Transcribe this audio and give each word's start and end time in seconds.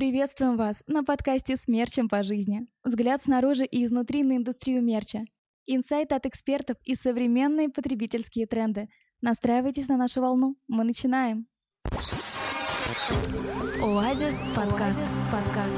Приветствуем 0.00 0.56
вас 0.56 0.82
на 0.86 1.04
подкасте 1.04 1.58
с 1.58 1.68
мерчем 1.68 2.08
по 2.08 2.22
жизни. 2.22 2.62
Взгляд 2.84 3.22
снаружи 3.22 3.66
и 3.66 3.84
изнутри 3.84 4.22
на 4.22 4.38
индустрию 4.38 4.82
мерча. 4.82 5.24
Инсайт 5.66 6.14
от 6.14 6.24
экспертов 6.24 6.78
и 6.84 6.94
современные 6.94 7.68
потребительские 7.68 8.46
тренды. 8.46 8.88
Настраивайтесь 9.20 9.88
на 9.88 9.98
нашу 9.98 10.22
волну. 10.22 10.56
Мы 10.68 10.84
начинаем. 10.84 11.46
Оазис 13.82 14.40
подкаст. 14.56 15.02
подкаст. 15.30 15.76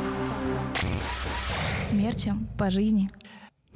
С 1.82 1.90
мерчем 1.92 2.46
по 2.56 2.70
жизни. 2.70 3.10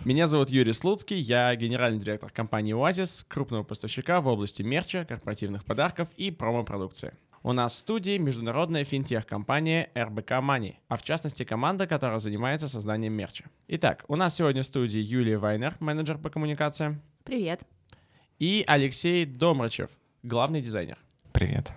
Меня 0.04 0.28
зовут 0.28 0.50
Юрий 0.50 0.74
Слуцкий, 0.74 1.18
я 1.18 1.52
генеральный 1.56 1.98
директор 1.98 2.30
компании 2.30 2.72
«Оазис», 2.72 3.24
крупного 3.26 3.64
поставщика 3.64 4.20
в 4.20 4.28
области 4.28 4.62
мерча, 4.62 5.04
корпоративных 5.04 5.64
подарков 5.64 6.08
и 6.16 6.30
промо-продукции. 6.30 7.14
У 7.46 7.52
нас 7.52 7.74
в 7.74 7.78
студии 7.78 8.18
международная 8.18 8.82
финтех-компания 8.82 9.88
РБК 9.96 10.32
Money, 10.32 10.78
а 10.88 10.96
в 10.96 11.04
частности 11.04 11.44
команда, 11.44 11.86
которая 11.86 12.18
занимается 12.18 12.66
созданием 12.66 13.12
мерча. 13.12 13.44
Итак, 13.68 14.04
у 14.08 14.16
нас 14.16 14.34
сегодня 14.34 14.64
в 14.64 14.66
студии 14.66 14.98
Юлия 14.98 15.38
Вайнер, 15.38 15.76
менеджер 15.78 16.18
по 16.18 16.28
коммуникациям. 16.28 17.00
Привет. 17.22 17.62
И 18.40 18.64
Алексей 18.66 19.24
Домрачев, 19.24 19.90
главный 20.24 20.60
дизайнер. 20.60 20.98
Привет. 21.32 21.70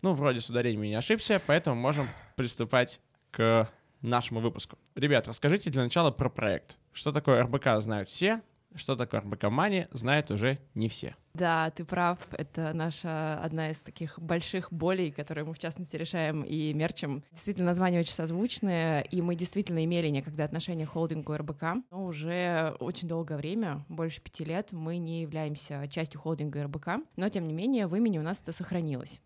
Ну, 0.00 0.14
вроде 0.14 0.40
с 0.40 0.48
ударением 0.48 0.80
не 0.80 0.94
ошибся, 0.94 1.42
поэтому 1.46 1.76
можем 1.76 2.08
приступать 2.36 2.98
к 3.32 3.68
нашему 4.00 4.40
выпуску. 4.40 4.78
Ребят, 4.94 5.28
расскажите 5.28 5.68
для 5.68 5.82
начала 5.82 6.10
про 6.10 6.30
проект. 6.30 6.78
Что 6.94 7.12
такое 7.12 7.42
РБК 7.42 7.82
знают 7.82 8.08
все, 8.08 8.40
что 8.74 8.96
такое 8.96 9.20
РБК 9.20 9.44
Мани, 9.44 9.86
знают 9.90 10.30
уже 10.30 10.58
не 10.74 10.88
все. 10.88 11.14
Да, 11.34 11.70
ты 11.70 11.84
прав. 11.84 12.18
Это 12.32 12.72
наша 12.74 13.40
одна 13.42 13.70
из 13.70 13.82
таких 13.82 14.18
больших 14.18 14.72
болей, 14.72 15.10
которые 15.10 15.44
мы, 15.44 15.54
в 15.54 15.58
частности, 15.58 15.96
решаем 15.96 16.42
и 16.42 16.72
мерчим. 16.74 17.24
Действительно, 17.30 17.66
название 17.66 18.00
очень 18.00 18.12
созвучное, 18.12 19.00
и 19.00 19.22
мы 19.22 19.34
действительно 19.34 19.84
имели 19.84 20.08
некогда 20.08 20.44
отношение 20.44 20.86
к 20.86 20.90
холдингу 20.90 21.34
РБК, 21.34 21.62
но 21.90 22.04
уже 22.04 22.76
очень 22.80 23.08
долгое 23.08 23.36
время, 23.36 23.84
больше 23.88 24.20
пяти 24.20 24.44
лет, 24.44 24.72
мы 24.72 24.98
не 24.98 25.22
являемся 25.22 25.86
частью 25.88 26.20
холдинга 26.20 26.64
РБК, 26.64 26.88
но, 27.16 27.28
тем 27.28 27.46
не 27.46 27.54
менее, 27.54 27.86
в 27.86 27.96
имени 27.96 28.18
у 28.18 28.22
нас 28.22 28.40
это 28.42 28.52
сохранилось. 28.52 29.20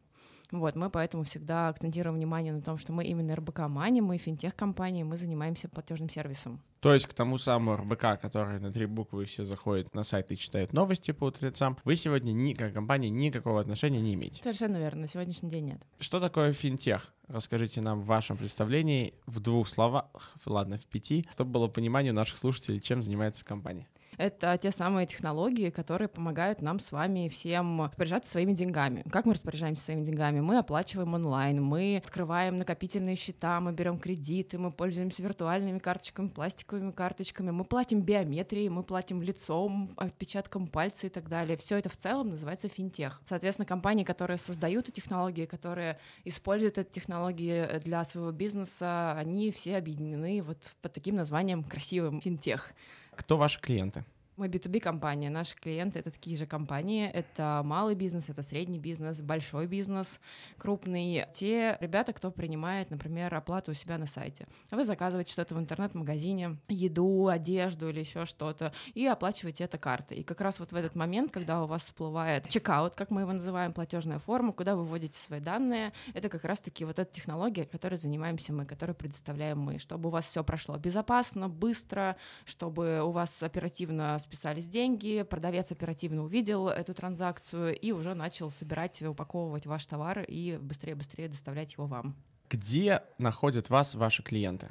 Вот, 0.51 0.77
мы 0.77 0.91
поэтому 0.91 1.25
всегда 1.25 1.69
акцентируем 1.69 2.17
внимание 2.17 2.53
на 2.53 2.63
том, 2.63 2.79
что 2.79 2.93
мы 2.93 3.05
именно 3.05 3.35
РБК 3.35 3.61
Мани, 3.69 4.01
мы 4.01 4.19
финтех-компания, 4.19 5.05
мы 5.05 5.17
занимаемся 5.17 5.69
платежным 5.69 6.09
сервисом. 6.09 6.61
То 6.81 6.95
есть 6.95 7.07
к 7.07 7.15
тому 7.15 7.37
самому 7.37 7.77
РБК, 7.77 8.21
который 8.21 8.61
на 8.61 8.73
три 8.73 8.87
буквы 8.87 9.25
все 9.25 9.45
заходят 9.45 9.93
на 9.95 10.05
сайт 10.05 10.31
и 10.31 10.37
читают 10.37 10.73
новости 10.73 11.11
по 11.11 11.25
утрецам, 11.25 11.77
вы 11.85 11.97
сегодня 11.97 12.33
ни, 12.33 12.53
как 12.53 12.75
компания 12.75 13.11
никакого 13.11 13.61
отношения 13.61 14.01
не 14.01 14.15
имеете. 14.15 14.43
Совершенно 14.43 14.77
верно, 14.77 15.03
на 15.03 15.09
сегодняшний 15.09 15.51
день 15.51 15.65
нет. 15.67 15.83
Что 15.99 16.21
такое 16.21 16.53
финтех? 16.53 17.13
Расскажите 17.27 17.81
нам 17.81 18.03
в 18.03 18.07
вашем 18.07 18.37
представлении 18.37 19.15
в 19.27 19.41
двух 19.41 19.69
словах, 19.69 20.37
ладно, 20.45 20.79
в 20.79 20.87
пяти, 20.87 21.27
чтобы 21.33 21.51
было 21.51 21.67
понимание 21.67 22.13
у 22.13 22.15
наших 22.15 22.39
слушателей, 22.39 22.81
чем 22.81 23.03
занимается 23.03 23.45
компания. 23.45 23.89
Это 24.19 24.59
те 24.61 24.71
самые 24.71 25.07
технологии, 25.07 25.71
которые 25.71 26.09
помогают 26.09 26.63
нам 26.63 26.81
с 26.81 26.91
вами 26.93 27.29
всем 27.29 27.83
распоряжаться 27.83 28.33
своими 28.33 28.53
деньгами. 28.53 29.05
Как 29.11 29.27
мы 29.27 29.35
распоряжаемся 29.35 29.85
своими 29.85 30.05
деньгами? 30.05 30.41
Мы 30.41 30.59
оплачиваем 30.59 31.13
онлайн, 31.15 31.63
мы 31.63 32.03
открываем 32.05 32.59
накопительные 32.59 33.17
счета, 33.17 33.61
мы 33.61 33.73
берем 33.73 33.99
кредиты, 33.99 34.59
мы 34.59 34.73
пользуемся 34.73 35.23
виртуальными 35.23 35.79
карточками, 35.79 36.29
пластиковыми 36.29 36.93
карточками, 36.93 37.51
мы 37.51 37.65
платим 37.65 38.01
биометрией, 38.01 38.69
мы 38.69 38.83
платим 38.83 39.21
лицом, 39.23 39.93
отпечатком 39.97 40.67
пальца 40.67 41.07
и 41.07 41.11
так 41.11 41.29
далее. 41.29 41.57
Все 41.57 41.77
это 41.77 41.89
в 41.89 41.97
целом 41.97 42.31
называется 42.31 42.69
финтех. 42.69 43.21
Соответственно, 43.29 43.67
компании, 43.67 44.05
которые 44.05 44.39
создают 44.39 44.89
эти 44.89 44.97
технологии, 44.97 45.45
которые 45.45 45.99
используют 46.25 46.79
эти 46.79 46.91
технологии 46.91 47.79
для 47.81 48.05
своего 48.05 48.33
бизнеса, 48.33 49.13
они 49.13 49.51
все 49.51 49.77
объединены 49.77 50.43
вот 50.43 50.59
под 50.81 50.93
таким 50.95 51.17
названием 51.17 51.63
красивым 51.63 52.21
финтех. 52.21 52.73
Кто 53.17 53.37
ваши 53.37 53.61
клиенты? 53.61 54.05
Мы 54.37 54.49
B2B 54.49 54.81
компания, 54.81 55.31
наши 55.31 55.57
клиенты 55.57 55.99
это 55.99 56.11
такие 56.11 56.37
же 56.37 56.45
компании, 56.45 57.09
это 57.09 57.63
малый 57.65 57.95
бизнес, 57.95 58.29
это 58.29 58.43
средний 58.43 58.79
бизнес, 58.79 59.23
большой 59.23 59.67
бизнес, 59.67 60.21
крупный. 60.59 61.25
Те 61.33 61.79
ребята, 61.81 62.13
кто 62.13 62.31
принимает, 62.31 62.91
например, 62.91 63.35
оплату 63.35 63.71
у 63.71 63.75
себя 63.75 63.97
на 63.97 64.07
сайте. 64.07 64.47
Вы 64.71 64.85
заказываете 64.85 65.33
что-то 65.33 65.55
в 65.55 65.59
интернет-магазине, 65.59 66.59
еду, 66.69 67.29
одежду 67.29 67.89
или 67.89 68.01
еще 68.01 68.27
что-то, 68.27 68.75
и 68.93 69.07
оплачиваете 69.07 69.65
это 69.65 69.79
картой. 69.79 70.19
И 70.19 70.23
как 70.23 70.43
раз 70.43 70.61
вот 70.61 70.71
в 70.71 70.77
этот 70.77 70.95
момент, 70.97 71.33
когда 71.33 71.65
у 71.65 71.67
вас 71.67 71.85
всплывает 71.85 72.47
чекаут, 72.51 72.95
как 72.95 73.11
мы 73.11 73.23
его 73.23 73.33
называем, 73.33 73.73
платежная 73.73 74.19
форма, 74.19 74.53
куда 74.53 74.77
вы 74.77 74.85
вводите 74.85 75.19
свои 75.19 75.41
данные, 75.41 75.95
это 76.13 76.29
как 76.29 76.45
раз-таки 76.45 76.85
вот 76.85 76.99
эта 76.99 77.11
технология, 77.11 77.65
которой 77.65 77.97
занимаемся 77.97 78.53
мы, 78.53 78.67
которую 78.67 78.97
предоставляем 78.97 79.59
мы, 79.61 79.79
чтобы 79.79 80.11
у 80.11 80.13
вас 80.13 80.27
все 80.27 80.45
прошло 80.45 80.77
безопасно, 80.77 81.49
быстро, 81.49 82.19
чтобы 82.45 83.01
у 83.03 83.13
вас 83.13 83.43
оперативно 83.43 84.19
списались 84.27 84.67
деньги, 84.67 85.23
продавец 85.23 85.71
оперативно 85.71 86.25
увидел 86.25 86.69
эту 86.69 86.95
транзакцию 86.95 87.79
и 87.79 87.93
уже 87.93 88.15
начал 88.15 88.51
собирать, 88.51 89.01
упаковывать 89.03 89.67
ваш 89.67 89.87
товар 89.87 90.25
и 90.27 90.59
быстрее-быстрее 90.61 91.29
доставлять 91.29 91.75
его 91.75 91.87
вам. 91.87 92.17
Где 92.51 93.03
находят 93.19 93.71
вас 93.71 93.95
ваши 93.95 94.23
клиенты? 94.23 94.71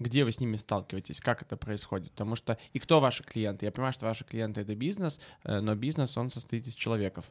Где 0.00 0.24
вы 0.24 0.32
с 0.32 0.40
ними 0.40 0.56
сталкиваетесь? 0.56 1.20
Как 1.20 1.42
это 1.42 1.56
происходит? 1.56 2.10
Потому 2.12 2.34
что 2.34 2.58
и 2.72 2.78
кто 2.78 3.00
ваши 3.00 3.22
клиенты? 3.22 3.66
Я 3.66 3.72
понимаю, 3.72 3.92
что 3.92 4.06
ваши 4.06 4.24
клиенты— 4.24 4.60
это 4.62 4.74
бизнес, 4.74 5.20
э, 5.44 5.60
но 5.60 5.74
бизнес, 5.76 6.16
он 6.16 6.30
состоит 6.30 6.66
из 6.66 6.74
человеков 6.74 7.30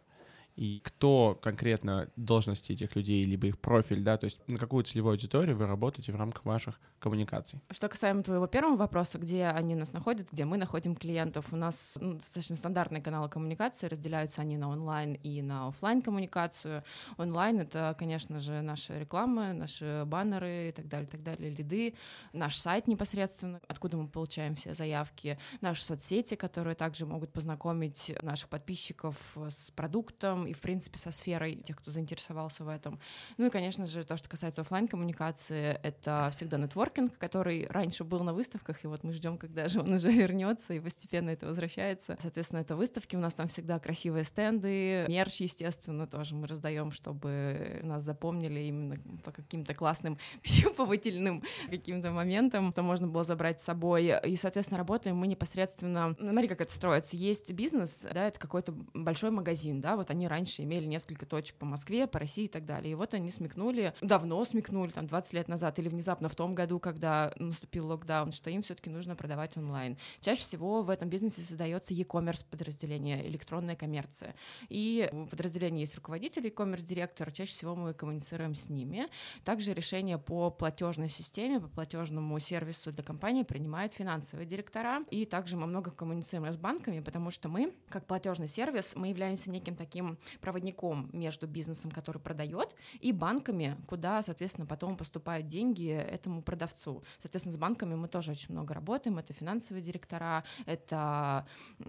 и 0.55 0.81
кто 0.83 1.37
конкретно 1.41 2.09
должности 2.15 2.73
этих 2.73 2.95
людей, 2.95 3.23
либо 3.23 3.47
их 3.47 3.59
профиль, 3.59 4.01
да, 4.01 4.17
то 4.17 4.25
есть 4.25 4.39
на 4.47 4.57
какую 4.57 4.83
целевую 4.83 5.13
аудиторию 5.13 5.57
вы 5.57 5.65
работаете 5.65 6.11
в 6.11 6.15
рамках 6.15 6.45
ваших 6.45 6.79
коммуникаций. 6.99 7.59
Что 7.71 7.89
касаемо 7.89 8.23
твоего 8.23 8.47
первого 8.47 8.77
вопроса, 8.77 9.17
где 9.17 9.45
они 9.47 9.75
нас 9.75 9.93
находят, 9.93 10.27
где 10.31 10.45
мы 10.45 10.57
находим 10.57 10.95
клиентов, 10.95 11.47
у 11.51 11.55
нас 11.55 11.97
ну, 11.99 12.13
достаточно 12.13 12.55
стандартные 12.55 13.01
каналы 13.01 13.29
коммуникации, 13.29 13.87
разделяются 13.87 14.41
они 14.41 14.57
на 14.57 14.69
онлайн 14.69 15.13
и 15.15 15.41
на 15.41 15.67
офлайн 15.67 16.01
коммуникацию. 16.01 16.83
Онлайн— 17.17 17.59
это, 17.61 17.95
конечно 17.97 18.39
же, 18.39 18.61
наша 18.61 18.99
реклама, 18.99 19.53
наши 19.53 20.03
баннеры 20.05 20.69
и 20.69 20.71
так 20.71 20.87
далее, 20.87 21.07
так 21.07 21.23
далее, 21.23 21.49
лиды, 21.49 21.95
наш 22.31 22.57
сайт 22.57 22.87
непосредственно, 22.87 23.59
откуда 23.67 23.97
мы 23.97 24.07
получаем 24.07 24.55
все 24.55 24.73
заявки, 24.73 25.37
наши 25.61 25.83
соцсети, 25.83 26.35
которые 26.35 26.75
также 26.75 27.05
могут 27.05 27.33
познакомить 27.33 28.13
наших 28.21 28.49
подписчиков 28.49 29.17
с 29.35 29.71
продуктом, 29.71 30.42
и, 30.45 30.53
в 30.53 30.59
принципе, 30.59 30.97
со 30.97 31.11
сферой 31.11 31.55
тех, 31.55 31.77
кто 31.77 31.91
заинтересовался 31.91 32.63
в 32.63 32.69
этом. 32.69 32.99
Ну 33.37 33.47
и, 33.47 33.49
конечно 33.49 33.87
же, 33.87 34.03
то, 34.03 34.17
что 34.17 34.29
касается 34.29 34.61
офлайн 34.61 34.87
коммуникации 34.87 35.79
это 35.83 36.29
всегда 36.33 36.57
нетворкинг, 36.57 37.17
который 37.17 37.67
раньше 37.67 38.03
был 38.03 38.23
на 38.23 38.33
выставках, 38.33 38.83
и 38.83 38.87
вот 38.87 39.03
мы 39.03 39.13
ждем, 39.13 39.37
когда 39.37 39.67
же 39.67 39.81
он 39.81 39.93
уже 39.93 40.11
вернется, 40.11 40.73
и 40.73 40.79
постепенно 40.79 41.29
это 41.29 41.45
возвращается. 41.45 42.17
Соответственно, 42.21 42.59
это 42.59 42.75
выставки, 42.75 43.15
у 43.15 43.19
нас 43.19 43.33
там 43.33 43.47
всегда 43.47 43.79
красивые 43.79 44.23
стенды, 44.23 45.05
мерч, 45.07 45.41
естественно, 45.41 46.07
тоже 46.07 46.35
мы 46.35 46.47
раздаем, 46.47 46.91
чтобы 46.91 47.79
нас 47.83 48.03
запомнили 48.03 48.59
именно 48.61 48.97
по 49.23 49.31
каким-то 49.31 49.73
классным 49.73 50.17
щупывательным 50.43 51.43
каким-то 51.69 52.11
моментам, 52.11 52.71
то 52.73 52.81
можно 52.81 53.07
было 53.07 53.23
забрать 53.23 53.61
с 53.61 53.65
собой. 53.65 54.13
И, 54.25 54.35
соответственно, 54.35 54.77
работаем 54.77 55.17
мы 55.17 55.27
непосредственно... 55.27 56.15
Смотри, 56.19 56.47
как 56.47 56.61
это 56.61 56.73
строится. 56.73 57.15
Есть 57.15 57.51
бизнес, 57.51 58.05
да, 58.11 58.27
это 58.27 58.39
какой-то 58.39 58.73
большой 58.93 59.31
магазин, 59.31 59.81
да, 59.81 59.95
вот 59.95 60.09
они 60.09 60.27
раньше 60.33 60.63
имели 60.63 60.85
несколько 60.85 61.25
точек 61.25 61.55
по 61.57 61.65
Москве, 61.65 62.07
по 62.07 62.19
России 62.19 62.45
и 62.45 62.47
так 62.47 62.65
далее. 62.65 62.93
И 62.93 62.95
вот 62.95 63.13
они 63.13 63.29
смекнули, 63.29 63.93
давно 64.01 64.43
смекнули, 64.45 64.89
там 64.89 65.05
20 65.05 65.33
лет 65.33 65.47
назад 65.47 65.77
или 65.79 65.89
внезапно 65.89 66.27
в 66.27 66.35
том 66.35 66.55
году, 66.55 66.79
когда 66.79 67.31
наступил 67.37 67.87
локдаун, 67.87 68.31
что 68.31 68.49
им 68.49 68.63
все-таки 68.63 68.89
нужно 68.89 69.15
продавать 69.15 69.57
онлайн. 69.57 69.97
Чаще 70.21 70.41
всего 70.41 70.81
в 70.81 70.89
этом 70.89 71.09
бизнесе 71.09 71.41
создается 71.41 71.93
e-commerce 71.93 72.43
подразделение, 72.49 73.27
электронная 73.27 73.75
коммерция. 73.75 74.33
И 74.69 75.07
в 75.11 75.27
подразделении 75.27 75.81
есть 75.81 75.95
руководитель 75.95 76.45
e-commerce 76.47 76.83
директор, 76.83 77.31
чаще 77.31 77.51
всего 77.51 77.75
мы 77.75 77.93
коммуницируем 77.93 78.55
с 78.55 78.69
ними. 78.69 79.07
Также 79.43 79.73
решение 79.73 80.17
по 80.17 80.49
платежной 80.49 81.09
системе, 81.09 81.59
по 81.59 81.67
платежному 81.67 82.39
сервису 82.39 82.91
для 82.91 83.03
компании 83.03 83.43
принимают 83.43 83.93
финансовые 83.93 84.47
директора. 84.47 85.03
И 85.11 85.25
также 85.25 85.57
мы 85.57 85.67
много 85.67 85.91
коммуницируем 85.91 86.53
с 86.53 86.57
банками, 86.57 87.01
потому 87.01 87.29
что 87.29 87.49
мы, 87.49 87.73
как 87.89 88.05
платежный 88.07 88.47
сервис, 88.47 88.93
мы 88.95 89.09
являемся 89.09 89.51
неким 89.51 89.75
таким 89.75 90.17
проводником 90.41 91.09
между 91.13 91.47
бизнесом, 91.47 91.91
который 91.91 92.19
продает, 92.19 92.75
и 92.99 93.11
банками, 93.11 93.77
куда, 93.87 94.21
соответственно, 94.21 94.65
потом 94.65 94.97
поступают 94.97 95.47
деньги 95.47 95.89
этому 95.89 96.41
продавцу. 96.41 97.03
Соответственно, 97.19 97.53
с 97.53 97.57
банками 97.57 97.95
мы 97.95 98.07
тоже 98.07 98.31
очень 98.31 98.51
много 98.51 98.73
работаем. 98.73 99.17
Это 99.17 99.33
финансовые 99.33 99.83
директора, 99.83 100.43
это 100.65 101.45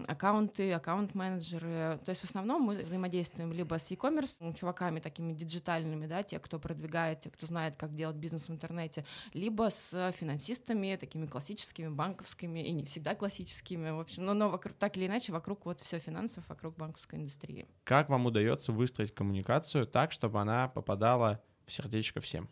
аккаунты, 0.07 0.71
аккаунт-менеджеры. 0.73 1.99
То 2.05 2.09
есть 2.09 2.21
в 2.21 2.25
основном 2.25 2.61
мы 2.61 2.77
взаимодействуем 2.83 3.53
либо 3.53 3.79
с 3.79 3.89
e-commerce 3.91 4.53
чуваками 4.55 4.99
такими 4.99 5.33
диджитальными, 5.33 6.07
да, 6.07 6.23
те, 6.23 6.39
кто 6.39 6.59
продвигает, 6.59 7.21
те, 7.21 7.29
кто 7.29 7.47
знает, 7.47 7.75
как 7.75 7.95
делать 7.95 8.15
бизнес 8.15 8.47
в 8.47 8.51
интернете, 8.51 9.05
либо 9.33 9.69
с 9.69 10.13
финансистами, 10.17 10.97
такими 10.99 11.25
классическими, 11.25 11.87
банковскими, 11.87 12.59
и 12.59 12.71
не 12.71 12.83
всегда 12.83 13.15
классическими, 13.15 13.91
в 13.91 13.99
общем, 13.99 14.25
но, 14.25 14.33
но 14.33 14.49
вокруг, 14.49 14.75
так 14.77 14.97
или 14.97 15.07
иначе 15.07 15.31
вокруг 15.31 15.65
вот 15.65 15.81
все 15.81 15.99
финансов, 15.99 16.43
вокруг 16.47 16.75
банковской 16.75 17.19
индустрии. 17.19 17.67
Как 17.83 18.09
вам 18.09 18.24
удается 18.25 18.71
выстроить 18.71 19.13
коммуникацию 19.13 19.87
так, 19.87 20.11
чтобы 20.11 20.41
она 20.41 20.67
попадала 20.67 21.41
в 21.65 21.71
сердечко 21.71 22.21
всем? 22.21 22.49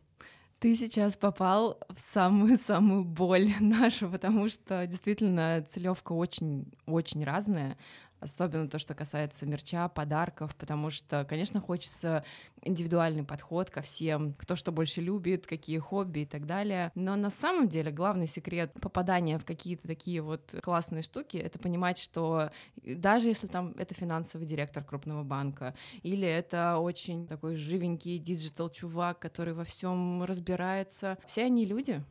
Ты 0.60 0.76
сейчас 0.76 1.18
попал 1.18 1.78
в 1.90 2.00
самую-самую 2.00 3.04
боль 3.04 3.50
нашу, 3.60 4.10
потому 4.10 4.48
что 4.48 4.88
действительно 4.88 5.66
целевка 5.70 6.14
очень-очень 6.14 7.24
разная 7.26 7.78
особенно 8.24 8.68
то, 8.68 8.80
что 8.80 8.94
касается 8.94 9.46
мерча, 9.46 9.88
подарков, 9.90 10.56
потому 10.56 10.90
что, 10.90 11.26
конечно, 11.26 11.60
хочется 11.60 12.24
индивидуальный 12.62 13.24
подход 13.24 13.70
ко 13.70 13.82
всем, 13.82 14.34
кто 14.34 14.56
что 14.56 14.72
больше 14.72 15.02
любит, 15.02 15.46
какие 15.46 15.78
хобби 15.78 16.22
и 16.22 16.26
так 16.26 16.46
далее. 16.46 16.92
Но 16.96 17.16
на 17.16 17.30
самом 17.30 17.68
деле 17.68 17.92
главный 17.92 18.28
секрет 18.28 18.74
попадания 18.80 19.38
в 19.38 19.46
какие-то 19.46 19.88
такие 19.88 20.22
вот 20.22 20.56
классные 20.62 21.04
штуки— 21.04 21.38
это 21.38 21.60
понимать, 21.60 21.98
что 21.98 22.52
даже 22.82 23.28
если 23.28 23.48
там 23.48 23.74
это 23.78 23.94
финансовый 23.94 24.46
директор 24.46 24.84
крупного 24.84 25.24
банка, 25.24 25.76
или 26.02 26.28
это 26.28 26.78
очень 26.78 27.28
такой 27.28 27.56
живенький 27.56 28.18
digital-чувак, 28.18 29.20
который 29.20 29.54
во 29.54 29.64
всем 29.64 30.24
разбирается, 30.24 31.18
все 31.28 31.44
они 31.44 31.66
люди, 31.66 32.04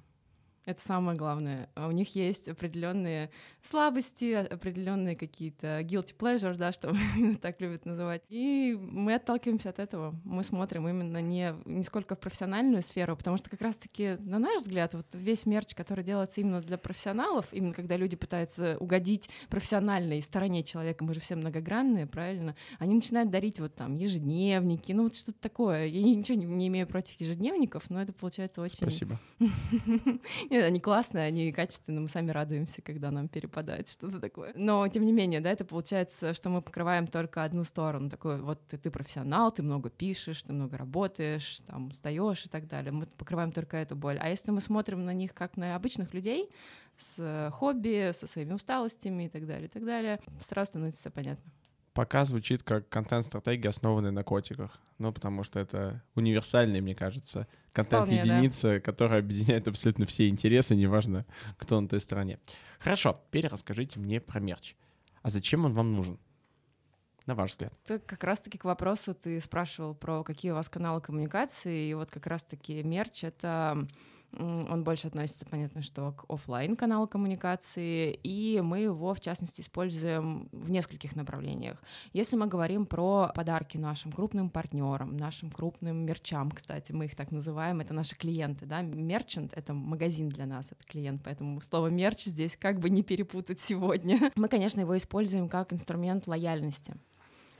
это 0.64 0.80
самое 0.80 1.16
главное. 1.16 1.68
А 1.74 1.88
у 1.88 1.90
них 1.90 2.14
есть 2.14 2.48
определенные 2.48 3.30
слабости, 3.62 4.32
определенные 4.32 5.16
какие-то 5.16 5.80
guilty 5.80 6.14
pleasures, 6.16 6.56
да, 6.56 6.72
что 6.72 6.94
так 7.42 7.60
любят 7.60 7.84
называть. 7.84 8.22
И 8.28 8.78
мы 8.80 9.14
отталкиваемся 9.14 9.70
от 9.70 9.80
этого. 9.80 10.14
Мы 10.24 10.44
смотрим 10.44 10.88
именно 10.88 11.20
не, 11.20 11.54
не 11.64 11.82
сколько 11.82 12.14
в 12.14 12.20
профессиональную 12.20 12.82
сферу, 12.82 13.16
потому 13.16 13.38
что 13.38 13.50
как 13.50 13.60
раз-таки, 13.60 14.16
на 14.20 14.38
наш 14.38 14.62
взгляд, 14.62 14.94
вот 14.94 15.06
весь 15.14 15.46
мерч, 15.46 15.74
который 15.74 16.04
делается 16.04 16.40
именно 16.40 16.60
для 16.60 16.78
профессионалов, 16.78 17.46
именно 17.52 17.72
когда 17.72 17.96
люди 17.96 18.16
пытаются 18.16 18.76
угодить 18.78 19.30
профессиональной 19.48 20.22
стороне 20.22 20.62
человека, 20.62 21.04
мы 21.04 21.14
же 21.14 21.20
все 21.20 21.34
многогранные, 21.34 22.06
правильно, 22.06 22.54
они 22.78 22.94
начинают 22.94 23.30
дарить 23.30 23.58
вот 23.58 23.74
там 23.74 23.94
ежедневники, 23.94 24.92
ну 24.92 25.04
вот 25.04 25.16
что-то 25.16 25.40
такое. 25.40 25.86
Я 25.86 26.02
ничего 26.02 26.38
не, 26.38 26.44
не 26.44 26.68
имею 26.68 26.86
против 26.86 27.20
ежедневников, 27.20 27.90
но 27.90 28.00
это 28.00 28.12
получается 28.12 28.62
очень... 28.62 28.76
Спасибо. 28.76 29.18
Нет, 30.52 30.64
они 30.66 30.80
классные, 30.80 31.24
они 31.24 31.50
качественные, 31.50 32.02
мы 32.02 32.10
сами 32.10 32.30
радуемся, 32.30 32.82
когда 32.82 33.10
нам 33.10 33.26
перепадает 33.26 33.88
что-то 33.88 34.20
такое. 34.20 34.52
Но, 34.54 34.86
тем 34.86 35.06
не 35.06 35.10
менее, 35.10 35.40
да, 35.40 35.50
это 35.50 35.64
получается, 35.64 36.34
что 36.34 36.50
мы 36.50 36.60
покрываем 36.60 37.06
только 37.06 37.42
одну 37.42 37.64
сторону. 37.64 38.10
Такой 38.10 38.36
вот 38.36 38.60
ты, 38.68 38.76
ты 38.76 38.90
профессионал, 38.90 39.50
ты 39.50 39.62
много 39.62 39.88
пишешь, 39.88 40.42
ты 40.42 40.52
много 40.52 40.76
работаешь, 40.76 41.62
там, 41.66 41.88
устаешь 41.88 42.44
и 42.44 42.50
так 42.50 42.68
далее. 42.68 42.92
Мы 42.92 43.06
покрываем 43.06 43.50
только 43.50 43.78
эту 43.78 43.96
боль. 43.96 44.18
А 44.20 44.28
если 44.28 44.50
мы 44.50 44.60
смотрим 44.60 45.06
на 45.06 45.14
них 45.14 45.32
как 45.32 45.56
на 45.56 45.74
обычных 45.74 46.12
людей, 46.12 46.50
с 46.98 47.50
хобби, 47.54 48.12
со 48.12 48.26
своими 48.26 48.52
усталостями 48.52 49.24
и 49.24 49.28
так 49.30 49.46
далее, 49.46 49.68
и 49.68 49.70
так 49.70 49.86
далее, 49.86 50.20
сразу 50.42 50.72
становится 50.72 51.00
все 51.00 51.10
понятно 51.10 51.50
пока 51.94 52.24
звучит 52.24 52.62
как 52.62 52.88
контент-стратегия, 52.88 53.68
основанная 53.68 54.10
на 54.10 54.24
котиках. 54.24 54.78
Ну, 54.98 55.12
потому 55.12 55.44
что 55.44 55.60
это 55.60 56.02
универсальный, 56.14 56.80
мне 56.80 56.94
кажется, 56.94 57.46
контент-единица, 57.72 58.74
да. 58.74 58.80
которая 58.80 59.20
объединяет 59.20 59.68
абсолютно 59.68 60.06
все 60.06 60.28
интересы, 60.28 60.74
неважно, 60.74 61.26
кто 61.58 61.80
на 61.80 61.88
той 61.88 62.00
стороне. 62.00 62.38
Хорошо, 62.78 63.20
теперь 63.28 63.48
расскажите 63.48 63.98
мне 63.98 64.20
про 64.20 64.40
мерч. 64.40 64.74
А 65.22 65.30
зачем 65.30 65.64
он 65.64 65.72
вам 65.72 65.94
нужен? 65.94 66.18
На 67.26 67.36
ваш 67.36 67.52
взгляд. 67.52 67.72
Это 67.84 68.00
как 68.00 68.24
раз-таки 68.24 68.58
к 68.58 68.64
вопросу 68.64 69.14
ты 69.14 69.40
спрашивал 69.40 69.94
про 69.94 70.24
какие 70.24 70.50
у 70.50 70.56
вас 70.56 70.68
каналы 70.68 71.00
коммуникации, 71.00 71.88
и 71.88 71.94
вот 71.94 72.10
как 72.10 72.26
раз-таки 72.26 72.82
мерч— 72.82 73.22
это 73.22 73.86
он 74.38 74.84
больше 74.84 75.08
относится, 75.08 75.44
понятно, 75.44 75.82
что 75.82 76.12
к 76.12 76.24
офлайн 76.28 76.76
каналу 76.76 77.06
коммуникации, 77.06 78.12
и 78.22 78.60
мы 78.62 78.80
его, 78.80 79.14
в 79.14 79.20
частности, 79.20 79.60
используем 79.60 80.48
в 80.52 80.70
нескольких 80.70 81.16
направлениях. 81.16 81.82
Если 82.12 82.36
мы 82.36 82.46
говорим 82.46 82.86
про 82.86 83.30
подарки 83.34 83.76
нашим 83.76 84.12
крупным 84.12 84.50
партнерам, 84.50 85.16
нашим 85.16 85.50
крупным 85.50 86.04
мерчам, 86.06 86.50
кстати, 86.50 86.92
мы 86.92 87.06
их 87.06 87.16
так 87.16 87.30
называем, 87.30 87.80
это 87.80 87.94
наши 87.94 88.16
клиенты, 88.16 88.66
да, 88.66 88.82
мерчант— 88.82 89.52
это 89.54 89.74
магазин 89.74 90.28
для 90.28 90.46
нас, 90.46 90.72
это 90.72 90.84
клиент, 90.84 91.22
поэтому 91.24 91.60
слово 91.60 91.88
мерч 91.88 92.24
здесь 92.24 92.56
как 92.56 92.78
бы 92.80 92.90
не 92.90 93.02
перепутать 93.02 93.60
сегодня. 93.60 94.32
Мы, 94.36 94.48
конечно, 94.48 94.80
его 94.80 94.96
используем 94.96 95.48
как 95.48 95.72
инструмент 95.72 96.26
лояльности. 96.26 96.94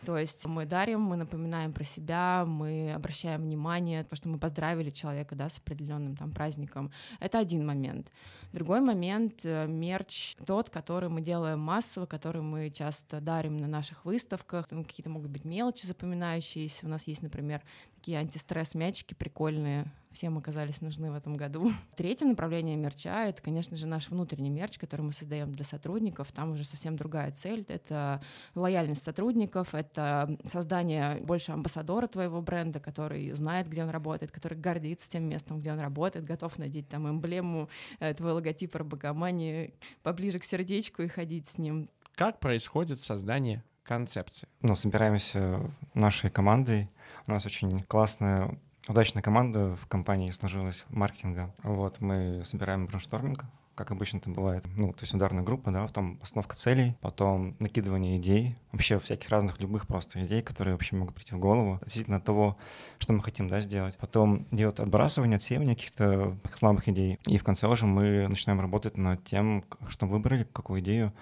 То 0.04 0.18
есть 0.18 0.46
мы 0.46 0.66
дарим, 0.66 1.00
мы 1.00 1.16
напоминаем 1.16 1.72
про 1.72 1.84
себя, 1.84 2.44
мы 2.46 2.92
обращаем 2.92 3.42
внимание, 3.42 4.02
то, 4.02 4.16
что 4.16 4.28
мы 4.28 4.38
поздравили 4.38 4.90
человека 4.90 5.36
да, 5.36 5.48
с 5.48 5.58
определенным 5.58 6.16
там 6.16 6.32
праздником. 6.32 6.90
Это 7.20 7.38
один 7.38 7.64
момент. 7.64 8.10
Другой 8.52 8.80
момент 8.80 9.40
э,— 9.44 9.66
мерч 9.68 10.34
тот, 10.44 10.70
который 10.70 11.08
мы 11.08 11.20
делаем 11.20 11.60
массово, 11.60 12.06
который 12.06 12.42
мы 12.42 12.70
часто 12.70 13.20
дарим 13.20 13.58
на 13.58 13.66
наших 13.66 14.04
выставках. 14.04 14.68
Там 14.68 14.84
какие-то 14.84 15.08
могут 15.08 15.30
быть 15.30 15.44
мелочи 15.44 15.86
запоминающиеся. 15.86 16.86
У 16.86 16.88
нас 16.88 17.06
есть, 17.06 17.22
например, 17.22 17.62
такие 17.94 18.18
антистресс-мячики 18.18 19.14
прикольные, 19.14 19.90
всем 20.12 20.38
оказались 20.38 20.80
нужны 20.80 21.10
в 21.10 21.14
этом 21.14 21.36
году. 21.36 21.72
Третье 21.96 22.26
направление 22.26 22.76
мерча— 22.76 23.24
это, 23.26 23.42
конечно 23.42 23.76
же, 23.76 23.86
наш 23.86 24.08
внутренний 24.08 24.50
мерч, 24.50 24.78
который 24.78 25.02
мы 25.02 25.12
создаем 25.12 25.52
для 25.52 25.64
сотрудников. 25.64 26.32
Там 26.32 26.52
уже 26.52 26.64
совсем 26.64 26.96
другая 26.96 27.32
цель. 27.32 27.64
Это 27.68 28.22
лояльность 28.54 29.02
сотрудников, 29.02 29.74
это 29.74 30.36
создание 30.44 31.16
больше 31.16 31.52
амбассадора 31.52 32.06
твоего 32.06 32.40
бренда, 32.40 32.80
который 32.80 33.32
знает, 33.32 33.68
где 33.68 33.82
он 33.82 33.90
работает, 33.90 34.30
который 34.30 34.58
гордится 34.58 35.08
тем 35.08 35.24
местом, 35.24 35.60
где 35.60 35.72
он 35.72 35.80
работает, 35.80 36.24
готов 36.24 36.58
надеть 36.58 36.88
там 36.88 37.08
эмблему, 37.08 37.68
э, 38.00 38.14
твой 38.14 38.32
логотип 38.32 38.74
Арбагамани 38.76 39.74
поближе 40.02 40.38
к 40.38 40.44
сердечку 40.44 41.02
и 41.02 41.08
ходить 41.08 41.48
с 41.48 41.58
ним. 41.58 41.88
Как 42.14 42.40
происходит 42.40 43.00
создание 43.00 43.64
концепции? 43.82 44.48
Ну, 44.60 44.76
собираемся 44.76 45.60
нашей 45.94 46.30
командой. 46.30 46.88
У 47.26 47.30
нас 47.30 47.46
очень 47.46 47.82
классная 47.84 48.58
удачная 48.88 49.22
команда 49.22 49.76
в 49.76 49.86
компании 49.86 50.30
сложилась 50.30 50.84
маркетинга. 50.90 51.54
Вот, 51.62 52.00
мы 52.00 52.42
собираем 52.44 52.86
броншторминг, 52.86 53.44
как 53.74 53.90
обычно 53.90 54.18
это 54.18 54.30
бывает. 54.30 54.64
Ну, 54.76 54.92
то 54.92 55.02
есть 55.02 55.14
ударная 55.14 55.42
группа, 55.42 55.70
да, 55.70 55.86
потом 55.86 56.16
постановка 56.16 56.56
целей, 56.56 56.96
потом 57.00 57.56
накидывание 57.58 58.18
идей, 58.18 58.56
вообще 58.70 58.98
всяких 58.98 59.28
разных 59.30 59.60
любых 59.60 59.86
просто 59.86 60.22
идей, 60.24 60.42
которые 60.42 60.74
вообще 60.74 60.96
могут 60.96 61.14
прийти 61.14 61.34
в 61.34 61.38
голову 61.38 61.74
относительно 61.74 62.20
того, 62.20 62.56
что 62.98 63.12
мы 63.12 63.22
хотим, 63.22 63.48
да, 63.48 63.60
сделать. 63.60 63.96
Потом 63.96 64.46
идет 64.50 64.80
отбрасывание, 64.80 65.36
отсеивание 65.36 65.74
каких-то 65.74 66.36
слабых 66.54 66.88
идей. 66.88 67.18
И 67.26 67.38
в 67.38 67.44
конце 67.44 67.66
уже 67.66 67.86
мы 67.86 68.26
начинаем 68.28 68.60
работать 68.60 68.96
над 68.96 69.24
тем, 69.24 69.64
что 69.88 70.06
выбрали, 70.06 70.46
какую 70.52 70.80
идею, 70.80 71.12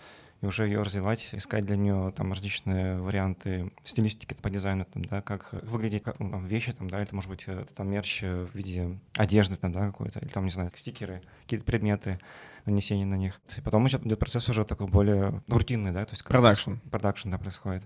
и 0.41 0.47
уже 0.47 0.67
ее 0.67 0.83
развивать, 0.83 1.29
искать 1.33 1.67
для 1.67 1.77
нее 1.77 2.13
там 2.17 2.33
различные 2.33 2.99
варианты 2.99 3.73
стилистики 3.85 4.35
по 4.35 4.49
дизайну, 4.49 4.87
там, 4.87 5.05
да, 5.05 5.21
как 5.21 5.53
выглядит 5.53 6.05
как, 6.05 6.19
ну, 6.19 6.31
там, 6.31 6.45
вещи, 6.45 6.73
там, 6.73 6.89
да, 6.89 7.01
это 7.01 7.15
может 7.15 7.31
быть 7.31 7.45
это, 7.47 7.73
там 7.75 7.91
мерч 7.91 8.23
в 8.23 8.55
виде 8.55 8.99
одежды, 9.15 9.57
там, 9.57 9.73
да, 9.73 9.87
какой-то, 9.87 10.19
или 10.21 10.29
там, 10.29 10.45
не 10.45 10.51
знаю, 10.51 10.71
стикеры, 10.75 11.23
какие-то 11.43 11.67
предметы, 11.67 12.19
нанесение 12.65 13.07
на 13.07 13.17
них. 13.17 13.41
И 13.57 13.61
потом 13.61 13.87
идет 13.87 14.19
процесс 14.19 14.49
уже 14.49 14.65
такой 14.65 14.87
более 14.87 15.43
рутинный, 15.49 15.93
да, 15.93 16.05
то 16.05 16.13
есть... 16.13 16.25
Продакшн. 16.25 16.75
Продакшн, 16.91 17.31
да, 17.31 17.39
происходит. 17.39 17.85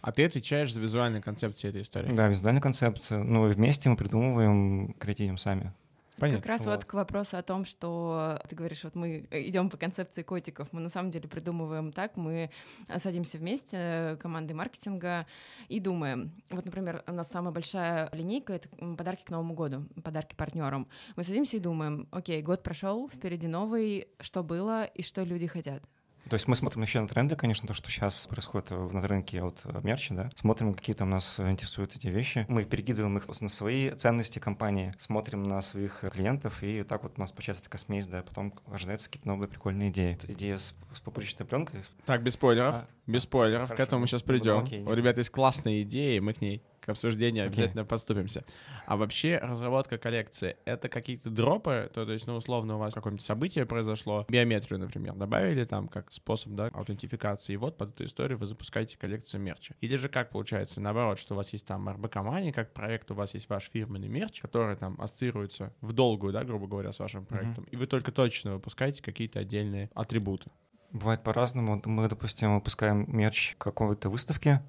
А 0.00 0.10
ты 0.10 0.24
отвечаешь 0.24 0.72
за 0.72 0.80
визуальную 0.80 1.22
концепцию 1.22 1.70
этой 1.70 1.82
истории? 1.82 2.12
Да, 2.12 2.26
визуальная 2.26 2.60
концепция. 2.60 3.22
Ну, 3.22 3.48
и 3.48 3.54
вместе 3.54 3.88
мы 3.88 3.96
придумываем, 3.96 4.94
креативим 4.94 5.38
сами. 5.38 5.72
Понятно. 6.18 6.40
Как 6.40 6.48
раз 6.48 6.66
вот. 6.66 6.72
вот 6.72 6.84
к 6.84 6.94
вопросу 6.94 7.36
о 7.36 7.42
том, 7.42 7.64
что 7.64 8.40
ты 8.48 8.54
говоришь, 8.54 8.84
вот 8.84 8.94
мы 8.94 9.26
идем 9.30 9.70
по 9.70 9.76
концепции 9.76 10.22
котиков, 10.22 10.68
мы 10.72 10.80
на 10.80 10.88
самом 10.88 11.10
деле 11.10 11.28
придумываем 11.28 11.92
так, 11.92 12.16
мы 12.16 12.50
садимся 12.98 13.38
вместе 13.38 14.16
командой 14.20 14.52
маркетинга 14.52 15.26
и 15.68 15.80
думаем. 15.80 16.32
Вот, 16.50 16.64
например, 16.64 17.02
у 17.06 17.12
нас 17.12 17.28
самая 17.30 17.52
большая 17.52 18.08
линейка— 18.12 18.52
это 18.54 18.68
подарки 18.96 19.24
к 19.24 19.30
Новому 19.30 19.54
году, 19.54 19.86
подарки 20.02 20.34
партнерам. 20.34 20.88
Мы 21.16 21.24
садимся 21.24 21.56
и 21.56 21.60
думаем, 21.60 22.08
окей, 22.10 22.42
год 22.42 22.62
прошел, 22.62 23.08
впереди 23.08 23.46
новый, 23.46 24.08
что 24.20 24.42
было 24.42 24.84
и 24.84 25.02
что 25.02 25.22
люди 25.22 25.46
хотят. 25.46 25.82
То 26.28 26.34
есть 26.34 26.48
мы 26.48 26.56
смотрим 26.56 26.82
еще 26.82 27.00
на 27.00 27.08
тренды, 27.08 27.36
конечно, 27.36 27.66
то, 27.66 27.74
что 27.74 27.90
сейчас 27.90 28.26
происходит 28.26 28.70
на 28.70 29.06
рынке 29.06 29.42
от 29.42 29.64
мерча, 29.82 30.14
да, 30.14 30.30
смотрим, 30.36 30.74
какие 30.74 30.94
там 30.94 31.10
нас 31.10 31.38
интересуют 31.38 31.96
эти 31.96 32.08
вещи, 32.08 32.46
мы 32.48 32.64
перекидываем 32.64 33.18
их 33.18 33.28
на 33.40 33.48
свои 33.48 33.90
ценности 33.90 34.38
компании, 34.38 34.94
смотрим 34.98 35.42
на 35.42 35.60
своих 35.60 36.04
клиентов, 36.12 36.62
и 36.62 36.82
так 36.82 37.02
вот 37.02 37.14
у 37.16 37.20
нас 37.20 37.32
получается 37.32 37.64
такая 37.64 37.80
смесь, 37.80 38.06
да, 38.06 38.22
потом 38.22 38.54
ожидаются 38.70 39.08
какие-то 39.08 39.28
новые 39.28 39.48
прикольные 39.48 39.90
идеи. 39.90 40.18
Идея 40.28 40.58
с, 40.58 40.74
с 40.94 41.00
пупырчатой 41.00 41.46
пленкой. 41.46 41.82
Так, 42.06 42.22
без 42.22 42.34
спойлеров, 42.34 42.74
а, 42.76 42.86
без 43.06 43.22
спойлеров, 43.22 43.68
хорошо, 43.68 43.76
к 43.76 43.80
этому 43.80 44.02
мы 44.02 44.06
сейчас 44.06 44.22
придем. 44.22 44.64
У 44.86 44.94
ребят 44.94 45.18
есть 45.18 45.30
классная 45.30 45.82
идея, 45.82 46.20
мы 46.20 46.34
к 46.34 46.40
ней 46.40 46.62
к 46.84 46.88
обсуждению 46.88 47.46
обязательно 47.46 47.80
okay. 47.80 47.86
подступимся. 47.86 48.44
А 48.86 48.96
вообще 48.96 49.38
разработка 49.38 49.98
коллекции— 49.98 50.56
это 50.64 50.88
какие-то 50.88 51.30
дропы, 51.30 51.90
то, 51.94 52.04
то 52.04 52.12
есть, 52.12 52.26
ну, 52.26 52.36
условно, 52.36 52.76
у 52.76 52.78
вас 52.78 52.92
какое-нибудь 52.94 53.24
событие 53.24 53.64
произошло, 53.64 54.26
биометрию, 54.28 54.80
например, 54.80 55.14
добавили 55.14 55.64
там 55.64 55.88
как 55.88 56.12
способ, 56.12 56.52
да, 56.52 56.70
аутентификации, 56.72 57.54
и 57.54 57.56
вот 57.56 57.76
под 57.76 57.90
эту 57.90 58.06
историю 58.06 58.38
вы 58.38 58.46
запускаете 58.46 58.98
коллекцию 58.98 59.40
мерча. 59.40 59.74
Или 59.80 59.96
же 59.96 60.08
как 60.08 60.30
получается, 60.30 60.80
наоборот, 60.80 61.18
что 61.18 61.34
у 61.34 61.36
вас 61.36 61.52
есть 61.52 61.66
там 61.66 61.88
РБК 61.88 62.16
Money, 62.16 62.52
как 62.52 62.72
проект, 62.72 63.10
у 63.10 63.14
вас 63.14 63.34
есть 63.34 63.48
ваш 63.48 63.70
фирменный 63.70 64.08
мерч, 64.08 64.40
который 64.40 64.76
там 64.76 65.00
ассоциируется 65.00 65.72
в 65.80 65.92
долгую, 65.92 66.32
да, 66.32 66.44
грубо 66.44 66.66
говоря, 66.66 66.92
с 66.92 66.98
вашим 66.98 67.24
проектом, 67.24 67.64
mm-hmm. 67.64 67.70
и 67.70 67.76
вы 67.76 67.86
только 67.86 68.12
точно 68.12 68.54
выпускаете 68.54 69.02
какие-то 69.02 69.38
отдельные 69.38 69.90
атрибуты. 69.94 70.50
Бывает 70.90 71.22
по-разному. 71.22 71.80
Мы, 71.86 72.08
допустим, 72.08 72.54
выпускаем 72.56 73.04
мерч 73.08 73.54
какой-то 73.56 74.10
выставки, 74.10 74.60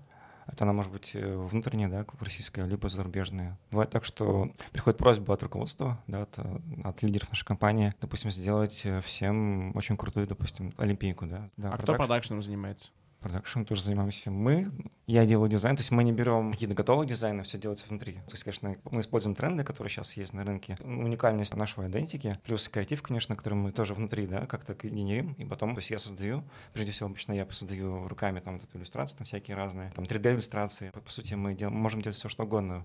Это 0.48 0.64
она 0.64 0.74
может 0.74 0.92
быть 0.92 1.12
э, 1.14 1.36
внутренняя, 1.36 1.90
да, 1.90 2.06
российская, 2.20 2.66
либо 2.66 2.90
зарубежная. 2.90 3.58
Бывает 3.72 3.90
так, 3.90 4.06
что 4.06 4.52
приходит 4.72 4.98
просьба 4.98 5.34
от 5.34 5.44
руководства, 5.44 6.00
да, 6.08 6.24
от, 6.24 6.40
от 6.84 7.02
лидеров 7.02 7.30
нашей 7.30 7.46
компании, 7.46 7.94
допустим, 8.02 8.32
сделать 8.32 8.82
э, 8.84 9.02
всем 9.02 9.76
очень 9.76 9.98
крутую, 9.98 10.28
допустим, 10.28 10.74
олимпийку, 10.78 11.26
да. 11.26 11.50
да 11.58 11.72
а 11.72 11.78
кто 11.78 11.96
продакшеном 11.96 12.44
занимается? 12.44 12.90
Продакшн 13.24 13.64
тоже 13.64 13.82
занимаемся 13.82 14.30
мы. 14.30 14.72
Я 15.08 15.26
делаю 15.26 15.50
дизайн, 15.50 15.76
то 15.76 15.82
есть 15.82 15.92
мы 15.92 16.04
не 16.04 16.12
берем 16.12 16.52
какие-то 16.52 16.76
готовые 16.76 17.08
дизайны, 17.08 17.44
все 17.44 17.58
делается 17.58 17.86
внутри. 17.88 18.14
То 18.14 18.32
есть, 18.32 18.44
конечно, 18.44 18.76
мы 18.92 19.02
используем 19.02 19.36
тренды, 19.36 19.64
которые 19.64 19.90
сейчас 19.90 20.16
есть 20.18 20.34
на 20.34 20.44
рынке, 20.44 20.78
уникальность 20.82 21.56
нашего 21.56 21.88
айдентики, 21.88 22.40
плюс 22.44 22.68
креатив, 22.70 23.02
конечно, 23.02 23.36
который 23.36 23.56
мы 23.56 23.72
тоже 23.72 23.94
внутри, 23.94 24.28
да, 24.28 24.46
как-то 24.46 24.76
генерим, 24.76 25.34
и 25.34 25.46
потом, 25.46 25.72
то 25.72 25.80
есть 25.80 25.90
я 25.90 26.00
создаю, 26.00 26.44
прежде 26.74 26.92
всего, 26.92 27.10
обычно 27.10 27.34
я 27.34 27.48
создаю 27.50 28.08
руками 28.08 28.40
там 28.40 28.60
вот 28.60 28.64
эту 28.64 28.78
иллюстрацию, 28.78 29.18
там 29.18 29.26
всякие 29.26 29.58
разные, 29.58 29.92
там 29.92 30.06
3D-иллюстрации. 30.06 30.92
По, 30.92 31.00
по 31.00 31.12
сути, 31.12 31.34
мы 31.34 31.54
дел, 31.54 31.70
можем 31.70 32.02
делать 32.02 32.18
все, 32.18 32.30
что 32.30 32.44
угодно 32.44 32.84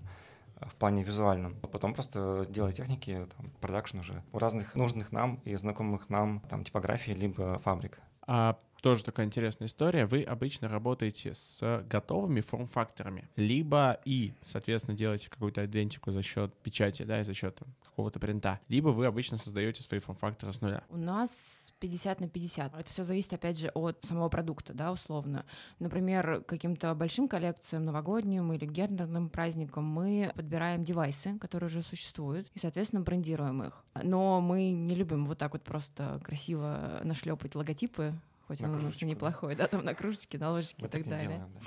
в 0.61 0.75
плане 0.75 1.03
визуальном. 1.03 1.55
А 1.61 1.67
потом 1.67 1.93
просто 1.93 2.45
делать 2.49 2.77
техники, 2.77 3.27
там, 3.37 3.51
продакшн 3.61 3.99
уже 3.99 4.23
у 4.31 4.39
разных 4.39 4.75
нужных 4.75 5.11
нам 5.11 5.39
и 5.45 5.55
знакомых 5.55 6.09
нам 6.09 6.41
там 6.49 6.63
типографий 6.63 7.13
либо 7.13 7.59
фабрик. 7.59 7.99
А 8.27 8.57
тоже 8.81 9.03
такая 9.03 9.25
интересная 9.25 9.67
история. 9.67 10.05
Вы 10.05 10.23
обычно 10.23 10.67
работаете 10.67 11.33
с 11.33 11.83
готовыми 11.89 12.41
форм-факторами, 12.41 13.29
либо 13.35 13.99
и, 14.05 14.33
соответственно, 14.45 14.97
делаете 14.97 15.29
какую-то 15.29 15.65
идентику 15.65 16.11
за 16.11 16.23
счет 16.23 16.53
печати, 16.63 17.03
да, 17.03 17.21
и 17.21 17.23
за 17.23 17.33
счет 17.33 17.59
какого-то 17.83 18.19
принта, 18.19 18.59
либо 18.69 18.89
вы 18.89 19.05
обычно 19.05 19.37
создаете 19.37 19.83
свои 19.83 19.99
форм-факторы 19.99 20.53
с 20.53 20.61
нуля. 20.61 20.83
У 20.89 20.97
нас 20.97 21.73
50 21.79 22.21
на 22.21 22.29
50. 22.29 22.73
Это 22.73 22.89
все 22.89 23.03
зависит, 23.03 23.33
опять 23.33 23.59
же, 23.59 23.69
от 23.73 24.03
самого 24.05 24.29
продукта, 24.29 24.73
да, 24.73 24.91
условно. 24.91 25.45
Например, 25.79 26.41
каким-то 26.47 26.95
большим 26.95 27.27
коллекциям, 27.27 27.83
новогодним 27.83 28.53
или 28.53 28.65
гендерным 28.65 29.29
праздникам 29.29 29.85
мы 29.85 30.31
подбираем 30.35 30.83
девайсы, 30.83 31.37
которые 31.39 31.67
уже 31.67 31.81
существуют, 31.81 32.47
и, 32.53 32.59
соответственно, 32.59 33.01
брендируем 33.01 33.63
их. 33.63 33.83
Но 34.01 34.39
мы 34.39 34.71
не 34.71 34.95
любим 34.95 35.25
вот 35.25 35.37
так 35.37 35.53
вот 35.53 35.63
просто 35.63 36.21
красиво 36.23 37.01
нашлепать 37.03 37.55
логотипы 37.55 38.13
хоть 38.49 38.61
он 38.63 38.73
у 38.73 38.79
нас 38.79 38.99
неплохой, 39.03 39.55
да, 39.55 39.67
там 39.67 39.85
на 39.85 39.93
кружечке, 39.93 40.39
на 40.39 40.49
ложечке 40.49 40.83
и 40.83 40.89
так 40.89 41.07
далее. 41.07 41.27
Делаем, 41.29 41.51
да. 41.53 41.59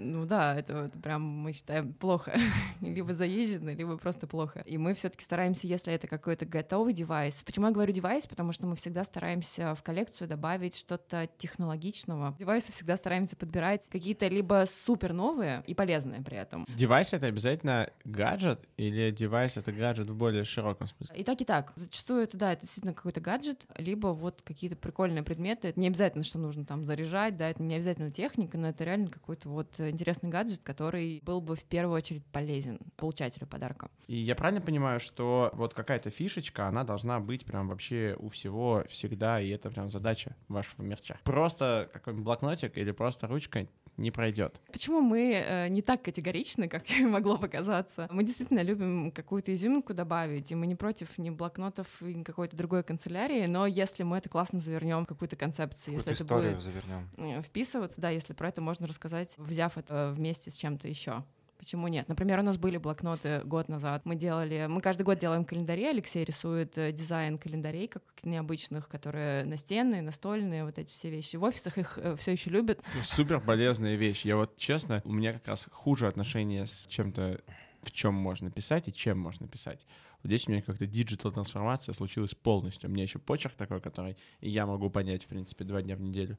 Ну 0.00 0.26
да, 0.26 0.56
это 0.56 0.82
вот 0.82 1.02
прям 1.02 1.22
мы 1.22 1.52
считаем 1.52 1.92
плохо. 1.92 2.38
либо 2.80 3.12
заезжено, 3.14 3.74
либо 3.74 3.96
просто 3.96 4.26
плохо. 4.26 4.60
И 4.60 4.78
мы 4.78 4.94
все 4.94 5.08
таки 5.08 5.24
стараемся, 5.24 5.66
если 5.66 5.92
это 5.92 6.06
какой-то 6.06 6.46
готовый 6.46 6.92
девайс. 6.92 7.42
Почему 7.42 7.66
я 7.66 7.72
говорю 7.72 7.92
девайс? 7.92 8.26
Потому 8.26 8.52
что 8.52 8.66
мы 8.66 8.76
всегда 8.76 9.04
стараемся 9.04 9.74
в 9.74 9.82
коллекцию 9.82 10.28
добавить 10.28 10.76
что-то 10.76 11.28
технологичного. 11.38 12.36
Девайсы 12.38 12.72
всегда 12.72 12.96
стараемся 12.96 13.36
подбирать 13.36 13.88
какие-то 13.88 14.28
либо 14.28 14.64
супер 14.68 15.12
новые 15.12 15.62
и 15.66 15.74
полезные 15.74 16.22
при 16.22 16.36
этом. 16.36 16.64
Девайс— 16.68 17.12
это 17.12 17.26
обязательно 17.26 17.90
гаджет 18.04 18.60
или 18.76 19.10
девайс— 19.10 19.56
это 19.56 19.72
гаджет 19.72 20.10
в 20.10 20.16
более 20.16 20.44
широком 20.44 20.86
смысле? 20.86 21.16
И 21.16 21.24
так, 21.24 21.40
и 21.40 21.44
так. 21.44 21.72
Зачастую 21.74 22.22
это, 22.22 22.36
да, 22.36 22.52
это 22.52 22.62
действительно 22.62 22.94
какой-то 22.94 23.20
гаджет, 23.20 23.64
либо 23.76 24.08
вот 24.08 24.42
какие-то 24.42 24.76
прикольные 24.76 25.22
предметы. 25.22 25.68
Это 25.68 25.80
не 25.80 25.88
обязательно, 25.88 26.24
что 26.24 26.38
нужно 26.38 26.64
там 26.64 26.84
заряжать, 26.84 27.36
да, 27.36 27.48
это 27.50 27.62
не 27.62 27.74
обязательно 27.74 28.10
техника, 28.10 28.58
но 28.58 28.68
это 28.68 28.84
реально 28.84 29.08
какой-то 29.08 29.48
вот 29.48 29.68
интересный 29.90 30.28
гаджет, 30.30 30.60
который 30.62 31.20
был 31.24 31.40
бы 31.40 31.56
в 31.56 31.64
первую 31.64 31.96
очередь 31.96 32.24
полезен 32.26 32.80
получателю 32.96 33.46
подарка. 33.46 33.90
И 34.06 34.16
я 34.16 34.34
правильно 34.34 34.60
понимаю, 34.60 35.00
что 35.00 35.50
вот 35.54 35.74
какая-то 35.74 36.10
фишечка, 36.10 36.66
она 36.66 36.84
должна 36.84 37.20
быть 37.20 37.44
прям 37.44 37.68
вообще 37.68 38.16
у 38.18 38.28
всего 38.28 38.84
всегда, 38.88 39.40
и 39.40 39.48
это 39.50 39.70
прям 39.70 39.90
задача 39.90 40.36
вашего 40.48 40.82
мерча. 40.82 41.18
Просто 41.24 41.88
какой-нибудь 41.92 42.24
блокнотик 42.24 42.76
или 42.78 42.90
просто 42.90 43.26
ручка 43.26 43.66
не 43.98 44.10
пройдет. 44.10 44.60
Почему 44.72 45.00
мы 45.00 45.32
э, 45.32 45.68
не 45.68 45.82
так 45.82 46.02
категоричны, 46.02 46.68
как 46.68 46.84
могло 47.00 47.36
показаться? 47.36 48.08
Мы 48.10 48.24
действительно 48.24 48.62
любим 48.62 49.10
какую-то 49.10 49.52
изюминку 49.52 49.92
добавить, 49.92 50.50
и 50.50 50.54
мы 50.54 50.66
не 50.66 50.76
против 50.76 51.18
ни 51.18 51.30
блокнотов, 51.30 52.00
ни 52.00 52.22
какой-то 52.22 52.56
другой 52.56 52.82
канцелярии, 52.84 53.46
но 53.46 53.66
если 53.66 54.04
мы 54.04 54.18
это 54.18 54.28
классно 54.28 54.60
завернем 54.60 55.04
какую-то 55.04 55.36
концепцию, 55.36 55.94
если 55.94 56.12
это 56.12 56.24
будет 56.24 56.62
завернем. 56.62 57.08
Э, 57.16 57.42
вписываться, 57.42 58.00
да, 58.00 58.10
если 58.10 58.32
про 58.32 58.48
это 58.48 58.60
можно 58.62 58.86
рассказать, 58.86 59.34
взяв 59.36 59.76
это 59.76 60.12
вместе 60.16 60.50
с 60.50 60.54
чем-то 60.54 60.88
еще. 60.88 61.24
Почему 61.58 61.88
нет? 61.88 62.08
Например, 62.08 62.38
у 62.38 62.42
нас 62.42 62.56
были 62.56 62.76
блокноты 62.76 63.40
год 63.44 63.68
назад. 63.68 64.02
Мы 64.04 64.14
делали, 64.14 64.66
мы 64.68 64.80
каждый 64.80 65.02
год 65.02 65.18
делаем 65.18 65.44
календари. 65.44 65.86
Алексей 65.86 66.24
рисует 66.24 66.78
э, 66.78 66.92
дизайн 66.92 67.36
календарей, 67.36 67.88
как 67.88 68.02
необычных, 68.22 68.88
которые 68.88 69.44
настенные, 69.44 70.00
настольные, 70.00 70.64
вот 70.64 70.78
эти 70.78 70.90
все 70.90 71.10
вещи. 71.10 71.34
В 71.34 71.42
офисах 71.42 71.76
их 71.76 71.98
э, 72.00 72.14
все 72.14 72.32
еще 72.32 72.50
любят. 72.50 72.80
Ну, 72.94 73.02
супер 73.02 73.40
полезная 73.40 73.96
вещь. 73.96 74.24
Я 74.24 74.36
вот 74.36 74.56
честно, 74.56 75.02
у 75.04 75.12
меня 75.12 75.32
как 75.32 75.48
раз 75.48 75.68
хуже 75.72 76.06
отношение 76.06 76.68
с 76.68 76.86
чем-то, 76.86 77.40
в 77.82 77.90
чем 77.90 78.14
можно 78.14 78.52
писать 78.52 78.86
и 78.86 78.92
чем 78.92 79.18
можно 79.18 79.48
писать. 79.48 79.84
Вот 80.22 80.28
здесь 80.28 80.46
у 80.46 80.52
меня 80.52 80.62
как-то 80.62 80.86
digital 80.86 81.32
трансформация 81.32 81.92
случилась 81.92 82.36
полностью. 82.36 82.88
У 82.88 82.92
меня 82.92 83.02
еще 83.02 83.18
почерк 83.18 83.54
такой, 83.56 83.80
который 83.80 84.16
я 84.40 84.64
могу 84.64 84.90
понять, 84.90 85.24
в 85.24 85.26
принципе, 85.26 85.64
два 85.64 85.82
дня 85.82 85.96
в 85.96 86.00
неделю. 86.00 86.38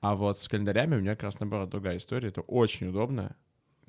А 0.00 0.14
вот 0.14 0.38
с 0.38 0.46
календарями 0.46 0.94
у 0.94 1.00
меня 1.00 1.16
как 1.16 1.24
раз 1.24 1.40
наоборот 1.40 1.70
другая 1.70 1.96
история. 1.96 2.28
Это 2.28 2.42
очень 2.42 2.86
удобно 2.86 3.34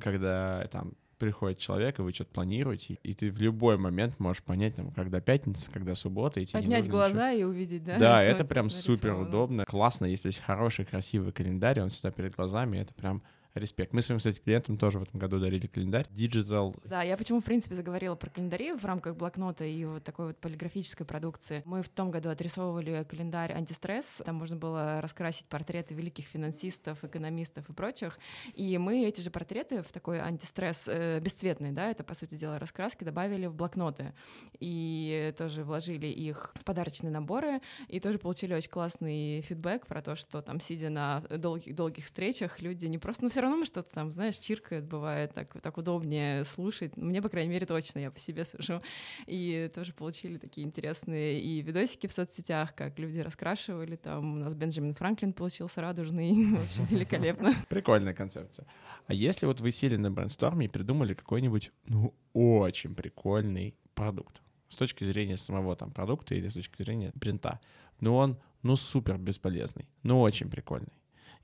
когда 0.02 0.68
там 0.72 0.94
приходит 1.18 1.60
человек, 1.60 2.00
и 2.00 2.02
вы 2.02 2.12
что-то 2.14 2.32
планируете, 2.32 2.98
и 3.04 3.14
ты 3.14 3.32
в 3.32 3.40
любой 3.40 3.78
момент 3.78 4.20
можешь 4.20 4.42
понять, 4.42 4.76
там, 4.76 4.92
когда 4.92 5.22
пятница, 5.22 5.70
когда 5.72 5.94
суббота, 5.94 6.40
и 6.40 6.46
тебе 6.48 6.62
Поднять 6.62 6.90
глаза 6.90 7.32
ничего. 7.32 7.50
и 7.50 7.54
увидеть, 7.54 7.84
да? 7.84 8.00
Да, 8.00 8.24
это 8.24 8.44
прям 8.44 8.72
супер 8.72 9.14
удобно, 9.14 9.66
классно, 9.66 10.06
если 10.06 10.30
есть 10.30 10.40
хороший, 10.40 10.84
красивый 10.84 11.32
календарь, 11.32 11.80
он 11.80 11.90
всегда 11.90 12.10
перед 12.10 12.36
глазами, 12.36 12.80
это 12.80 12.94
прям 12.96 13.22
респект. 13.56 13.94
Мы 13.94 14.02
своим, 14.02 14.20
кстати, 14.20 14.40
клиентам 14.40 14.78
тоже 14.78 15.00
в 15.00 15.04
этом 15.04 15.20
году 15.20 15.40
дарили 15.40 15.68
календарь. 15.68 16.08
Digital. 16.12 16.80
Да, 16.86 17.02
я 17.02 17.18
почему, 17.18 17.42
в 17.42 17.44
принципе, 17.44 17.76
заговорила 17.76 18.16
про 18.16 18.30
календари 18.30 18.74
в 18.74 18.86
рамках 18.86 19.16
блокнота 19.16 19.66
и 19.66 19.84
вот 19.86 20.04
такой 20.04 20.28
вот 20.28 20.38
полиграфической 20.38 21.06
продукции. 21.06 21.62
Мы 21.66 21.82
в 21.82 21.90
том 21.90 22.12
году 22.12 22.30
отрисовывали 22.30 23.06
календарь 23.10 23.54
антистресс. 23.54 24.22
Там 24.26 24.36
можно 24.36 24.56
было 24.56 25.02
раскрасить 25.02 25.48
портреты 25.48 25.94
великих 25.94 26.26
финансистов, 26.26 27.04
экономистов 27.04 27.70
и 27.70 27.74
прочих. 27.74 28.20
И 28.54 28.78
мы 28.78 29.06
эти 29.06 29.22
же 29.22 29.32
портреты 29.32 29.82
в 29.82 29.92
такой 29.92 30.20
антистресс 30.20 30.88
э, 30.88 31.20
бесцветный, 31.20 31.72
да, 31.72 31.90
это, 31.90 32.04
по 32.04 32.14
сути 32.14 32.36
дела, 32.36 32.60
раскраски, 32.60 33.04
добавили 33.04 33.48
в 33.48 33.56
блокноты. 33.56 34.14
И 34.60 35.34
тоже 35.38 35.64
вложили 35.64 36.08
их 36.08 36.54
в 36.56 36.64
подарочные 36.64 37.12
наборы. 37.12 37.62
И 37.88 38.00
тоже 38.00 38.18
получили 38.18 38.54
очень 38.54 38.70
классный 38.70 39.42
фидбэк 39.42 39.88
про 39.88 40.02
то, 40.02 40.16
что 40.16 40.42
там, 40.42 40.62
сидя 40.62 40.90
на 40.90 41.22
долгих-долгих 41.22 42.06
встречах, 42.06 42.62
люди 42.62 42.86
не 42.86 42.98
просто... 42.98 43.24
Ну, 43.24 43.30
все 43.30 43.41
равно 43.42 43.58
мы 43.58 43.66
что-то 43.66 43.90
там, 43.92 44.12
знаешь, 44.12 44.38
чиркают, 44.38 44.86
бывает, 44.86 45.34
так, 45.34 45.62
так 45.62 45.78
удобнее 45.78 46.44
слушать. 46.44 46.98
Мне, 46.98 47.22
по 47.22 47.30
крайней 47.30 47.52
мере, 47.52 47.66
точно, 47.66 48.00
я 48.00 48.12
по 48.12 48.20
себе 48.20 48.46
сужу. 48.46 48.80
И 49.28 49.70
тоже 49.74 49.94
получили 49.94 50.38
такие 50.38 50.66
интересные 50.66 51.42
и 51.42 51.62
видосики 51.62 52.08
в 52.08 52.14
соцсетях, 52.14 52.76
как 52.76 52.98
люди 53.00 53.20
раскрашивали. 53.20 53.96
Там 53.96 54.34
у 54.34 54.38
нас 54.38 54.54
Бенджамин 54.54 54.94
Франклин 54.94 55.34
получился 55.34 55.82
радужный, 55.82 56.46
вообще 56.56 56.86
великолепно. 56.90 57.54
Прикольная 57.70 58.14
концепция. 58.14 58.66
А 59.08 59.14
если 59.14 59.46
вот 59.46 59.62
вы 59.62 59.72
сели 59.72 59.96
на 59.96 60.12
брейнсторме 60.12 60.66
и 60.66 60.70
придумали 60.70 61.14
какой-нибудь, 61.14 61.72
ну, 61.86 62.14
очень 62.34 62.96
прикольный 62.96 63.76
продукт, 63.94 64.42
с 64.70 64.76
точки 64.76 65.04
зрения 65.04 65.38
самого 65.38 65.76
там 65.76 65.92
продукта 65.92 66.36
или 66.36 66.48
с 66.48 66.54
точки 66.54 66.82
зрения 66.82 67.12
принта, 67.20 67.60
но 68.00 68.16
он, 68.18 68.38
ну, 68.64 68.76
супер 68.76 69.18
бесполезный, 69.18 69.88
но 70.04 70.22
очень 70.22 70.50
прикольный. 70.50 70.94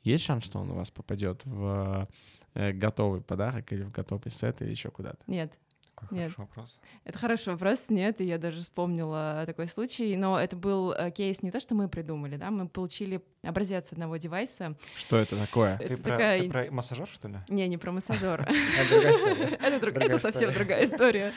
Есть 0.04 0.24
шанс, 0.26 0.46
что 0.46 0.60
он 0.60 0.72
у 0.72 0.76
вас 0.76 0.90
попадет 0.90 1.42
в 1.46 2.08
э, 2.54 2.72
готовый 2.72 3.22
подарок 3.22 3.72
или 3.74 3.84
в 3.84 3.92
готовый 3.92 4.32
сет 4.32 4.62
или 4.62 4.72
еще 4.72 4.90
куда-то? 4.90 5.20
Нет. 5.28 5.54
Какой 5.98 6.20
Нет. 6.20 6.32
хороший 6.32 6.48
вопрос. 6.48 6.80
Это 7.06 7.18
хороший 7.18 7.54
вопрос, 7.54 7.90
нет, 7.90 8.22
и 8.22 8.26
я 8.26 8.38
даже 8.38 8.62
вспомнила 8.62 9.44
такой 9.48 9.68
случай, 9.68 10.16
но 10.16 10.40
это 10.40 10.56
был 10.56 10.92
э, 10.92 11.10
кейс 11.10 11.42
не 11.42 11.50
то, 11.50 11.60
что 11.60 11.74
мы 11.74 11.90
придумали, 11.90 12.38
да, 12.38 12.52
мы 12.52 12.68
получили 12.68 13.20
образец 13.42 13.92
одного 13.92 14.18
девайса. 14.18 14.76
Что 14.96 15.18
это 15.18 15.36
такое? 15.36 15.76
Это 15.80 15.98
ты, 15.98 16.04
такая... 16.04 16.38
про, 16.38 16.46
ты 16.46 16.50
про 16.68 16.72
массажер, 16.72 17.08
что 17.08 17.28
ли? 17.28 17.40
Не, 17.50 17.68
не 17.68 17.78
про 17.78 17.92
массажер. 17.92 18.42
Это 18.48 19.80
другая 19.80 20.06
история. 20.06 20.06
Это 20.06 20.18
совсем 20.20 20.54
другая 20.54 20.84
история. 20.84 21.34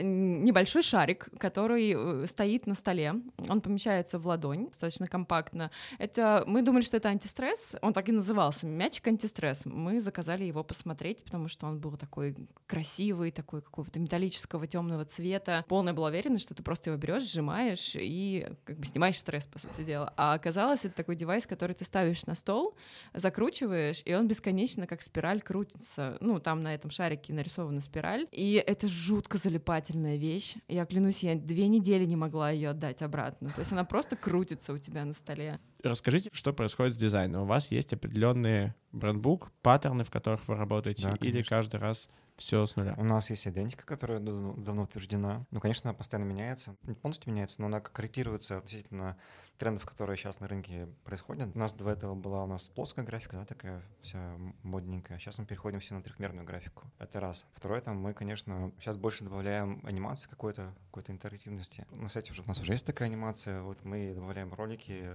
Небольшой 0.00 0.82
шарик, 0.82 1.28
который 1.38 1.94
э, 1.96 2.26
стоит 2.26 2.68
на 2.68 2.74
столе, 2.74 3.14
он 3.48 3.60
помещается 3.60 4.20
в 4.20 4.26
ладонь, 4.28 4.66
достаточно 4.66 5.08
компактно. 5.08 5.72
Это 5.98 6.44
мы 6.46 6.62
думали, 6.62 6.84
что 6.84 6.96
это 6.96 7.08
антистресс, 7.08 7.74
он 7.82 7.92
так 7.92 8.08
и 8.08 8.12
назывался, 8.12 8.66
мячик 8.66 9.08
антистресс. 9.08 9.62
Мы 9.64 10.00
заказали 10.00 10.44
его 10.44 10.62
посмотреть, 10.62 11.24
потому 11.24 11.48
что 11.48 11.66
он 11.66 11.80
был 11.80 11.96
такой 11.96 12.36
красивый, 12.66 13.32
такой, 13.32 13.62
какой 13.62 13.87
какого-то 13.88 14.00
металлического 14.00 14.66
темного 14.66 15.04
цвета. 15.04 15.64
Полная 15.68 15.92
была 15.92 16.08
уверенность, 16.08 16.44
что 16.44 16.54
ты 16.54 16.62
просто 16.62 16.90
его 16.90 16.98
берешь, 16.98 17.30
сжимаешь 17.30 17.92
и 17.94 18.46
как 18.64 18.78
бы 18.78 18.86
снимаешь 18.86 19.18
стресс, 19.18 19.46
по 19.46 19.58
сути 19.58 19.82
дела. 19.82 20.12
А 20.16 20.34
оказалось, 20.34 20.84
это 20.84 20.94
такой 20.94 21.16
девайс, 21.16 21.46
который 21.46 21.74
ты 21.74 21.84
ставишь 21.84 22.26
на 22.26 22.34
стол, 22.34 22.76
закручиваешь, 23.14 24.02
и 24.04 24.14
он 24.14 24.28
бесконечно 24.28 24.86
как 24.86 25.02
спираль 25.02 25.40
крутится. 25.40 26.16
Ну, 26.20 26.38
там 26.38 26.62
на 26.62 26.74
этом 26.74 26.90
шарике 26.90 27.32
нарисована 27.32 27.80
спираль. 27.80 28.26
И 28.32 28.62
это 28.66 28.88
жутко 28.88 29.38
залипательная 29.38 30.16
вещь. 30.16 30.56
Я 30.68 30.84
клянусь, 30.84 31.22
я 31.22 31.34
две 31.34 31.68
недели 31.68 32.04
не 32.04 32.16
могла 32.16 32.50
ее 32.50 32.70
отдать 32.70 33.02
обратно. 33.02 33.50
То 33.50 33.60
есть 33.60 33.72
она 33.72 33.84
просто 33.84 34.16
крутится 34.16 34.72
у 34.72 34.78
тебя 34.78 35.04
на 35.04 35.14
столе. 35.14 35.60
Расскажите, 35.82 36.30
что 36.32 36.52
происходит 36.52 36.94
с 36.94 36.96
дизайном. 36.96 37.42
У 37.42 37.46
вас 37.46 37.70
есть 37.70 37.92
определенные 37.92 38.74
брендбук, 38.92 39.52
паттерны, 39.62 40.04
в 40.04 40.10
которых 40.10 40.46
вы 40.48 40.56
работаете, 40.56 41.04
Да, 41.04 41.16
или 41.20 41.42
каждый 41.42 41.78
раз 41.78 42.08
все 42.38 42.64
с 42.64 42.76
нуля? 42.76 42.94
У 42.96 43.04
нас 43.04 43.30
есть 43.30 43.46
идентика, 43.46 43.84
которая 43.84 44.20
давно, 44.20 44.82
утверждена. 44.82 45.44
Ну, 45.50 45.60
конечно, 45.60 45.90
она 45.90 45.96
постоянно 45.96 46.28
меняется. 46.28 46.76
Не 46.84 46.94
полностью 46.94 47.32
меняется, 47.32 47.60
но 47.60 47.66
она 47.66 47.80
корректируется 47.80 48.58
относительно 48.58 49.16
трендов, 49.58 49.84
которые 49.84 50.16
сейчас 50.16 50.40
на 50.40 50.48
рынке 50.48 50.88
происходят. 51.04 51.50
У 51.54 51.58
нас 51.58 51.74
до 51.74 51.90
этого 51.90 52.14
была 52.14 52.44
у 52.44 52.46
нас 52.46 52.68
плоская 52.68 53.04
графика, 53.04 53.36
да, 53.36 53.44
такая 53.44 53.82
вся 54.00 54.36
модненькая. 54.62 55.18
Сейчас 55.18 55.38
мы 55.38 55.44
переходим 55.44 55.80
все 55.80 55.94
на 55.94 56.02
трехмерную 56.02 56.46
графику. 56.46 56.84
Это 56.98 57.20
раз. 57.20 57.46
Второе, 57.54 57.80
там 57.80 57.96
мы, 57.96 58.14
конечно, 58.14 58.72
сейчас 58.80 58.96
больше 58.96 59.24
добавляем 59.24 59.82
анимации 59.84 60.28
какой-то, 60.28 60.74
какой-то 60.86 61.12
интерактивности. 61.12 61.86
На 61.90 62.08
сайте 62.08 62.32
уже 62.32 62.42
у 62.42 62.46
нас 62.46 62.60
уже 62.60 62.72
есть 62.72 62.86
такая 62.86 63.08
анимация. 63.08 63.62
Вот 63.62 63.84
мы 63.84 64.14
добавляем 64.14 64.54
ролики 64.54 65.10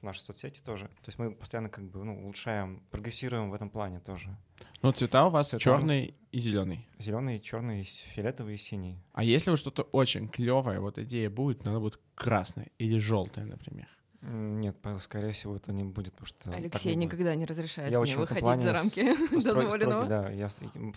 в 0.00 0.02
наши 0.02 0.20
соцсети 0.20 0.60
тоже. 0.60 0.86
То 0.86 1.08
есть 1.08 1.18
мы 1.18 1.32
постоянно 1.32 1.70
как 1.70 1.84
бы 1.84 2.04
ну, 2.04 2.22
улучшаем, 2.22 2.82
прогрессируем 2.90 3.50
в 3.50 3.54
этом 3.54 3.70
плане 3.70 4.00
тоже. 4.00 4.36
Ну, 4.82 4.92
цвета 4.92 5.26
у 5.26 5.30
вас 5.30 5.48
Цвета 5.48 5.64
черный 5.64 6.14
и 6.30 6.40
зеленый. 6.40 6.86
Зеленый, 6.98 7.40
черный, 7.40 7.82
фиолетовый 7.82 8.54
и 8.54 8.58
синий. 8.58 9.02
А 9.12 9.24
если 9.24 9.50
вот 9.50 9.58
что-то 9.58 9.82
очень 9.82 10.28
клевое, 10.28 10.78
вот 10.78 10.98
идея 10.98 11.30
будет, 11.30 11.66
она 11.66 11.80
будет 11.80 11.98
красная 12.18 12.68
или 12.78 12.98
желтая, 12.98 13.44
например. 13.46 13.88
Нет, 14.20 14.76
скорее 15.00 15.30
всего, 15.30 15.54
это 15.54 15.72
не 15.72 15.84
будет, 15.84 16.12
потому 16.12 16.26
что... 16.26 16.50
Алексей 16.52 16.96
никогда 16.96 17.36
не 17.36 17.46
разрешает 17.46 17.92
Я 17.92 18.00
мне 18.00 18.16
выходить 18.16 18.62
за 18.62 18.72
рамки 18.72 19.00
строг- 19.00 19.44
дозволенного. 19.44 20.06
да, 20.06 20.28
я, 20.30 20.48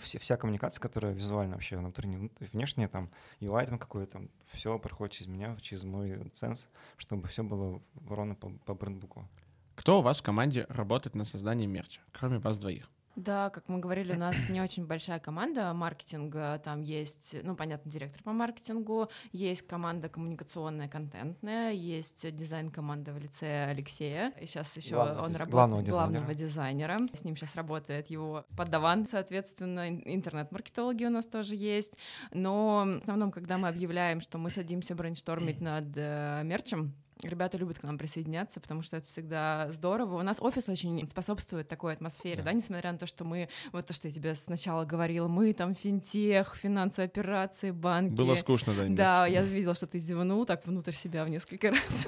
вся 0.01 0.37
коммуникация, 0.37 0.81
которая 0.81 1.13
визуально 1.13 1.53
вообще 1.53 1.77
внутренняя, 1.77 2.31
внешняя, 2.51 2.87
там, 2.87 3.11
UI 3.39 3.67
там 3.67 3.77
какой-то, 3.77 4.13
там, 4.13 4.29
все 4.51 4.79
проходит 4.79 5.13
через 5.13 5.27
меня, 5.27 5.55
через 5.61 5.83
мой 5.83 6.19
сенс, 6.33 6.67
чтобы 6.97 7.27
все 7.27 7.43
было 7.43 7.79
ровно 8.07 8.33
по, 8.33 8.49
по 8.65 8.73
брендбуку. 8.73 9.29
Кто 9.75 9.99
у 9.99 10.01
вас 10.01 10.19
в 10.19 10.23
команде 10.23 10.65
работает 10.67 11.13
на 11.13 11.23
создании 11.23 11.67
мерча, 11.67 12.01
кроме 12.11 12.39
вас 12.39 12.57
двоих? 12.57 12.89
Да, 13.15 13.49
как 13.49 13.67
мы 13.67 13.79
говорили, 13.79 14.13
у 14.13 14.17
нас 14.17 14.49
не 14.49 14.61
очень 14.61 14.85
большая 14.85 15.19
команда 15.19 15.73
маркетинга. 15.73 16.59
Там 16.63 16.81
есть, 16.81 17.35
ну, 17.43 17.55
понятно, 17.55 17.91
директор 17.91 18.21
по 18.23 18.31
маркетингу, 18.31 19.09
есть 19.31 19.67
команда 19.67 20.09
коммуникационная, 20.09 20.87
контентная, 20.87 21.71
есть 21.71 22.35
дизайн-команда 22.35 23.11
в 23.13 23.17
лице 23.17 23.65
Алексея. 23.65 24.33
И 24.39 24.45
сейчас 24.45 24.75
еще 24.77 24.95
Главного 24.95 25.17
он 25.25 25.31
работает 25.31 25.49
главного 25.49 25.81
главного 25.83 26.33
дизайнера. 26.33 26.99
С 27.13 27.23
ним 27.23 27.35
сейчас 27.35 27.55
работает 27.55 28.09
его 28.09 28.45
поддаван, 28.55 29.05
соответственно, 29.05 29.89
ин- 29.89 30.03
интернет-маркетологи 30.05 31.05
у 31.05 31.09
нас 31.09 31.25
тоже 31.25 31.55
есть. 31.55 31.93
Но 32.33 32.85
в 32.85 33.01
основном, 33.01 33.31
когда 33.31 33.57
мы 33.57 33.67
объявляем, 33.67 34.21
что 34.21 34.37
мы 34.37 34.49
садимся 34.49 34.95
брейнштормить 34.95 35.59
над 35.61 35.85
э, 35.95 36.41
мерчем, 36.43 36.93
Ребята 37.23 37.57
любят 37.57 37.79
к 37.79 37.83
нам 37.83 37.97
присоединяться, 37.97 38.59
потому 38.59 38.81
что 38.81 38.97
это 38.97 39.05
всегда 39.07 39.67
здорово. 39.71 40.17
У 40.19 40.21
нас 40.23 40.37
офис 40.39 40.67
очень 40.69 41.05
способствует 41.07 41.67
такой 41.67 41.93
атмосфере, 41.93 42.37
да, 42.37 42.43
Да. 42.43 42.53
несмотря 42.53 42.91
на 42.91 42.97
то, 42.97 43.05
что 43.07 43.23
мы, 43.23 43.47
вот 43.71 43.85
то, 43.85 43.93
что 43.93 44.07
я 44.07 44.13
тебе 44.13 44.35
сначала 44.35 44.85
говорила, 44.85 45.27
мы 45.27 45.53
там 45.53 45.75
финтех, 45.75 46.55
финансовые 46.55 47.07
операции, 47.07 47.71
банки. 47.71 48.13
Было 48.13 48.35
скучно, 48.35 48.73
да? 48.73 48.85
Да, 48.89 49.27
я 49.27 49.41
видела, 49.41 49.75
что 49.75 49.87
ты 49.87 49.99
зевнул 49.99 50.45
так 50.45 50.65
внутрь 50.65 50.91
себя 50.93 51.23
в 51.25 51.29
несколько 51.29 51.71
раз. 51.71 52.07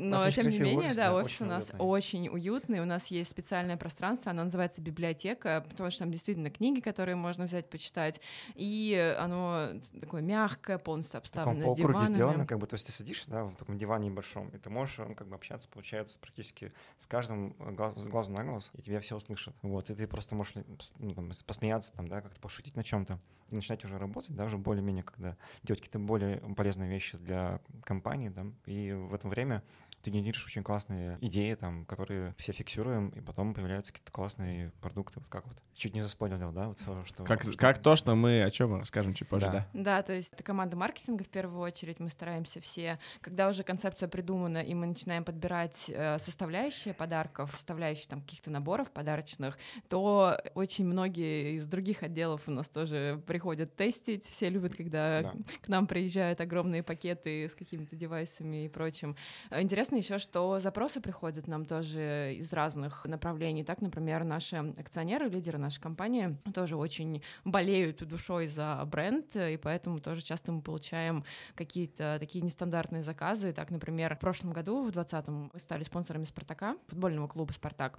Но, 0.00 0.18
нас 0.18 0.34
тем 0.34 0.48
не 0.48 0.58
менее, 0.58 0.88
офис, 0.88 0.96
да, 0.96 1.14
офис 1.14 1.40
у 1.42 1.44
нас 1.44 1.70
уютный. 1.70 1.86
очень 1.86 2.28
уютный. 2.28 2.80
У 2.80 2.84
нас 2.84 3.08
есть 3.08 3.30
специальное 3.30 3.76
пространство, 3.76 4.30
оно 4.30 4.44
называется 4.44 4.80
библиотека, 4.80 5.64
потому 5.68 5.90
что 5.90 6.00
там 6.00 6.12
действительно 6.12 6.50
книги, 6.50 6.80
которые 6.80 7.16
можно 7.16 7.44
взять, 7.44 7.68
почитать. 7.68 8.20
И 8.54 9.14
оно 9.18 9.68
такое 10.00 10.22
мягкое, 10.22 10.78
полностью 10.78 11.18
обставлено 11.18 11.64
полукруге 11.64 11.92
диванами. 11.92 12.14
сделано, 12.14 12.46
как 12.46 12.58
бы, 12.58 12.66
то 12.66 12.74
есть 12.74 12.86
ты 12.86 12.92
садишься, 12.92 13.30
да, 13.30 13.44
в 13.44 13.54
таком 13.56 13.76
диване 13.76 14.08
небольшом, 14.08 14.48
и 14.48 14.58
ты 14.58 14.70
можешь, 14.70 14.98
ну, 14.98 15.14
как 15.14 15.28
бы 15.28 15.34
общаться, 15.34 15.68
получается, 15.68 16.18
практически 16.18 16.72
с 16.98 17.06
каждым 17.06 17.54
э, 17.58 17.70
глаз, 17.72 17.94
с 17.96 18.06
глазу 18.06 18.32
на 18.32 18.44
глаз, 18.44 18.70
и 18.74 18.82
тебя 18.82 19.00
все 19.00 19.16
услышат. 19.16 19.54
Вот, 19.62 19.90
и 19.90 19.94
ты 19.94 20.06
просто 20.06 20.34
можешь, 20.34 20.54
ну, 20.98 21.14
там, 21.14 21.30
посмеяться, 21.46 21.92
там, 21.92 22.08
да, 22.08 22.20
как-то 22.20 22.40
пошутить 22.40 22.76
на 22.76 22.84
чем-то, 22.84 23.18
и 23.50 23.54
начинать 23.54 23.84
уже 23.84 23.98
работать, 23.98 24.34
да, 24.34 24.44
уже 24.44 24.58
более-менее, 24.58 25.02
когда 25.02 25.36
делать 25.62 25.80
какие-то 25.80 25.98
более 25.98 26.38
полезные 26.56 26.88
вещи 26.88 27.18
для 27.18 27.60
компании, 27.84 28.28
да, 28.28 28.46
и 28.66 28.92
в 28.92 29.14
это 29.14 29.28
время 29.28 29.62
ты 30.02 30.10
генеришь 30.10 30.44
очень 30.46 30.62
классные 30.62 31.18
идеи, 31.20 31.54
там, 31.54 31.84
которые 31.84 32.34
все 32.38 32.52
фиксируем, 32.52 33.08
и 33.10 33.20
потом 33.20 33.54
появляются 33.54 33.92
какие-то 33.92 34.12
классные 34.12 34.72
продукты, 34.80 35.20
вот 35.20 35.28
как 35.28 35.46
вот. 35.46 35.56
Чуть 35.74 35.94
не 35.94 36.00
заспойлерил, 36.02 36.52
да, 36.52 36.68
вот 36.68 36.78
что... 37.06 37.24
Как, 37.24 37.42
что- 37.42 37.52
как 37.56 37.78
то, 37.78 37.96
что 37.96 38.14
мы, 38.14 38.42
о 38.42 38.50
чем 38.50 38.70
мы 38.72 38.78
расскажем 38.80 39.14
чуть 39.14 39.28
позже, 39.28 39.46
Да. 39.46 39.52
да? 39.52 39.66
Да, 39.72 40.02
то 40.02 40.12
есть 40.12 40.32
это 40.32 40.42
команда 40.42 40.76
маркетинга 40.76 41.24
в 41.24 41.28
первую 41.28 41.60
очередь. 41.60 42.00
Мы 42.00 42.10
стараемся 42.10 42.60
все, 42.60 42.98
когда 43.20 43.48
уже 43.48 43.62
концепция 43.62 44.08
придумана, 44.08 44.58
и 44.58 44.74
мы 44.74 44.86
начинаем 44.86 45.24
подбирать 45.24 45.86
э, 45.88 46.18
составляющие 46.18 46.92
подарков, 46.94 47.50
составляющие 47.54 48.08
там 48.08 48.20
каких-то 48.20 48.50
наборов 48.50 48.90
подарочных, 48.90 49.58
то 49.88 50.38
очень 50.54 50.84
многие 50.86 51.56
из 51.56 51.66
других 51.66 52.02
отделов 52.02 52.42
у 52.46 52.50
нас 52.50 52.68
тоже 52.68 53.22
приходят 53.26 53.74
тестить. 53.76 54.24
Все 54.26 54.48
любят, 54.50 54.74
когда 54.76 55.22
Да. 55.22 55.32
к 55.62 55.68
нам 55.68 55.86
приезжают 55.86 56.40
огромные 56.40 56.82
пакеты 56.82 57.48
с 57.48 57.54
какими-то 57.54 57.96
девайсами 57.96 58.64
и 58.64 58.68
прочим. 58.68 59.16
Э, 59.50 59.62
Интересно 59.90 60.14
еще, 60.14 60.22
что 60.22 60.60
запросы 60.60 61.00
приходят 61.00 61.48
нам 61.48 61.64
тоже 61.64 62.36
из 62.36 62.52
разных 62.52 63.04
направлений. 63.06 63.64
Так, 63.64 63.80
например, 63.80 64.22
наши 64.22 64.54
акционеры, 64.54 65.28
лидеры 65.28 65.58
нашей 65.58 65.80
компании 65.80 66.36
тоже 66.54 66.76
очень 66.76 67.24
болеют 67.44 68.06
душой 68.06 68.46
за 68.46 68.80
бренд, 68.86 69.34
и 69.34 69.56
поэтому 69.56 69.98
тоже 69.98 70.22
часто 70.22 70.52
мы 70.52 70.62
получаем 70.62 71.24
какие-то 71.56 72.18
такие 72.20 72.44
нестандартные 72.44 73.02
заказы. 73.02 73.52
Так, 73.52 73.72
например, 73.72 74.14
в 74.14 74.20
прошлом 74.20 74.52
году, 74.52 74.84
в 74.84 74.90
2020-м, 74.90 75.50
мы 75.52 75.58
стали 75.58 75.82
спонсорами 75.82 76.22
«Спартака», 76.22 76.76
футбольного 76.86 77.26
клуба 77.26 77.50
«Спартак». 77.50 77.98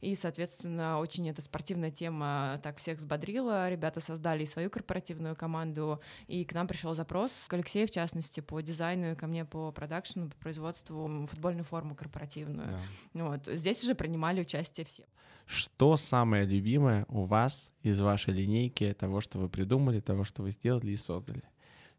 И, 0.00 0.14
соответственно, 0.14 0.98
очень 0.98 1.28
эта 1.28 1.42
спортивная 1.42 1.90
тема 1.90 2.60
так 2.62 2.78
всех 2.78 2.98
взбодрила. 2.98 3.68
Ребята 3.68 4.00
создали 4.00 4.42
и 4.42 4.46
свою 4.46 4.70
корпоративную 4.70 5.36
команду, 5.36 6.00
и 6.26 6.44
к 6.44 6.52
нам 6.52 6.66
пришел 6.66 6.94
запрос, 6.94 7.32
к 7.48 7.52
Алексею, 7.54 7.88
в 7.88 7.90
частности, 7.90 8.40
по 8.40 8.60
дизайну, 8.60 9.12
и 9.12 9.14
ко 9.14 9.26
мне 9.26 9.44
по 9.44 9.72
продакшену, 9.72 10.28
по 10.28 10.36
производству 10.36 11.26
футбольную 11.26 11.64
форму 11.64 11.94
корпоративную. 11.94 12.68
Да. 12.68 13.28
Вот. 13.28 13.46
Здесь 13.46 13.82
уже 13.82 13.94
принимали 13.94 14.40
участие 14.40 14.84
все. 14.86 15.04
Что 15.46 15.96
самое 15.96 16.44
любимое 16.44 17.06
у 17.08 17.24
вас 17.24 17.70
из 17.82 18.00
вашей 18.00 18.34
линейки 18.34 18.92
того, 18.98 19.20
что 19.20 19.38
вы 19.38 19.48
придумали, 19.48 20.00
того, 20.00 20.24
что 20.24 20.42
вы 20.42 20.50
сделали 20.50 20.90
и 20.90 20.96
создали? 20.96 21.42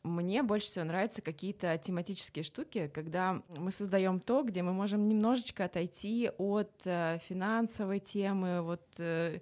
Мне 0.07 0.43
больше 0.43 0.67
всего 0.67 0.85
нравятся 0.85 1.21
какие-то 1.21 1.77
тематические 1.77 2.43
штуки, 2.43 2.89
когда 2.93 3.41
мы 3.57 3.71
создаем 3.71 4.19
то, 4.19 4.43
где 4.43 4.63
мы 4.63 4.73
можем 4.73 5.07
немножечко 5.07 5.65
отойти 5.65 6.31
от 6.37 6.71
э, 6.85 7.19
финансовой 7.27 7.99
темы, 7.99 8.61
вот 8.61 8.81
э, 8.97 9.39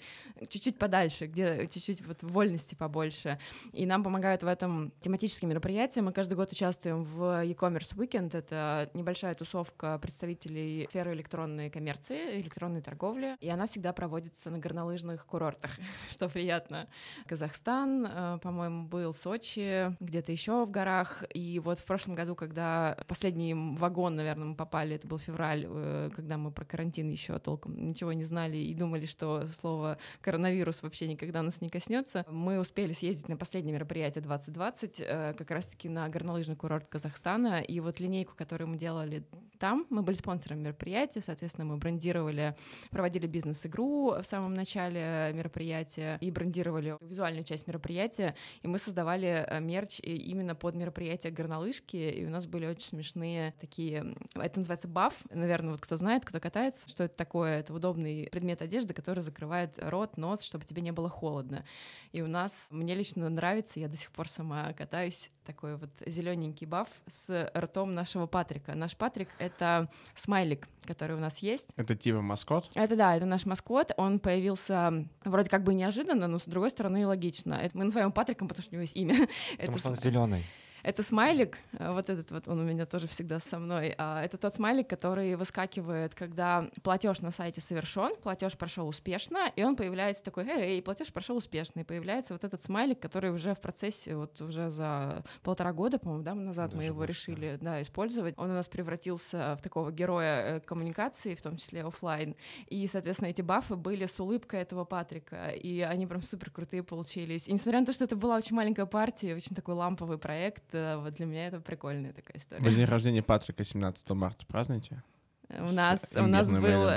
чуть-чуть 0.49 0.77
подальше, 0.77 1.27
где 1.27 1.67
чуть-чуть 1.67 2.05
вот 2.05 2.23
вольности 2.23 2.75
побольше. 2.75 3.39
И 3.73 3.85
нам 3.85 4.03
помогают 4.03 4.43
в 4.43 4.47
этом 4.47 4.91
тематические 5.01 5.49
мероприятия. 5.49 6.01
Мы 6.01 6.11
каждый 6.11 6.33
год 6.33 6.51
участвуем 6.51 7.03
в 7.03 7.43
e-commerce 7.43 7.95
weekend. 7.95 8.35
Это 8.35 8.89
небольшая 8.93 9.35
тусовка 9.35 9.97
представителей 9.99 10.87
сферы 10.89 11.13
электронной 11.13 11.69
коммерции, 11.69 12.41
электронной 12.41 12.81
торговли. 12.81 13.37
И 13.39 13.49
она 13.49 13.67
всегда 13.67 13.93
проводится 13.93 14.49
на 14.49 14.57
горнолыжных 14.57 15.25
курортах, 15.25 15.71
что 16.09 16.29
приятно. 16.29 16.87
Казахстан, 17.27 18.05
э, 18.05 18.39
по-моему, 18.41 18.87
был 18.87 19.13
Сочи, 19.13 19.95
где-то 19.99 20.31
еще 20.31 20.54
в 20.63 20.71
горах. 20.71 21.23
И 21.33 21.59
вот 21.59 21.79
в 21.79 21.83
прошлом 21.83 22.15
году, 22.15 22.35
когда 22.35 22.97
последний 23.07 23.53
вагон, 23.53 24.15
наверное, 24.15 24.45
мы 24.45 24.55
попали, 24.55 24.95
это 24.95 25.07
был 25.07 25.17
февраль, 25.17 25.65
э, 25.67 26.09
когда 26.15 26.37
мы 26.37 26.51
про 26.51 26.63
карантин 26.63 27.09
еще 27.09 27.37
толком 27.39 27.75
ничего 27.89 28.13
не 28.13 28.23
знали 28.23 28.55
и 28.55 28.73
думали, 28.73 29.05
что 29.05 29.45
слово 29.47 29.97
коронавирус 30.21 30.83
вообще 30.83 31.07
никогда 31.07 31.41
нас 31.41 31.59
не 31.59 31.69
коснется, 31.69 32.23
мы 32.29 32.59
успели 32.59 32.93
съездить 32.93 33.27
на 33.27 33.35
последнее 33.35 33.73
мероприятие 33.73 34.21
2020, 34.21 35.01
э, 35.01 35.33
как 35.37 35.51
раз-таки 35.51 35.89
на 35.89 36.07
горнолыжный 36.07 36.55
курорт 36.55 36.87
Казахстана. 36.87 37.61
И 37.61 37.79
вот 37.79 37.99
линейку, 37.99 38.33
которую 38.37 38.69
мы 38.69 38.77
делали 38.77 39.25
там. 39.57 39.85
Мы 39.89 40.01
были 40.01 40.15
спонсором 40.15 40.59
мероприятия, 40.59 41.21
соответственно, 41.21 41.65
мы 41.65 41.77
брендировали, 41.77 42.55
проводили 42.91 43.27
бизнес-игру 43.27 44.15
в 44.21 44.23
самом 44.23 44.53
начале 44.53 45.31
мероприятия 45.33 46.17
и 46.21 46.29
брендировали 46.29 46.97
визуальную 47.01 47.43
часть 47.43 47.67
мероприятия, 47.67 48.35
и 48.61 48.67
мы 48.67 48.77
создавали 48.77 49.45
э, 49.47 49.59
мерч 49.59 49.99
именно 50.01 50.44
под 50.53 50.75
мероприятие 50.75 51.31
горнолыжки, 51.31 51.95
и 51.95 52.25
у 52.25 52.29
нас 52.29 52.45
были 52.45 52.67
очень 52.67 52.85
смешные 52.85 53.55
такие, 53.59 54.15
это 54.35 54.59
называется 54.59 54.87
баф, 54.87 55.23
наверное, 55.31 55.71
вот 55.71 55.81
кто 55.81 55.95
знает, 55.95 56.25
кто 56.25 56.39
катается, 56.39 56.89
что 56.89 57.05
это 57.05 57.15
такое, 57.15 57.59
это 57.59 57.73
удобный 57.73 58.29
предмет 58.31 58.61
одежды, 58.61 58.93
который 58.93 59.23
закрывает 59.23 59.79
рот, 59.81 60.17
нос, 60.17 60.43
чтобы 60.43 60.65
тебе 60.65 60.81
не 60.81 60.91
было 60.91 61.09
холодно. 61.09 61.65
И 62.11 62.21
у 62.21 62.27
нас, 62.27 62.67
мне 62.69 62.93
лично 62.93 63.29
нравится, 63.29 63.79
я 63.79 63.87
до 63.87 63.97
сих 63.97 64.11
пор 64.11 64.29
сама 64.29 64.73
катаюсь, 64.73 65.31
такой 65.45 65.77
вот 65.77 65.89
зелененький 66.05 66.67
баф 66.67 66.89
с 67.07 67.51
ртом 67.55 67.93
нашего 67.93 68.25
Патрика. 68.27 68.75
Наш 68.75 68.95
Патрик— 68.95 69.29
это 69.39 69.89
смайлик, 70.15 70.67
который 70.85 71.15
у 71.15 71.19
нас 71.19 71.39
есть. 71.39 71.69
Это 71.75 71.95
типа 71.95 72.21
маскот? 72.21 72.71
Это 72.75 72.95
да, 72.95 73.15
это 73.15 73.25
наш 73.25 73.45
маскот. 73.45 73.91
Он 73.97 74.19
появился 74.19 75.05
вроде 75.23 75.49
как 75.49 75.63
бы 75.63 75.73
неожиданно, 75.73 76.27
но 76.27 76.39
с 76.39 76.45
другой 76.45 76.69
стороны 76.69 77.05
логично. 77.07 77.53
Это 77.55 77.77
мы 77.77 77.85
называем 77.85 78.11
Патриком, 78.11 78.47
потому 78.47 78.63
что 78.63 78.71
у 78.71 78.75
него 78.75 78.81
есть 78.81 78.95
имя. 78.95 79.15
Потому 79.57 79.71
это 79.71 79.79
что 79.79 79.89
он 79.89 79.95
зеленый. 79.95 80.45
Это 80.85 81.01
смайлик, 81.01 81.57
э, 81.79 81.91
вот 81.91 82.11
этот 82.11 82.29
вот, 82.29 82.47
он 82.47 82.59
у 82.59 82.63
меня 82.63 82.85
тоже 82.85 83.07
всегда 83.07 83.39
со 83.39 83.57
мной. 83.57 83.95
А, 83.97 84.23
это 84.23 84.37
тот 84.37 84.53
смайлик, 84.53 84.87
который 84.87 85.35
выскакивает, 85.35 86.13
когда 86.13 86.69
платеж 86.83 87.21
на 87.21 87.31
сайте 87.31 87.59
совершен, 87.59 88.15
платеж 88.21 88.55
прошел 88.55 88.87
успешно, 88.87 89.51
и 89.55 89.63
он 89.63 89.75
появляется 89.75 90.23
такой, 90.23 90.45
эй, 90.45 90.83
платеж 90.83 91.11
прошел 91.11 91.37
успешно, 91.37 91.79
и 91.79 91.83
появляется 91.83 92.35
вот 92.35 92.43
этот 92.43 92.63
смайлик, 92.63 92.99
который 92.99 93.31
уже 93.31 93.55
в 93.55 93.61
процессе, 93.61 94.15
вот 94.15 94.39
уже 94.41 94.69
за 94.69 95.23
полтора 95.41 95.73
года, 95.73 95.97
по-моему, 95.97 96.23
да, 96.23 96.35
назад 96.35 96.69
Даже 96.69 96.77
мы 96.77 96.83
его 96.83 96.97
больше, 96.97 97.31
решили, 97.31 97.57
да. 97.59 97.71
да, 97.71 97.81
использовать. 97.81 98.35
Он 98.37 98.51
у 98.51 98.53
нас 98.53 98.67
превратился 98.67 99.55
в 99.57 99.63
такого 99.63 99.91
героя 99.91 100.57
э, 100.57 100.59
коммуникации, 100.59 101.33
в 101.33 101.41
том 101.41 101.57
числе 101.57 101.83
офлайн, 101.83 102.35
и, 102.67 102.87
соответственно, 102.87 103.29
эти 103.29 103.41
бафы 103.41 103.75
были 103.75 104.05
с 104.05 104.19
улыбкой 104.19 104.61
этого 104.61 104.85
Патрика, 104.85 105.47
и 105.47 105.81
они 105.81 106.05
прям 106.05 106.21
супер 106.21 106.51
крутые 106.51 106.83
получились. 106.83 107.47
И 107.47 107.53
несмотря 107.53 107.79
на 107.79 107.87
то, 107.87 107.93
что 107.93 108.03
это 108.03 108.15
была 108.15 108.35
очень 108.35 108.55
маленькая 108.55 108.85
партия, 108.85 109.35
очень 109.35 109.55
такой 109.55 109.73
ламповый 109.73 110.19
проект, 110.19 110.74
вот 111.01 111.13
для 111.13 111.25
меня 111.25 111.47
это 111.47 111.59
прикольная 111.59 112.13
такая 112.13 112.37
история. 112.37 112.61
Вы 112.61 112.71
день 112.71 112.85
рождения 112.85 113.23
Патрика 113.23 113.63
17 113.63 114.09
марта 114.11 114.45
празднуете? 114.45 115.03
У 115.49 115.71
нас, 115.71 116.13
у 116.15 116.25
нас 116.25 116.51
был... 116.51 116.89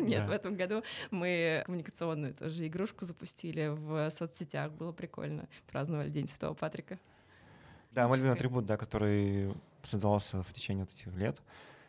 Нет, 0.00 0.26
в 0.28 0.30
этом 0.30 0.56
году 0.56 0.82
мы 1.10 1.62
коммуникационную 1.66 2.34
тоже 2.34 2.66
игрушку 2.66 3.04
запустили 3.04 3.68
в 3.68 4.10
соцсетях. 4.10 4.72
Было 4.72 4.92
прикольно. 4.92 5.48
Праздновали 5.70 6.10
День 6.10 6.28
Святого 6.28 6.54
Патрика. 6.54 6.98
Да, 7.90 8.06
мой 8.08 8.18
любимый 8.18 8.34
атрибут, 8.34 8.66
да, 8.66 8.76
который 8.76 9.52
создавался 9.82 10.42
в 10.42 10.52
течение 10.52 10.84
вот 10.84 10.92
этих 10.92 11.12
лет, 11.14 11.42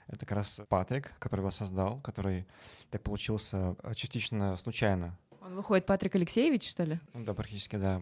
это 0.07 0.19
как 0.19 0.37
раз 0.37 0.61
Патрик, 0.69 1.11
который 1.19 1.41
его 1.41 1.51
создал, 1.51 1.99
который 1.99 2.47
так 2.89 3.03
получился 3.03 3.75
частично 3.95 4.55
случайно. 4.57 5.17
Он 5.41 5.55
выходит 5.55 5.85
Патрик 5.85 6.15
Алексеевич, 6.15 6.69
что 6.69 6.83
ли? 6.83 6.99
Да, 7.13 7.33
практически, 7.33 7.75
да. 7.75 8.01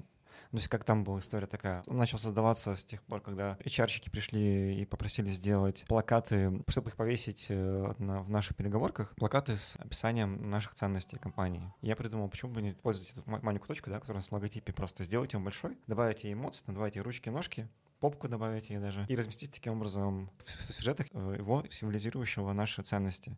Ну, 0.55 0.59
то 0.59 0.61
есть 0.61 0.69
как 0.69 0.85
там 0.85 1.03
была 1.03 1.19
история 1.19 1.47
такая. 1.47 1.83
Он 1.85 1.97
начал 1.97 2.17
создаваться 2.17 2.77
с 2.77 2.85
тех 2.85 3.03
пор, 3.03 3.19
когда 3.19 3.57
HR-щики 3.65 4.09
пришли 4.09 4.79
и 4.79 4.85
попросили 4.85 5.27
сделать 5.27 5.83
плакаты, 5.85 6.63
чтобы 6.69 6.91
их 6.91 6.95
повесить 6.95 7.47
э, 7.49 7.93
в 7.97 8.29
наших 8.29 8.55
переговорках, 8.55 9.13
плакаты 9.17 9.57
с 9.57 9.75
описанием 9.75 10.49
наших 10.49 10.73
ценностей 10.73 11.17
компании. 11.17 11.73
Я 11.81 11.97
придумал, 11.97 12.29
почему 12.29 12.53
бы 12.53 12.61
не 12.61 12.69
использовать 12.69 13.11
эту 13.11 13.23
маленькую 13.25 13.67
точку, 13.67 13.89
да, 13.89 13.99
которая 13.99 14.23
с 14.23 14.31
логотипе, 14.31 14.71
просто 14.71 15.03
сделать 15.03 15.33
его 15.33 15.43
большой, 15.43 15.77
добавить 15.87 16.25
эмоции, 16.25 16.63
добавить 16.67 16.95
ручки, 16.95 17.27
ножки, 17.27 17.67
попку 17.99 18.27
добавить 18.27 18.69
ей 18.69 18.79
даже, 18.79 19.05
и 19.07 19.15
разместить 19.15 19.51
таким 19.51 19.73
образом 19.73 20.29
в 20.67 20.73
сюжетах 20.73 21.07
э, 21.11 21.35
его, 21.37 21.63
символизирующего 21.69 22.53
наши 22.53 22.81
ценности. 22.83 23.37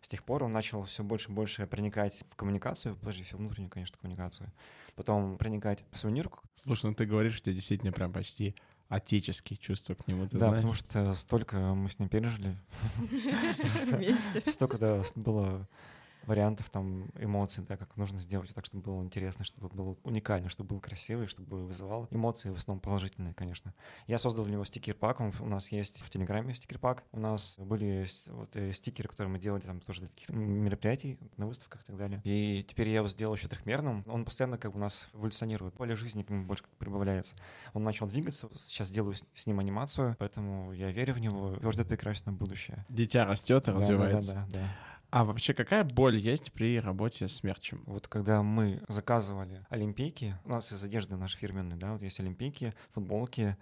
С 0.00 0.08
тех 0.08 0.22
пор 0.24 0.44
он 0.44 0.52
начал 0.52 0.84
все 0.84 1.02
больше 1.02 1.30
и 1.30 1.32
больше 1.34 1.66
проникать 1.66 2.22
в 2.30 2.36
коммуникацию, 2.36 2.96
прежде 2.96 3.24
всего 3.24 3.38
внутреннюю, 3.40 3.70
конечно, 3.70 3.98
коммуникацию, 4.00 4.50
потом 4.94 5.36
проникать 5.38 5.84
в 5.92 5.98
сувенирку. 5.98 6.40
Слушай, 6.54 6.86
ну 6.86 6.94
ты 6.94 7.04
говоришь, 7.04 7.34
что 7.34 7.52
действительно 7.52 7.92
прям 7.92 8.12
почти 8.12 8.54
отеческие 8.88 9.56
чувства 9.58 9.94
к 9.94 10.06
нему, 10.06 10.26
ты 10.26 10.38
Да, 10.38 10.46
знаешь? 10.48 10.56
потому 10.56 10.74
что 10.74 11.14
столько 11.14 11.58
мы 11.58 11.90
с 11.90 11.98
ним 11.98 12.08
пережили. 12.08 12.56
Вместе. 13.86 14.52
Столько, 14.52 14.78
да, 14.78 15.02
было 15.14 15.68
вариантов 16.28 16.70
там 16.70 17.10
эмоций, 17.18 17.64
да, 17.66 17.76
как 17.76 17.96
нужно 17.96 18.18
сделать 18.18 18.54
так, 18.54 18.64
чтобы 18.64 18.82
было 18.82 19.02
интересно, 19.02 19.44
чтобы 19.44 19.68
было 19.68 19.96
уникально, 20.04 20.48
чтобы 20.48 20.74
был 20.74 20.80
красивый, 20.80 21.26
чтобы 21.26 21.66
вызывал 21.66 22.06
эмоции, 22.10 22.50
в 22.50 22.56
основном 22.56 22.80
положительные, 22.80 23.34
конечно. 23.34 23.74
Я 24.06 24.18
создал 24.18 24.44
для 24.44 24.54
него 24.54 24.64
стикер-пак, 24.64 25.20
он, 25.20 25.32
у 25.40 25.46
нас 25.46 25.72
есть 25.72 26.02
в 26.02 26.10
Телеграме 26.10 26.54
стикер-пак, 26.54 27.04
у 27.12 27.20
нас 27.20 27.56
были 27.58 28.06
вот 28.28 28.54
э, 28.56 28.72
стикеры, 28.72 29.08
которые 29.08 29.32
мы 29.32 29.38
делали 29.38 29.62
там 29.62 29.80
тоже 29.80 30.00
для 30.00 30.08
таких 30.08 30.28
мероприятий, 30.28 31.18
на 31.36 31.46
выставках 31.46 31.82
и 31.82 31.84
так 31.84 31.96
далее. 31.96 32.20
И 32.24 32.64
теперь 32.68 32.88
я 32.88 32.96
его 32.96 33.08
сделал 33.08 33.34
еще 33.34 33.48
трехмерным, 33.48 34.04
он 34.06 34.24
постоянно 34.24 34.58
как 34.58 34.72
бы 34.72 34.78
у 34.78 34.80
нас 34.80 35.08
эволюционирует, 35.14 35.74
поле 35.74 35.96
жизни 35.96 36.22
к 36.22 36.30
нему 36.30 36.44
больше 36.44 36.64
прибавляется. 36.78 37.34
Он 37.72 37.82
начал 37.82 38.06
двигаться, 38.06 38.48
сейчас 38.54 38.90
делаю 38.90 39.14
с, 39.14 39.24
с 39.34 39.46
ним 39.46 39.60
анимацию, 39.60 40.16
поэтому 40.18 40.72
я 40.72 40.90
верю 40.90 41.14
в 41.14 41.18
него, 41.18 41.54
его 41.54 41.70
ждет 41.70 41.88
прекрасное 41.88 42.34
будущее. 42.34 42.84
Дитя 42.88 43.24
растет 43.24 43.66
и 43.68 43.72
Да, 43.72 43.78
развивается. 43.78 44.34
Да, 44.34 44.46
да, 44.50 44.60
да. 44.60 44.87
А 45.10 45.24
вообще 45.24 45.54
какая 45.54 45.84
боль 45.84 46.18
есть 46.18 46.52
при 46.52 46.78
работе 46.78 47.28
с 47.28 47.42
мерчем? 47.42 47.82
Вот 47.86 48.08
когда 48.08 48.42
мы 48.42 48.82
заказывали 48.88 49.64
олимпийки, 49.70 50.36
у 50.44 50.50
нас 50.50 50.70
из 50.70 50.84
одежды 50.84 51.16
наши 51.16 51.38
фирменные, 51.38 51.78
да, 51.78 51.92
вот 51.92 52.02
есть 52.02 52.20
олимпийки, 52.20 52.74
футболки, 52.90 53.56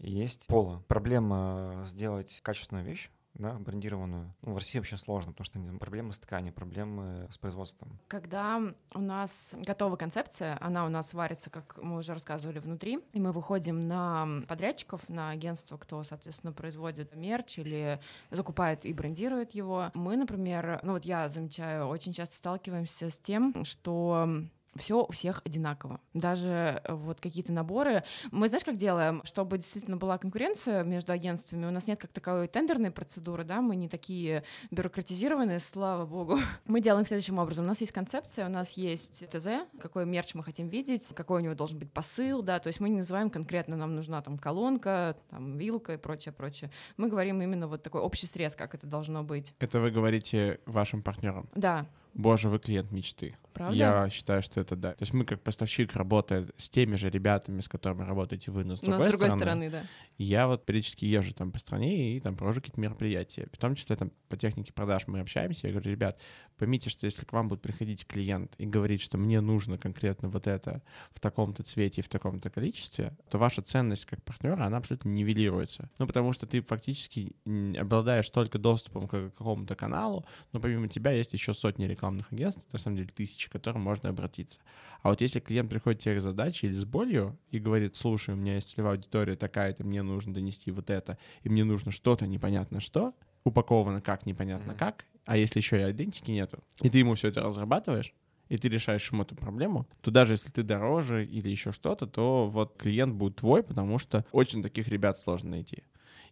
есть 0.00 0.46
поло. 0.48 0.82
Проблема 0.88 1.82
сделать 1.86 2.40
качественную 2.42 2.84
вещь, 2.84 3.10
да, 3.34 3.54
брендированную. 3.58 4.34
Ну, 4.42 4.52
в 4.52 4.56
России 4.56 4.78
вообще 4.78 4.96
сложно, 4.96 5.32
потому 5.32 5.44
что 5.44 5.78
проблемы 5.78 6.12
с 6.12 6.18
тканью, 6.18 6.52
проблемы 6.52 7.28
с 7.30 7.38
производством. 7.38 7.98
Когда 8.08 8.60
у 8.94 9.00
нас 9.00 9.54
готова 9.54 9.96
концепция, 9.96 10.58
она 10.60 10.84
у 10.84 10.88
нас 10.88 11.14
варится, 11.14 11.50
как 11.50 11.78
мы 11.82 11.98
уже 11.98 12.14
рассказывали, 12.14 12.58
внутри, 12.58 13.00
и 13.12 13.20
мы 13.20 13.32
выходим 13.32 13.80
на 13.80 14.42
подрядчиков, 14.48 15.08
на 15.08 15.30
агентство, 15.30 15.76
кто, 15.76 16.04
соответственно, 16.04 16.52
производит 16.52 17.14
мерч 17.14 17.58
или 17.58 18.00
закупает 18.30 18.84
и 18.84 18.92
брендирует 18.92 19.52
его. 19.52 19.90
Мы, 19.94 20.16
например, 20.16 20.80
ну 20.82 20.92
вот 20.92 21.04
я 21.04 21.28
замечаю, 21.28 21.86
очень 21.86 22.12
часто 22.12 22.36
сталкиваемся 22.36 23.10
с 23.10 23.18
тем, 23.18 23.64
что 23.64 24.28
все 24.76 25.04
у 25.04 25.12
всех 25.12 25.42
одинаково. 25.44 26.00
Даже 26.14 26.80
э, 26.84 26.94
вот 26.94 27.20
какие-то 27.20 27.52
наборы. 27.52 28.04
Мы, 28.30 28.48
знаешь, 28.48 28.64
как 28.64 28.76
делаем? 28.76 29.22
Чтобы 29.24 29.58
действительно 29.58 29.96
была 29.96 30.18
конкуренция 30.18 30.82
между 30.82 31.12
агентствами, 31.12 31.66
у 31.66 31.70
нас 31.70 31.86
нет 31.86 32.00
как 32.00 32.10
таковой 32.10 32.48
тендерной 32.48 32.90
процедуры, 32.90 33.44
да, 33.44 33.60
мы 33.60 33.76
не 33.76 33.88
такие 33.88 34.44
бюрократизированные, 34.70 35.60
слава 35.60 36.06
богу. 36.06 36.38
Мы 36.66 36.80
делаем 36.80 37.04
следующим 37.06 37.38
образом. 37.38 37.64
У 37.64 37.68
нас 37.68 37.80
есть 37.80 37.92
концепция, 37.92 38.46
у 38.46 38.50
нас 38.50 38.72
есть 38.72 39.28
ТЗ, 39.30 39.66
какой 39.80 40.06
мерч 40.06 40.34
мы 40.34 40.42
хотим 40.42 40.68
видеть, 40.68 41.14
какой 41.14 41.40
у 41.40 41.44
него 41.44 41.54
должен 41.54 41.78
быть 41.78 41.92
посыл, 41.92 42.42
да, 42.42 42.58
то 42.58 42.68
есть 42.68 42.80
мы 42.80 42.88
не 42.88 42.98
называем 42.98 43.30
конкретно, 43.30 43.76
нам 43.76 43.94
нужна 43.94 44.22
там 44.22 44.38
колонка, 44.38 45.16
там 45.30 45.58
вилка 45.58 45.94
и 45.94 45.96
прочее, 45.96 46.32
прочее. 46.32 46.70
Мы 46.96 47.08
говорим 47.08 47.42
именно 47.42 47.66
вот 47.66 47.82
такой 47.82 48.00
общий 48.00 48.26
срез, 48.26 48.56
как 48.56 48.74
это 48.74 48.86
должно 48.86 49.22
быть. 49.22 49.54
Это 49.58 49.80
вы 49.80 49.90
говорите 49.90 50.60
вашим 50.66 51.02
партнерам? 51.02 51.48
Да, 51.54 51.86
Боже, 52.14 52.48
вы 52.48 52.58
клиент 52.58 52.90
мечты. 52.90 53.36
правда? 53.52 53.74
Я 53.76 54.10
считаю, 54.10 54.42
что 54.42 54.60
это 54.60 54.76
да. 54.76 54.92
То 54.92 55.02
есть 55.02 55.12
мы 55.12 55.24
как 55.24 55.40
поставщик 55.42 55.94
работаем 55.94 56.48
с 56.56 56.68
теми 56.68 56.96
же 56.96 57.10
ребятами, 57.10 57.60
с 57.60 57.68
которыми 57.68 58.02
работаете 58.02 58.50
вы, 58.50 58.64
но 58.64 58.76
с 58.76 58.82
Но 58.82 58.90
другой, 58.90 59.08
с 59.08 59.10
другой 59.10 59.30
стороны, 59.30 59.68
стороны, 59.68 59.70
да. 59.70 59.84
я 60.18 60.46
вот 60.46 60.64
периодически 60.64 61.04
езжу 61.04 61.34
там 61.34 61.52
по 61.52 61.58
стране 61.58 62.16
и 62.16 62.20
там 62.20 62.36
провожу 62.36 62.60
какие-то 62.60 62.80
мероприятия. 62.80 63.48
В 63.52 63.58
том 63.58 63.74
числе 63.74 63.96
там 63.96 64.12
по 64.28 64.36
технике 64.36 64.72
продаж 64.72 65.06
мы 65.06 65.20
общаемся. 65.20 65.68
Я 65.68 65.72
говорю, 65.72 65.90
ребят, 65.90 66.20
поймите, 66.58 66.90
что 66.90 67.06
если 67.06 67.24
к 67.24 67.32
вам 67.32 67.48
будет 67.48 67.62
приходить 67.62 68.06
клиент 68.06 68.54
и 68.58 68.66
говорить, 68.66 69.00
что 69.00 69.18
мне 69.18 69.40
нужно 69.40 69.78
конкретно 69.78 70.28
вот 70.28 70.46
это 70.46 70.82
в 71.12 71.20
таком-то 71.20 71.62
цвете 71.62 72.00
и 72.00 72.04
в 72.04 72.08
таком-то 72.08 72.50
количестве, 72.50 73.16
то 73.30 73.38
ваша 73.38 73.62
ценность 73.62 74.06
как 74.06 74.22
партнера, 74.22 74.64
она 74.64 74.78
абсолютно 74.78 75.08
нивелируется. 75.08 75.90
Ну, 75.98 76.06
потому 76.06 76.32
что 76.32 76.46
ты 76.46 76.60
фактически 76.62 77.34
обладаешь 77.78 78.28
только 78.30 78.58
доступом 78.58 79.08
к 79.08 79.30
какому-то 79.36 79.74
каналу, 79.74 80.24
но 80.52 80.60
помимо 80.60 80.88
тебя 80.88 81.10
есть 81.12 81.32
еще 81.32 81.54
сотни 81.54 81.84
рекламных 82.02 82.32
агентств, 82.32 82.66
на 82.72 82.78
самом 82.78 82.96
деле 82.96 83.08
тысячи, 83.14 83.48
к 83.48 83.52
которым 83.52 83.82
можно 83.82 84.08
обратиться. 84.08 84.58
А 85.02 85.10
вот 85.10 85.20
если 85.20 85.38
клиент 85.38 85.70
приходит 85.70 86.00
тебе 86.00 86.20
с 86.20 86.24
задачей 86.24 86.66
или 86.66 86.74
с 86.74 86.84
болью 86.84 87.38
и 87.52 87.60
говорит, 87.60 87.94
слушай, 87.96 88.34
у 88.34 88.36
меня 88.36 88.56
есть 88.56 88.70
целевая 88.70 88.94
аудитория 88.94 89.36
такая-то, 89.36 89.84
мне 89.84 90.02
нужно 90.02 90.34
донести 90.34 90.72
вот 90.72 90.90
это, 90.90 91.16
и 91.44 91.48
мне 91.48 91.64
нужно 91.64 91.92
что-то 91.92 92.26
непонятно 92.26 92.80
что, 92.80 93.14
упаковано 93.44 94.00
как 94.00 94.26
непонятно 94.26 94.72
Мгм. 94.72 94.78
как, 94.78 95.04
а 95.26 95.36
если 95.36 95.60
еще 95.60 95.80
и 95.80 95.90
идентики 95.92 96.30
нету, 96.30 96.58
и 96.80 96.90
ты 96.90 96.98
ему 96.98 97.14
все 97.14 97.28
это 97.28 97.42
разрабатываешь, 97.42 98.12
и 98.48 98.58
ты 98.58 98.68
решаешь 98.68 99.10
ему 99.12 99.22
эту 99.22 99.36
проблему, 99.36 99.86
то 100.00 100.10
даже 100.10 100.34
если 100.34 100.50
ты 100.50 100.62
дороже 100.62 101.24
или 101.24 101.48
еще 101.48 101.72
что-то, 101.72 102.06
то 102.06 102.50
вот 102.50 102.76
клиент 102.76 103.14
будет 103.14 103.36
твой, 103.36 103.62
потому 103.62 103.98
что 103.98 104.26
очень 104.32 104.62
таких 104.62 104.88
ребят 104.88 105.18
сложно 105.18 105.50
найти. 105.50 105.84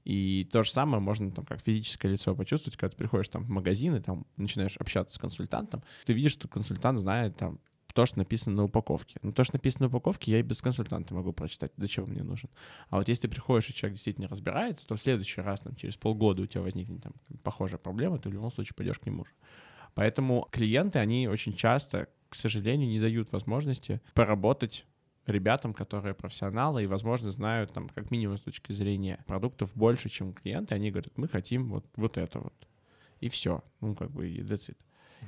И 0.04 0.48
то 0.50 0.62
же 0.62 0.70
самое 0.70 1.02
можно 1.02 1.30
там 1.30 1.44
как 1.44 1.60
физическое 1.60 2.08
лицо 2.08 2.34
почувствовать, 2.34 2.76
когда 2.76 2.90
ты 2.90 2.96
приходишь 2.96 3.28
там 3.28 3.44
в 3.44 3.50
магазин 3.50 3.94
и 3.96 4.00
там 4.00 4.26
начинаешь 4.36 4.76
общаться 4.78 5.14
с 5.14 5.18
консультантом, 5.18 5.82
ты 6.06 6.12
видишь, 6.12 6.32
что 6.32 6.48
консультант 6.48 6.98
знает 6.98 7.36
там 7.36 7.60
то, 7.92 8.06
что 8.06 8.18
написано 8.18 8.56
на 8.56 8.64
упаковке. 8.64 9.18
Но 9.22 9.32
то, 9.32 9.44
что 9.44 9.56
написано 9.56 9.86
на 9.86 9.88
упаковке, 9.88 10.32
я 10.32 10.38
и 10.38 10.42
без 10.42 10.62
консультанта 10.62 11.14
могу 11.14 11.32
прочитать. 11.32 11.72
Зачем 11.76 12.04
он 12.04 12.10
мне 12.10 12.22
нужен? 12.22 12.48
А 12.88 12.96
вот 12.98 13.08
если 13.08 13.22
ты 13.22 13.28
приходишь, 13.28 13.68
и 13.68 13.74
человек 13.74 13.94
действительно 13.94 14.28
разбирается, 14.28 14.86
то 14.86 14.96
в 14.96 15.00
следующий 15.00 15.40
раз, 15.40 15.60
там, 15.60 15.74
через 15.76 15.96
полгода 15.96 16.42
у 16.42 16.46
тебя 16.46 16.62
возникнет 16.62 17.02
там, 17.02 17.12
похожая 17.42 17.78
проблема, 17.78 18.18
ты 18.18 18.28
в 18.28 18.32
любом 18.32 18.52
случае 18.52 18.74
пойдешь 18.76 18.98
к 18.98 19.06
нему 19.06 19.24
же. 19.24 19.32
Поэтому 19.94 20.46
клиенты, 20.50 20.98
они 20.98 21.28
очень 21.28 21.54
часто, 21.54 22.08
к 22.28 22.36
сожалению, 22.36 22.88
не 22.88 23.00
дают 23.00 23.32
возможности 23.32 24.00
поработать 24.14 24.86
ребятам, 25.26 25.74
которые 25.74 26.14
профессионалы 26.14 26.84
и, 26.84 26.86
возможно, 26.86 27.30
знают 27.30 27.72
там 27.72 27.88
как 27.88 28.10
минимум 28.10 28.38
с 28.38 28.42
точки 28.42 28.72
зрения 28.72 29.22
продуктов 29.26 29.72
больше, 29.74 30.08
чем 30.08 30.32
клиенты, 30.32 30.74
они 30.74 30.90
говорят, 30.90 31.16
мы 31.16 31.28
хотим 31.28 31.68
вот, 31.68 31.84
вот 31.96 32.18
это 32.18 32.40
вот. 32.40 32.54
И 33.20 33.28
все. 33.28 33.62
Ну, 33.80 33.94
как 33.94 34.10
бы, 34.10 34.28
и 34.28 34.40
that's 34.40 34.70
it. 34.70 34.76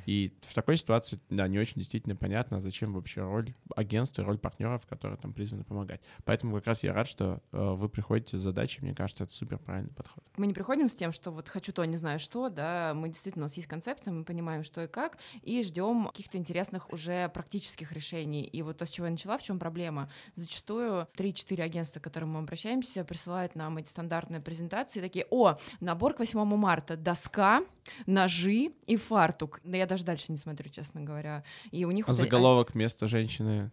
И 0.07 0.33
в 0.43 0.55
такой 0.55 0.77
ситуации, 0.77 1.21
да, 1.31 1.47
не 1.49 1.59
очень 1.59 1.75
действительно 1.77 2.17
понятно, 2.17 2.61
зачем 2.61 2.93
вообще 2.95 3.23
роль 3.23 3.55
агентства, 3.77 4.25
роль 4.25 4.39
партнеров, 4.39 4.87
которые 4.87 5.19
там 5.19 5.33
призваны 5.33 5.65
помогать. 5.65 6.01
Поэтому 6.25 6.57
как 6.57 6.67
раз 6.67 6.83
я 6.83 6.93
рад, 6.93 7.07
что 7.07 7.41
э, 7.53 7.59
вы 7.59 7.89
приходите 7.89 8.39
с 8.39 8.41
задачей, 8.41 8.83
мне 8.83 8.95
кажется, 8.95 9.25
это 9.25 9.33
супер 9.33 9.59
правильный 9.59 9.93
подход. 9.93 10.25
Мы 10.37 10.47
не 10.47 10.55
приходим 10.55 10.89
с 10.89 10.95
тем, 10.95 11.13
что 11.13 11.31
вот 11.31 11.49
хочу 11.49 11.73
то, 11.73 11.85
не 11.85 11.97
знаю 11.97 12.19
что, 12.19 12.49
да, 12.49 12.93
мы 12.95 13.09
действительно, 13.09 13.45
у 13.45 13.47
нас 13.47 13.57
есть 13.57 13.69
концепция, 13.69 14.13
мы 14.13 14.25
понимаем, 14.25 14.65
что 14.65 14.83
и 14.83 14.89
как, 14.89 15.19
и 15.43 15.63
ждем 15.63 16.07
каких-то 16.07 16.39
интересных 16.39 16.93
уже 16.93 17.29
практических 17.29 17.93
решений. 17.93 18.45
И 18.45 18.63
вот 18.63 18.79
то, 18.79 18.87
с 18.87 18.91
чего 18.91 19.07
я 19.07 19.13
начала, 19.13 19.39
в 19.39 19.43
чем 19.43 19.59
проблема? 19.59 20.11
Зачастую 20.35 21.07
3-4 21.17 21.63
агентства, 21.63 22.01
к 22.01 22.05
которым 22.05 22.31
мы 22.31 22.41
обращаемся, 22.41 23.05
присылают 23.05 23.55
нам 23.55 23.79
эти 23.79 23.89
стандартные 23.89 24.41
презентации, 24.41 25.01
такие, 25.01 25.27
о, 25.31 25.59
набор 25.81 26.15
к 26.15 26.21
8 26.21 26.43
марта, 26.57 26.97
доска, 26.97 27.63
ножи 28.07 28.73
и 28.87 28.97
фартук. 28.97 29.61
Да 29.65 29.77
я 29.83 29.87
даже 29.87 30.05
дальше 30.05 30.33
не 30.33 30.39
смотрю, 30.39 30.71
честно 30.71 31.01
говоря. 31.03 31.45
И 31.71 31.85
у 31.85 31.91
них... 31.91 32.09
А 32.09 32.15
заголовок 32.15 32.75
вместо 32.75 33.07
женщины 33.07 33.71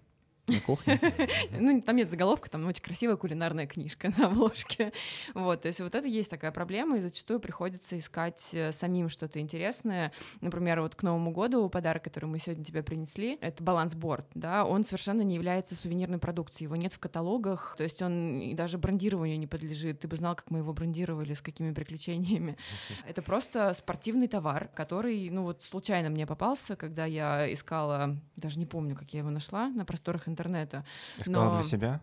на 0.49 0.62
кухне? 0.62 0.99
Ну, 1.51 1.81
там 1.81 1.95
нет 1.95 2.09
заголовка, 2.09 2.49
там 2.49 2.65
очень 2.67 2.81
красивая 2.81 3.15
кулинарная 3.15 3.67
книжка 3.67 4.13
на 4.17 4.27
обложке. 4.27 4.91
Вот, 5.33 5.62
то 5.62 5.67
есть 5.67 5.79
вот 5.79 5.95
это 5.95 6.07
есть 6.07 6.29
такая 6.29 6.51
проблема, 6.51 6.97
и 6.97 7.01
зачастую 7.01 7.39
приходится 7.39 7.97
искать 7.97 8.49
э, 8.53 8.71
самим 8.71 9.09
что-то 9.09 9.39
интересное. 9.39 10.12
Например, 10.41 10.81
вот 10.81 10.95
к 10.95 11.03
Новому 11.03 11.31
году 11.31 11.69
подарок, 11.69 12.03
который 12.03 12.25
мы 12.25 12.39
сегодня 12.39 12.63
тебе 12.63 12.83
принесли, 12.83 13.38
это 13.41 13.63
балансборд, 13.63 14.25
да, 14.33 14.65
он 14.65 14.85
совершенно 14.85 15.21
не 15.21 15.35
является 15.35 15.75
сувенирной 15.75 16.19
продукцией, 16.19 16.65
его 16.65 16.75
нет 16.75 16.93
в 16.93 16.99
каталогах, 16.99 17.75
то 17.77 17.83
есть 17.83 18.01
он 18.01 18.39
и 18.39 18.53
даже 18.53 18.77
брендированию 18.77 19.39
не 19.39 19.47
подлежит. 19.47 19.99
Ты 19.99 20.07
бы 20.07 20.15
знал, 20.15 20.35
как 20.35 20.49
мы 20.51 20.59
его 20.59 20.73
брендировали, 20.73 21.33
с 21.33 21.41
какими 21.41 21.73
приключениями. 21.73 22.57
Это 23.07 23.21
просто 23.21 23.73
спортивный 23.73 24.27
товар, 24.27 24.69
который, 24.73 25.29
ну 25.29 25.43
вот 25.43 25.63
случайно 25.63 26.09
мне 26.09 26.25
попался, 26.25 26.75
когда 26.75 27.05
я 27.05 27.51
искала, 27.51 28.17
даже 28.35 28.59
не 28.59 28.65
помню, 28.65 28.95
как 28.95 29.13
я 29.13 29.19
его 29.19 29.29
нашла, 29.29 29.69
на 29.69 29.85
просторах 29.85 30.27
интернета, 30.27 30.38
интернета. 30.39 30.86
Искала 31.17 31.45
Но... 31.45 31.60
для 31.60 31.63
себя? 31.63 32.02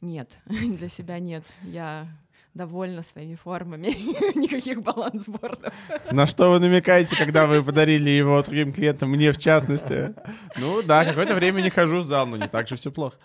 Нет, 0.00 0.38
для 0.46 0.88
себя 0.88 1.18
нет. 1.18 1.44
Я 1.62 2.06
довольна 2.54 3.02
своими 3.02 3.34
формами. 3.34 3.88
Никаких 4.38 4.82
балансбордов. 4.82 5.74
На 6.10 6.26
что 6.26 6.50
вы 6.50 6.58
намекаете, 6.58 7.14
когда 7.16 7.46
вы 7.46 7.62
подарили 7.62 8.08
его 8.08 8.42
другим 8.42 8.72
клиентам, 8.72 9.10
мне 9.10 9.32
в 9.32 9.38
частности? 9.38 10.14
Ну 10.56 10.82
да, 10.82 11.04
какое-то 11.04 11.34
время 11.34 11.60
не 11.60 11.70
хожу 11.70 11.98
в 11.98 12.04
зал, 12.04 12.26
но 12.26 12.38
не 12.38 12.48
так 12.48 12.66
же 12.66 12.76
все 12.76 12.90
плохо. 12.90 13.18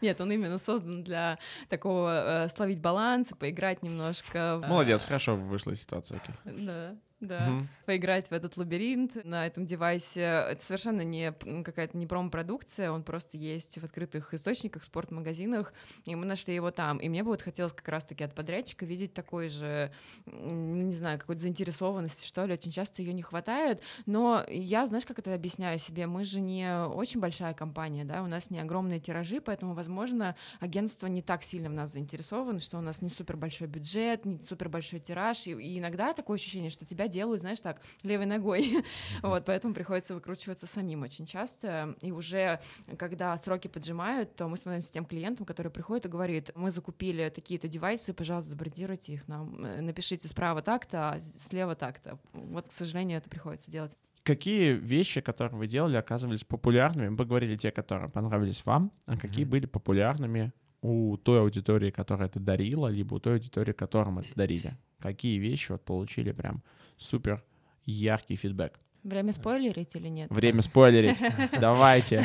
Нет, 0.00 0.20
он 0.20 0.30
именно 0.30 0.58
создан 0.58 1.02
для 1.02 1.38
такого 1.68 2.44
э, 2.44 2.48
словить 2.48 2.80
баланс, 2.80 3.32
поиграть 3.38 3.82
немножко. 3.82 4.62
Молодец, 4.66 5.04
хорошо 5.04 5.36
вышла 5.36 5.74
ситуация. 5.76 6.18
Окей. 6.18 6.64
Да 6.64 6.96
да, 7.22 7.48
угу. 7.48 7.66
поиграть 7.86 8.28
в 8.28 8.32
этот 8.32 8.56
лабиринт 8.56 9.24
на 9.24 9.46
этом 9.46 9.66
девайсе. 9.66 10.20
Это 10.50 10.62
совершенно 10.62 11.02
не 11.02 11.32
какая-то 11.62 11.96
не 11.96 12.06
промо-продукция, 12.06 12.90
он 12.90 13.02
просто 13.02 13.36
есть 13.36 13.78
в 13.78 13.84
открытых 13.84 14.34
источниках, 14.34 14.84
спортмагазинах, 14.84 15.72
и 16.04 16.14
мы 16.14 16.26
нашли 16.26 16.54
его 16.54 16.70
там. 16.70 16.98
И 16.98 17.08
мне 17.08 17.22
бы 17.22 17.30
вот 17.30 17.42
хотелось 17.42 17.72
как 17.72 17.88
раз-таки 17.88 18.24
от 18.24 18.34
подрядчика 18.34 18.84
видеть 18.84 19.14
такой 19.14 19.48
же, 19.48 19.92
не 20.26 20.94
знаю, 20.94 21.18
какой-то 21.18 21.42
заинтересованности, 21.42 22.26
что 22.26 22.44
ли. 22.44 22.54
Очень 22.54 22.72
часто 22.72 23.02
ее 23.02 23.12
не 23.12 23.22
хватает, 23.22 23.80
но 24.06 24.44
я, 24.48 24.86
знаешь, 24.86 25.06
как 25.06 25.18
это 25.18 25.34
объясняю 25.34 25.78
себе, 25.78 26.06
мы 26.06 26.24
же 26.24 26.40
не 26.40 26.86
очень 26.86 27.20
большая 27.20 27.54
компания, 27.54 28.04
да, 28.04 28.22
у 28.22 28.26
нас 28.26 28.50
не 28.50 28.60
огромные 28.60 29.00
тиражи, 29.00 29.40
поэтому, 29.40 29.74
возможно, 29.74 30.36
агентство 30.60 31.06
не 31.06 31.22
так 31.22 31.42
сильно 31.42 31.68
в 31.68 31.72
нас 31.72 31.92
заинтересовано, 31.92 32.58
что 32.58 32.78
у 32.78 32.80
нас 32.80 33.02
не 33.02 33.08
супер 33.08 33.36
большой 33.36 33.68
бюджет, 33.68 34.24
не 34.24 34.40
супер 34.44 34.68
большой 34.68 35.00
тираж, 35.00 35.46
и, 35.46 35.52
и 35.52 35.78
иногда 35.78 36.12
такое 36.12 36.36
ощущение, 36.36 36.70
что 36.70 36.84
тебя 36.84 37.08
делают, 37.12 37.40
знаешь, 37.40 37.60
так, 37.60 37.80
левой 38.02 38.26
ногой. 38.26 38.84
вот, 39.22 39.44
поэтому 39.44 39.74
приходится 39.74 40.14
выкручиваться 40.14 40.66
самим 40.66 41.02
очень 41.02 41.26
часто. 41.26 41.94
И 42.00 42.10
уже, 42.10 42.60
когда 42.98 43.36
сроки 43.38 43.68
поджимают, 43.68 44.34
то 44.34 44.48
мы 44.48 44.56
становимся 44.56 44.92
тем 44.92 45.04
клиентом, 45.04 45.46
который 45.46 45.70
приходит 45.70 46.06
и 46.06 46.08
говорит, 46.08 46.50
мы 46.54 46.70
закупили 46.70 47.28
такие-то 47.28 47.68
девайсы, 47.68 48.12
пожалуйста, 48.12 48.50
забрендируйте 48.50 49.12
их 49.12 49.28
нам, 49.28 49.64
э, 49.64 49.80
напишите 49.80 50.28
справа 50.28 50.62
так-то, 50.62 51.10
а 51.10 51.20
слева 51.38 51.74
так-то. 51.74 52.18
Вот, 52.32 52.68
к 52.68 52.72
сожалению, 52.72 53.18
это 53.18 53.30
приходится 53.30 53.70
делать. 53.70 53.96
Какие 54.22 54.72
вещи, 54.72 55.20
которые 55.20 55.58
вы 55.58 55.66
делали, 55.66 55.96
оказывались 55.96 56.44
популярными? 56.44 57.08
Мы 57.08 57.16
поговорили 57.16 57.56
те, 57.56 57.72
которые 57.72 58.08
понравились 58.08 58.64
вам, 58.64 58.92
а 59.06 59.16
какие 59.16 59.44
mm-hmm. 59.44 59.48
были 59.48 59.66
популярными 59.66 60.52
у 60.82 61.16
той 61.16 61.40
аудитории, 61.40 61.90
которая 61.90 62.28
это 62.28 62.40
дарила, 62.40 62.88
либо 62.88 63.14
у 63.14 63.18
той 63.20 63.34
аудитории, 63.34 63.72
которым 63.72 64.18
это 64.18 64.28
дарили? 64.34 64.76
Какие 64.98 65.38
вещи 65.38 65.72
вот 65.72 65.82
получили 65.84 66.32
прям 66.32 66.62
супер 66.96 67.42
яркий 67.84 68.36
фидбэк. 68.36 68.78
Время 69.02 69.32
спойлерить 69.32 69.96
или 69.96 70.06
нет? 70.06 70.30
Время 70.30 70.62
спойлерить. 70.62 71.18
Давайте. 71.60 72.24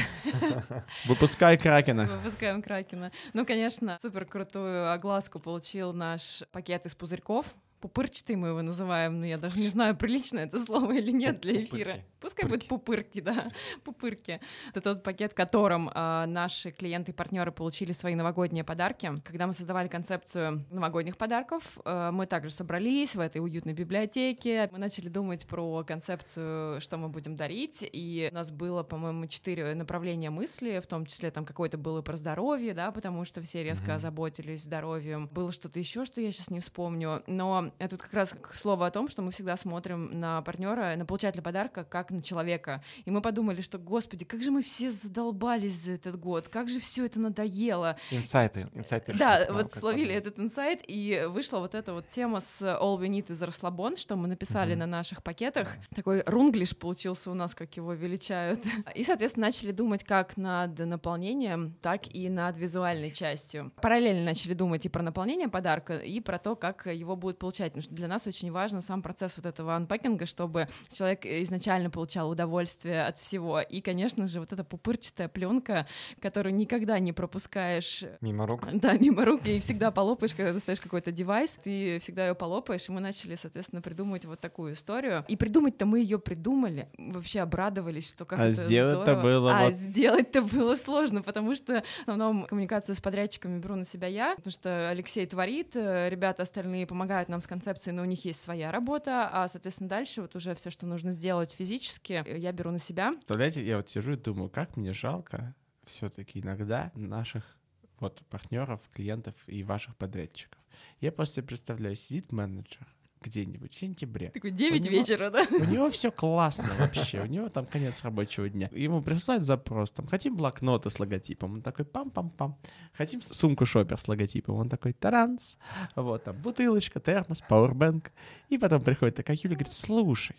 Выпускай 1.06 1.58
Кракена. 1.58 2.06
Выпускаем 2.06 2.62
Кракена. 2.62 3.12
Ну, 3.34 3.46
конечно, 3.48 3.98
супер 4.00 4.26
крутую 4.26 4.92
огласку 4.92 5.40
получил 5.40 5.92
наш 5.94 6.44
пакет 6.52 6.86
из 6.86 6.94
пузырьков. 6.94 7.48
Пупырчатый 7.80 8.36
мы 8.36 8.50
его 8.50 8.62
называем, 8.64 9.20
но 9.20 9.26
я 9.26 9.38
даже 9.38 9.60
не 9.60 9.68
знаю, 9.68 9.96
прилично 9.96 10.40
это 10.40 10.58
слово 10.58 10.94
или 10.94 11.12
нет 11.12 11.42
для 11.42 11.62
эфира. 11.62 12.00
Пускай 12.20 12.46
пупырки. 12.46 12.68
будет 12.68 12.70
пупырки, 12.70 13.22
да, 13.22 13.52
пупырки. 13.84 14.42
Это 14.72 14.82
тот 14.82 15.04
пакет, 15.04 15.36
которым 15.36 15.90
э, 15.94 16.26
наши 16.26 16.72
клиенты 16.72 17.12
и 17.12 17.14
партнеры 17.14 17.52
получили 17.52 17.92
свои 17.92 18.16
новогодние 18.16 18.64
подарки. 18.64 19.12
Когда 19.24 19.46
мы 19.46 19.54
создавали 19.54 19.88
концепцию 19.88 20.66
новогодних 20.72 21.18
подарков, 21.18 21.78
э, 21.86 22.10
мы 22.12 22.26
также 22.26 22.50
собрались 22.50 23.16
в 23.16 23.20
этой 23.20 23.40
уютной 23.40 23.74
библиотеке. 23.74 24.70
Мы 24.72 24.80
начали 24.80 25.10
думать 25.10 25.46
про 25.46 25.84
концепцию, 25.84 26.82
что 26.82 26.98
мы 26.98 27.10
будем 27.10 27.36
дарить, 27.36 27.88
и 27.92 28.30
у 28.32 28.36
нас 28.36 28.50
было, 28.50 28.82
по-моему, 28.82 29.28
четыре 29.28 29.76
направления 29.76 30.32
мысли, 30.32 30.80
в 30.80 30.88
том 30.88 31.06
числе 31.06 31.30
там 31.30 31.46
какое-то 31.46 31.78
было 31.78 32.02
про 32.02 32.18
здоровье, 32.18 32.74
да, 32.74 32.92
потому 32.92 33.24
что 33.24 33.42
все 33.42 33.64
резко 33.64 33.92
mm-hmm. 33.92 33.96
озаботились 33.96 34.64
здоровьем. 34.64 35.28
Было 35.32 35.52
что-то 35.52 35.78
еще, 35.78 36.06
что 36.06 36.20
я 36.22 36.32
сейчас 36.32 36.50
не 36.50 36.60
вспомню, 36.60 37.22
но 37.28 37.67
это 37.80 37.98
как 37.98 38.14
раз 38.14 38.34
слово 38.54 38.88
о 38.88 38.92
том, 38.92 39.10
что 39.10 39.22
мы 39.22 39.32
всегда 39.32 39.58
смотрим 39.58 40.20
на 40.20 40.42
партнера, 40.42 40.96
на 40.96 41.06
получателя 41.06 41.42
подарка, 41.42 41.84
как 41.84 42.12
на 42.12 42.22
человека. 42.22 42.84
И 43.06 43.12
мы 43.12 43.22
подумали, 43.22 43.62
что, 43.62 43.78
господи, 43.78 44.26
как 44.26 44.42
же 44.42 44.52
мы 44.52 44.62
все 44.62 44.92
задолбались 44.92 45.76
за 45.76 45.94
этот 45.94 46.20
год, 46.20 46.48
как 46.48 46.70
же 46.70 46.80
все 46.80 47.06
это 47.06 47.20
надоело. 47.20 47.98
Инсайты, 48.12 48.68
инсайты. 48.74 49.14
Да, 49.14 49.40
решили, 49.40 49.54
вот 49.54 49.74
словили 49.74 50.14
этот 50.14 50.40
инсайт, 50.40 50.82
и 50.88 51.26
вышла 51.30 51.60
вот 51.60 51.76
эта 51.76 51.94
вот 51.94 52.08
тема 52.08 52.40
с 52.40 52.62
All 52.62 52.98
We 53.00 53.08
Need 53.08 53.28
is 53.28 53.46
расслабон, 53.46 53.98
что 53.98 54.16
мы 54.16 54.28
написали 54.28 54.74
mm-hmm. 54.74 54.80
на 54.80 54.86
наших 54.88 55.24
пакетах. 55.24 55.68
Mm-hmm. 55.68 55.96
Такой 55.96 56.24
рунглиш 56.26 56.76
получился 56.78 57.32
у 57.32 57.34
нас, 57.34 57.56
как 57.56 57.76
его 57.78 57.94
величают. 57.94 58.64
И, 58.96 59.04
соответственно, 59.04 59.48
начали 59.48 59.72
думать 59.72 60.04
как 60.04 60.38
над 60.38 60.78
наполнением, 60.80 61.76
так 61.82 62.14
и 62.14 62.30
над 62.30 62.58
визуальной 62.58 63.12
частью. 63.12 63.72
Параллельно 63.82 64.24
начали 64.24 64.54
думать 64.54 64.86
и 64.86 64.90
про 64.90 65.04
наполнение 65.04 65.48
подарка, 65.48 65.98
и 65.98 66.20
про 66.20 66.38
то, 66.38 66.56
как 66.56 66.88
его 66.88 67.16
будут 67.16 67.40
получать 67.40 67.57
получать, 67.58 67.72
потому 67.74 67.84
что 67.84 67.96
для 67.96 68.08
нас 68.08 68.28
очень 68.28 68.52
важен 68.52 68.82
сам 68.82 69.02
процесс 69.02 69.34
вот 69.38 69.46
этого 69.46 69.76
анпакинга, 69.76 70.26
чтобы 70.26 70.68
человек 70.92 71.26
изначально 71.26 71.90
получал 71.90 72.30
удовольствие 72.30 73.06
от 73.06 73.18
всего. 73.18 73.60
И, 73.62 73.82
конечно 73.82 74.28
же, 74.28 74.40
вот 74.40 74.54
эта 74.54 74.64
пупырчатая 74.64 75.28
пленка, 75.28 75.88
которую 76.22 76.54
никогда 76.54 77.00
не 77.00 77.14
пропускаешь. 77.14 78.04
Мимо 78.22 78.46
рук. 78.46 78.68
Да, 78.74 78.94
мимо 78.94 79.26
рук, 79.26 79.46
и 79.48 79.60
всегда 79.60 79.92
полопаешь, 79.92 80.36
когда 80.36 80.54
достаешь 80.54 80.80
какой-то 80.80 81.12
девайс, 81.12 81.58
ты 81.64 82.00
всегда 82.00 82.28
ее 82.28 82.36
полопаешь, 82.36 82.88
и 82.90 82.92
мы 82.92 83.00
начали, 83.00 83.36
соответственно, 83.36 83.82
придумывать 83.82 84.26
вот 84.26 84.40
такую 84.40 84.74
историю. 84.74 85.26
И 85.28 85.36
придумать-то 85.36 85.86
мы 85.86 86.00
ее 86.00 86.20
придумали, 86.20 86.90
вообще 86.98 87.42
обрадовались, 87.42 88.10
что 88.10 88.26
как 88.26 88.40
а 88.40 88.52
сделать-то 88.52 89.16
было 89.16 89.58
А 89.58 89.66
вот... 89.66 89.74
сделать-то 89.74 90.42
было 90.44 90.76
сложно, 90.76 91.24
потому 91.24 91.56
что 91.56 91.82
в 91.82 92.02
основном 92.02 92.46
коммуникацию 92.46 92.96
с 92.96 93.00
подрядчиками 93.00 93.60
беру 93.60 93.76
на 93.76 93.86
себя 93.86 94.08
я, 94.08 94.36
потому 94.36 94.52
что 94.52 94.90
Алексей 94.90 95.26
творит, 95.26 95.76
э, 95.76 96.10
ребята 96.10 96.44
остальные 96.44 96.86
помогают 96.86 97.30
нам 97.30 97.42
с 97.42 97.47
концепцией, 97.48 97.94
но 97.96 98.02
у 98.04 98.06
них 98.06 98.24
есть 98.26 98.42
своя 98.42 98.72
работа, 98.72 99.30
а, 99.32 99.48
соответственно, 99.48 99.90
дальше 99.90 100.22
вот 100.22 100.36
уже 100.36 100.54
все, 100.56 100.70
что 100.70 100.86
нужно 100.86 101.12
сделать 101.12 101.52
физически, 101.52 102.24
я 102.38 102.52
беру 102.52 102.72
на 102.72 102.80
себя. 102.80 103.12
Представляете, 103.14 103.66
я 103.66 103.78
вот 103.78 103.90
сижу 103.90 104.14
и 104.14 104.18
думаю, 104.18 104.50
как 104.50 104.78
мне 104.78 104.94
жалко 104.94 105.56
все-таки 105.86 106.40
иногда 106.40 106.92
наших 106.94 107.58
вот 108.00 108.24
партнеров, 108.30 108.82
клиентов 108.94 109.36
и 109.48 109.64
ваших 109.64 109.96
подрядчиков. 109.96 110.60
Я 111.00 111.12
просто 111.12 111.42
представляю, 111.42 111.96
сидит 111.96 112.32
менеджер, 112.32 112.88
где-нибудь 113.22 113.74
в 113.74 113.76
сентябре. 113.78 114.30
Такой 114.30 114.52
9 114.52 114.86
него- 114.86 114.92
вечера, 114.92 115.30
да? 115.30 115.46
У 115.50 115.64
него 115.66 115.90
все 115.90 116.12
классно 116.12 116.70
вообще, 116.80 117.22
у 117.22 117.26
него 117.26 117.50
там 117.50 117.66
конец 117.66 118.04
рабочего 118.04 118.50
дня. 118.50 118.70
Ему 118.72 119.02
присылают 119.02 119.44
запрос, 119.44 119.92
там, 119.92 120.08
хотим 120.08 120.36
блокноты 120.36 120.90
с 120.90 121.00
логотипом, 121.00 121.56
он 121.56 121.62
такой 121.62 121.86
пам-пам-пам. 121.86 122.56
Хотим 122.94 123.22
сумку 123.22 123.66
шопер 123.66 123.98
с 123.98 124.08
логотипом, 124.08 124.56
он 124.56 124.70
такой 124.70 124.94
таранс. 124.94 125.58
Вот 125.96 126.24
там 126.24 126.36
бутылочка, 126.38 127.00
термос, 127.00 127.42
пауэрбэнк. 127.48 128.12
И 128.50 128.58
потом 128.58 128.82
приходит 128.82 129.16
такая 129.16 129.38
Юля, 129.42 129.56
говорит, 129.56 129.74
слушай, 129.74 130.36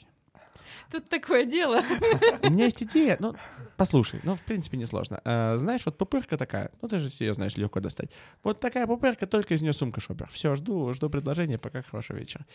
Тут 0.91 1.09
такое 1.09 1.45
дело. 1.45 1.83
у 2.43 2.51
меня 2.51 2.67
есть 2.67 2.83
идея, 2.83 3.17
ну, 3.21 3.35
послушай, 3.77 4.21
ну, 4.23 4.35
в 4.37 4.43
принципе, 4.43 4.77
несложно. 4.77 5.21
А, 5.25 5.57
знаешь, 5.59 5.83
вот 5.85 5.97
пупырка 5.97 6.37
такая, 6.37 6.71
ну, 6.83 6.89
ты 6.89 6.99
же 6.99 7.09
ее 7.21 7.35
знаешь, 7.35 7.57
легко 7.57 7.81
достать. 7.81 8.11
Вот 8.43 8.61
такая 8.61 8.87
пупырка, 8.87 9.27
только 9.27 9.55
из 9.55 9.63
нее 9.63 9.73
сумка 9.73 10.01
шопер. 10.01 10.29
Все, 10.31 10.55
жду, 10.55 10.93
жду 10.93 11.09
предложения, 11.11 11.59
пока 11.59 11.83
хорошего 11.83 12.17
вечера. 12.17 12.47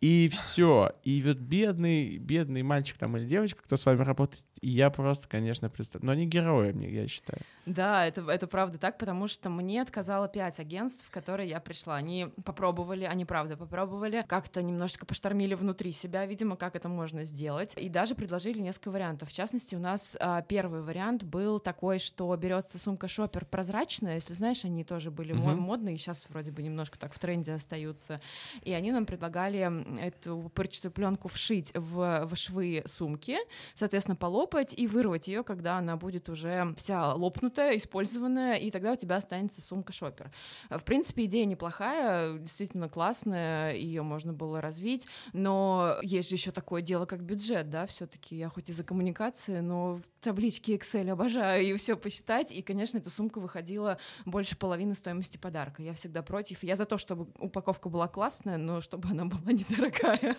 И 0.00 0.28
все. 0.28 0.92
И 1.04 1.22
вот 1.22 1.36
бедный, 1.36 2.18
бедный 2.18 2.62
мальчик 2.62 2.96
там 2.98 3.16
или 3.16 3.26
девочка, 3.26 3.62
кто 3.62 3.76
с 3.76 3.86
вами 3.86 4.02
работает, 4.02 4.42
и 4.60 4.68
я 4.68 4.90
просто, 4.90 5.28
конечно, 5.28 5.70
представляю. 5.70 6.06
Но 6.06 6.12
они 6.12 6.26
герои 6.26 6.72
мне, 6.72 6.90
я 6.90 7.08
считаю. 7.08 7.40
Да, 7.66 8.06
это, 8.06 8.22
это 8.30 8.46
правда 8.46 8.78
так, 8.78 8.98
потому 8.98 9.28
что 9.28 9.48
мне 9.48 9.80
отказало 9.80 10.28
пять 10.28 10.58
агентств, 10.58 11.06
в 11.06 11.10
которые 11.10 11.48
я 11.48 11.60
пришла. 11.60 11.96
Они 11.96 12.28
попробовали, 12.44 13.04
они 13.04 13.24
правда 13.24 13.56
попробовали, 13.56 14.24
как-то 14.28 14.62
немножечко 14.62 15.06
поштормили 15.06 15.54
внутри 15.54 15.92
себя, 15.92 16.26
видимо, 16.26 16.56
как 16.56 16.74
это 16.76 16.88
можно 16.88 17.24
сделать, 17.24 17.74
и 17.76 17.88
даже 17.88 18.14
предложили 18.14 18.58
несколько 18.60 18.90
вариантов. 18.90 19.28
В 19.28 19.32
частности, 19.32 19.74
у 19.74 19.78
нас 19.78 20.16
а, 20.20 20.42
первый 20.42 20.82
вариант 20.82 21.22
был 21.22 21.58
такой, 21.60 21.98
что 21.98 22.34
берется 22.36 22.78
сумка 22.78 23.08
шопер 23.08 23.44
прозрачная, 23.44 24.14
если 24.14 24.34
знаешь, 24.34 24.64
они 24.64 24.84
тоже 24.84 25.10
были 25.10 25.32
мо- 25.32 25.52
Мгм. 25.52 25.60
модные, 25.60 25.96
сейчас 25.96 26.26
вроде 26.28 26.50
бы 26.50 26.62
немножко 26.62 26.98
так 26.98 27.14
в 27.14 27.18
тренде 27.18 27.52
остаются, 27.52 28.20
и 28.62 28.72
они 28.72 28.92
нам 28.92 29.06
предлагали 29.06 30.00
эту 30.00 30.38
пупырчатую 30.42 30.92
пленку 30.92 31.28
вшить 31.28 31.72
в, 31.74 32.26
в 32.26 32.36
швы 32.36 32.82
сумки, 32.86 33.36
соответственно, 33.74 34.16
полопать 34.50 34.74
и 34.76 34.86
вырвать 34.86 35.28
ее, 35.28 35.42
когда 35.42 35.78
она 35.78 35.96
будет 35.96 36.28
уже 36.28 36.74
вся 36.76 37.14
лопнутая, 37.14 37.76
использованная, 37.76 38.56
и 38.56 38.70
тогда 38.70 38.92
у 38.92 38.96
тебя 38.96 39.16
останется 39.16 39.62
сумка 39.62 39.92
шопер. 39.92 40.30
В 40.68 40.82
принципе, 40.82 41.24
идея 41.24 41.44
неплохая, 41.44 42.38
действительно 42.38 42.88
классная, 42.88 43.74
ее 43.74 44.02
можно 44.02 44.32
было 44.32 44.60
развить, 44.60 45.06
но 45.32 45.96
есть 46.02 46.28
же 46.28 46.34
еще 46.34 46.50
такое 46.50 46.82
дело, 46.82 47.06
как 47.06 47.22
бюджет, 47.22 47.70
да, 47.70 47.86
все-таки 47.86 48.36
я 48.36 48.48
хоть 48.48 48.68
и 48.68 48.72
за 48.72 48.84
коммуникации, 48.84 49.60
но 49.60 50.00
таблички 50.20 50.72
Excel 50.72 51.10
обожаю 51.10 51.64
и 51.64 51.76
все 51.76 51.96
посчитать, 51.96 52.52
и, 52.52 52.62
конечно, 52.62 52.98
эта 52.98 53.10
сумка 53.10 53.40
выходила 53.40 53.98
больше 54.26 54.56
половины 54.56 54.94
стоимости 54.94 55.38
подарка. 55.38 55.82
Я 55.82 55.94
всегда 55.94 56.22
против. 56.22 56.62
Я 56.62 56.76
за 56.76 56.84
то, 56.84 56.98
чтобы 56.98 57.28
упаковка 57.38 57.88
была 57.88 58.08
классная, 58.08 58.58
но 58.58 58.80
чтобы 58.80 59.08
она 59.08 59.24
была 59.24 59.52
недорогая. 59.52 60.36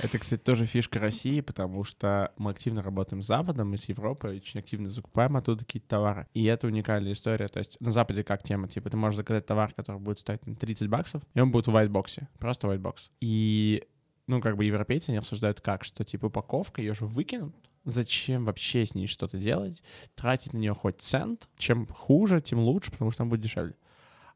Это, 0.00 0.18
кстати, 0.18 0.40
тоже 0.40 0.66
фишка 0.66 0.98
России, 0.98 1.40
потому 1.40 1.84
что 1.84 2.32
мы 2.36 2.50
активно 2.50 2.82
работаем 2.82 3.22
с 3.22 3.26
Западом 3.26 3.53
и 3.62 3.76
с 3.76 3.88
Европой, 3.88 4.36
очень 4.36 4.60
активно 4.60 4.90
закупаем 4.90 5.36
оттуда 5.36 5.64
какие-то 5.64 5.88
товары. 5.88 6.26
И 6.34 6.44
это 6.44 6.66
уникальная 6.66 7.12
история. 7.12 7.48
То 7.48 7.58
есть 7.58 7.80
на 7.80 7.92
Западе 7.92 8.24
как 8.24 8.42
тема? 8.42 8.68
Типа 8.68 8.90
ты 8.90 8.96
можешь 8.96 9.16
заказать 9.16 9.46
товар, 9.46 9.72
который 9.74 10.00
будет 10.00 10.20
стоить 10.20 10.40
там, 10.40 10.56
30 10.56 10.88
баксов, 10.88 11.22
и 11.34 11.40
он 11.40 11.50
будет 11.50 11.66
в 11.66 11.70
white 11.70 12.26
просто 12.38 12.66
white 12.68 12.96
И 13.20 13.84
ну, 14.26 14.40
как 14.40 14.56
бы 14.56 14.64
европейцы, 14.64 15.10
они 15.10 15.18
обсуждают 15.18 15.60
как, 15.60 15.84
что, 15.84 16.02
типа, 16.02 16.26
упаковка, 16.26 16.80
ее 16.80 16.94
же 16.94 17.04
выкинут, 17.04 17.54
зачем 17.84 18.46
вообще 18.46 18.86
с 18.86 18.94
ней 18.94 19.06
что-то 19.06 19.36
делать, 19.36 19.82
тратить 20.14 20.54
на 20.54 20.58
нее 20.58 20.72
хоть 20.72 21.02
цент, 21.02 21.46
чем 21.58 21.86
хуже, 21.86 22.40
тем 22.40 22.58
лучше, 22.58 22.90
потому 22.90 23.10
что 23.10 23.22
она 23.22 23.30
будет 23.30 23.42
дешевле. 23.42 23.74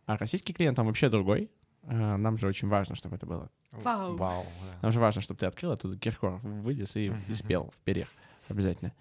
А 0.05 0.19
российский 0.19 0.53
клиент 0.53 0.77
там 0.77 0.87
вообще 0.87 1.09
другой, 1.09 1.51
Э, 1.89 2.17
нам 2.17 2.37
же 2.39 2.47
очень 2.47 2.69
важно, 2.69 2.95
чтобы 2.95 3.17
это 3.17 3.27
было 3.27 3.51
Вау. 3.73 4.17
Вау, 4.17 4.47
да. 4.67 4.79
нам 4.83 4.93
же 4.93 5.01
важно, 5.01 5.21
чтобы 5.23 5.39
ты 5.41 5.47
открыл 5.47 5.73
оттуда 5.73 5.97
Киркоров, 5.97 6.43
вылез 6.43 6.97
и, 6.97 7.13
и 7.29 7.35
спел 7.35 7.73
в 7.77 7.81
перьях 7.85 8.09
обязательно. 8.49 8.93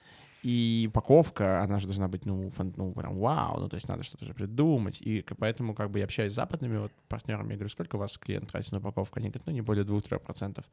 И 0.44 0.86
упаковка, 0.90 1.62
она 1.64 1.80
же 1.80 1.88
должна 1.88 2.08
быть, 2.08 2.26
ну, 2.26 2.50
фан- 2.52 2.74
ну, 2.78 2.92
прям 2.94 3.18
вау, 3.18 3.60
ну, 3.60 3.70
то 3.70 3.76
есть 3.76 3.88
надо 3.88 4.04
что-то 4.04 4.26
же 4.26 4.34
придумать. 4.34 5.02
И 5.02 5.26
поэтому, 5.38 5.74
как 5.74 5.90
бы, 5.90 6.00
я 6.00 6.06
общаюсь 6.06 6.32
с 6.32 6.36
западными 6.36 6.78
вот 6.78 6.92
партнерами, 7.10 7.50
я 7.52 7.56
говорю, 7.56 7.70
сколько 7.70 7.96
у 7.96 8.00
вас 8.00 8.18
клиент 8.18 8.52
тратит 8.52 8.72
на 8.72 8.78
упаковку? 8.78 9.20
Они 9.20 9.30
говорят, 9.30 9.48
ну, 9.48 9.52
не 9.54 9.62
более 9.62 9.84
2-3%. 9.84 10.64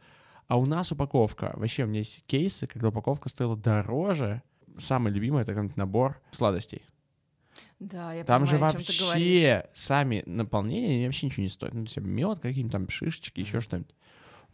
А 0.46 0.58
у 0.58 0.66
нас 0.66 0.92
упаковка, 0.92 1.52
вообще, 1.56 1.84
у 1.84 1.86
меня 1.86 2.00
есть 2.00 2.24
кейсы, 2.26 2.66
когда 2.66 2.88
упаковка 2.88 3.28
стоила 3.30 3.56
дороже. 3.56 4.42
Самый 4.78 5.12
любимый— 5.12 5.42
это 5.42 5.52
какой-нибудь 5.52 5.76
набор 5.78 6.20
сладостей. 6.30 6.82
Да, 7.80 8.12
я 8.12 8.24
Там 8.24 8.44
же 8.46 8.52
понимаю, 8.52 8.72
говоришь. 8.74 9.00
вообще 9.02 9.66
сами 9.74 10.22
наполнения 10.26 10.94
они 10.96 11.06
вообще 11.06 11.26
ничего 11.26 11.42
не 11.42 11.48
стоят. 11.48 11.74
Ну, 11.74 11.86
мед, 12.02 12.40
какие-нибудь 12.40 12.72
там 12.72 12.88
шишечки, 12.88 13.40
еще 13.40 13.60
что-нибудь. 13.60 13.94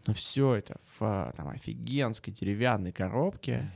Но 0.06 0.14
все 0.14 0.54
это 0.54 0.80
в 0.98 1.32
там, 1.36 1.48
офигенской 1.48 2.32
деревянной 2.32 2.92
коробке, 2.92 3.70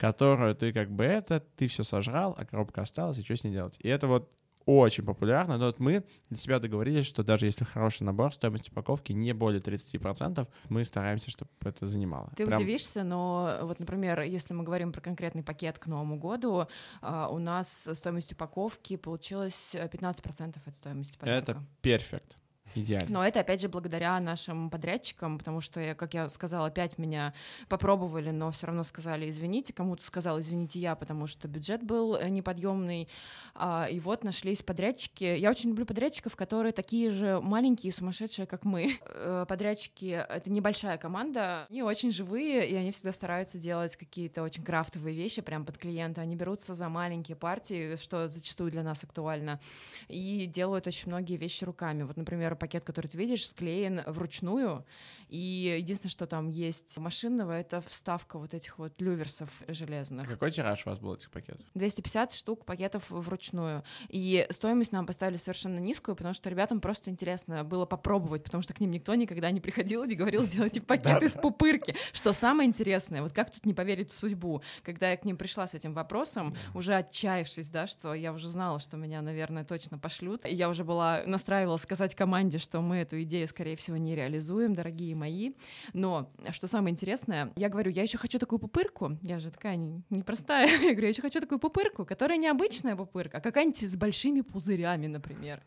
которую 0.00 0.54
ты 0.54 0.72
как 0.72 0.90
бы 0.90 1.04
это, 1.04 1.40
ты 1.40 1.66
все 1.66 1.84
сожрал, 1.84 2.34
а 2.38 2.46
коробка 2.46 2.80
осталась, 2.80 3.18
и 3.18 3.22
что 3.22 3.36
с 3.36 3.44
ней 3.44 3.52
делать? 3.52 3.76
И 3.80 3.88
это 3.88 4.06
вот 4.06 4.32
очень 4.64 5.04
популярно, 5.04 5.58
но 5.58 5.66
вот 5.66 5.78
мы 5.78 6.04
для 6.30 6.38
себя 6.38 6.58
договорились, 6.58 7.04
что 7.04 7.22
даже 7.22 7.44
если 7.44 7.64
хороший 7.64 8.04
набор, 8.04 8.32
стоимость 8.32 8.70
упаковки 8.70 9.12
не 9.12 9.34
более 9.34 9.60
30%, 9.60 10.46
мы 10.70 10.84
стараемся, 10.84 11.30
чтобы 11.30 11.50
это 11.62 11.86
занимало. 11.86 12.30
Ты 12.34 12.46
Прям 12.46 12.58
удивишься, 12.58 13.02
но 13.04 13.58
вот, 13.62 13.78
например, 13.78 14.22
если 14.22 14.54
мы 14.54 14.64
говорим 14.64 14.92
про 14.92 15.02
конкретный 15.02 15.42
пакет 15.42 15.78
к 15.78 15.86
Новому 15.86 16.18
году, 16.18 16.66
а, 17.02 17.28
у 17.28 17.38
нас 17.38 17.88
стоимость 17.92 18.32
упаковки 18.32 18.96
получилась 18.96 19.74
э, 19.74 19.86
15% 19.86 20.56
от 20.64 20.74
стоимости 20.76 21.18
подарка. 21.18 21.52
Это 21.52 21.62
перфект, 21.82 22.38
идеально. 22.74 23.10
Но 23.10 23.26
это, 23.26 23.40
опять 23.40 23.60
же, 23.60 23.68
благодаря 23.68 24.18
нашим 24.20 24.70
подрядчикам, 24.70 25.38
потому 25.38 25.60
что, 25.60 25.94
как 25.94 26.14
я 26.14 26.28
сказала, 26.28 26.66
опять 26.66 26.98
меня 26.98 27.34
попробовали, 27.68 28.30
но 28.30 28.50
все 28.50 28.66
равно 28.66 28.84
сказали, 28.84 29.28
извините, 29.30 29.72
кому-то 29.72 30.04
сказал, 30.04 30.40
извините 30.40 30.78
я, 30.78 30.94
потому 30.94 31.26
что 31.26 31.48
бюджет 31.48 31.82
был 31.82 32.16
э, 32.16 32.28
неподъемный. 32.28 33.08
А, 33.54 33.88
и 33.90 34.00
вот 34.00 34.24
нашлись 34.24 34.62
подрядчики. 34.62 35.24
Я 35.24 35.50
очень 35.50 35.70
люблю 35.70 35.86
подрядчиков, 35.86 36.36
которые 36.36 36.72
такие 36.72 37.10
же 37.10 37.40
маленькие 37.40 37.90
и 37.90 37.94
сумасшедшие, 37.94 38.46
как 38.46 38.64
мы. 38.64 38.98
Э, 39.06 39.44
Подрядчики— 39.48 40.24
это 40.28 40.50
небольшая 40.50 40.96
команда, 40.96 41.66
они 41.68 41.82
очень 41.82 42.12
живые, 42.12 42.68
и 42.68 42.74
они 42.74 42.92
всегда 42.92 43.12
стараются 43.12 43.58
делать 43.58 43.96
какие-то 43.96 44.42
очень 44.42 44.62
крафтовые 44.62 45.14
вещи 45.14 45.42
прям 45.42 45.64
под 45.64 45.76
клиента. 45.76 46.20
Они 46.20 46.36
берутся 46.36 46.74
за 46.74 46.88
маленькие 46.88 47.36
партии, 47.36 47.96
что 47.96 48.28
зачастую 48.28 48.70
для 48.70 48.82
нас 48.82 49.02
актуально, 49.04 49.60
и 50.08 50.46
делают 50.46 50.86
очень 50.86 51.08
многие 51.08 51.36
вещи 51.36 51.64
руками. 51.64 52.04
Вот, 52.04 52.16
например, 52.16 52.56
пакет, 52.60 52.84
который 52.84 53.08
ты 53.08 53.18
видишь, 53.18 53.46
склеен 53.48 54.02
вручную, 54.06 54.84
и 55.30 55.76
единственное, 55.78 56.10
что 56.10 56.26
там 56.26 56.48
есть 56.48 56.98
машинного, 56.98 57.52
это 57.52 57.80
вставка 57.80 58.36
вот 58.36 58.52
этих 58.52 58.78
вот 58.78 59.00
люверсов 59.00 59.48
железных. 59.68 60.28
Какой 60.28 60.50
тираж 60.50 60.84
у 60.84 60.90
вас 60.90 60.98
был 60.98 61.14
этих 61.14 61.30
пакетов? 61.30 61.64
250 61.74 62.32
штук 62.32 62.64
пакетов 62.64 63.08
вручную. 63.10 63.84
И 64.08 64.44
стоимость 64.50 64.90
нам 64.90 65.06
поставили 65.06 65.36
совершенно 65.36 65.78
низкую, 65.78 66.16
потому 66.16 66.34
что 66.34 66.50
ребятам 66.50 66.80
просто 66.80 67.10
интересно 67.10 67.62
было 67.62 67.86
попробовать, 67.86 68.42
потому 68.42 68.62
что 68.62 68.74
к 68.74 68.80
ним 68.80 68.90
никто 68.90 69.14
никогда 69.14 69.52
не 69.52 69.60
приходил 69.60 70.02
и 70.02 70.08
не 70.08 70.16
говорил, 70.16 70.42
сделайте 70.42 70.80
пакет 70.80 71.22
из 71.22 71.32
пупырки. 71.32 71.94
Что 72.12 72.32
самое 72.32 72.68
интересное, 72.68 73.22
вот 73.22 73.32
как 73.32 73.52
тут 73.52 73.64
не 73.64 73.72
поверить 73.72 74.10
в 74.10 74.18
судьбу, 74.18 74.62
когда 74.82 75.12
я 75.12 75.16
к 75.16 75.24
ним 75.24 75.36
пришла 75.36 75.68
с 75.68 75.74
этим 75.74 75.94
вопросом, 75.94 76.56
уже 76.74 76.94
отчаявшись, 76.94 77.68
да, 77.68 77.86
что 77.86 78.14
я 78.14 78.32
уже 78.32 78.48
знала, 78.48 78.80
что 78.80 78.96
меня, 78.96 79.22
наверное, 79.22 79.64
точно 79.64 79.96
пошлют. 79.96 80.44
И 80.44 80.52
я 80.52 80.68
уже 80.68 80.82
была 80.82 81.22
настраивала 81.24 81.76
сказать 81.76 82.16
команде, 82.16 82.49
что 82.58 82.80
мы 82.80 82.98
эту 82.98 83.22
идею, 83.22 83.46
скорее 83.48 83.76
всего, 83.76 83.96
не 83.96 84.14
реализуем, 84.14 84.74
дорогие 84.74 85.14
мои. 85.14 85.52
Но 85.92 86.30
что 86.50 86.66
самое 86.66 86.92
интересное, 86.92 87.52
я 87.56 87.68
говорю, 87.68 87.90
я 87.90 88.02
еще 88.02 88.18
хочу 88.18 88.38
такую 88.38 88.58
пупырку, 88.58 89.18
я 89.22 89.40
же 89.40 89.50
такая 89.50 89.76
не- 89.76 90.02
непростая, 90.10 90.66
я 90.82 90.90
говорю, 90.92 91.02
я 91.02 91.08
еще 91.08 91.22
хочу 91.22 91.40
такую 91.40 91.58
пупырку, 91.58 92.04
которая 92.04 92.38
не 92.38 92.48
обычная 92.48 92.96
пупырка, 92.96 93.38
а 93.38 93.40
какая-нибудь 93.40 93.80
с 93.80 93.96
большими 93.96 94.40
пузырями, 94.40 95.06
например. 95.06 95.62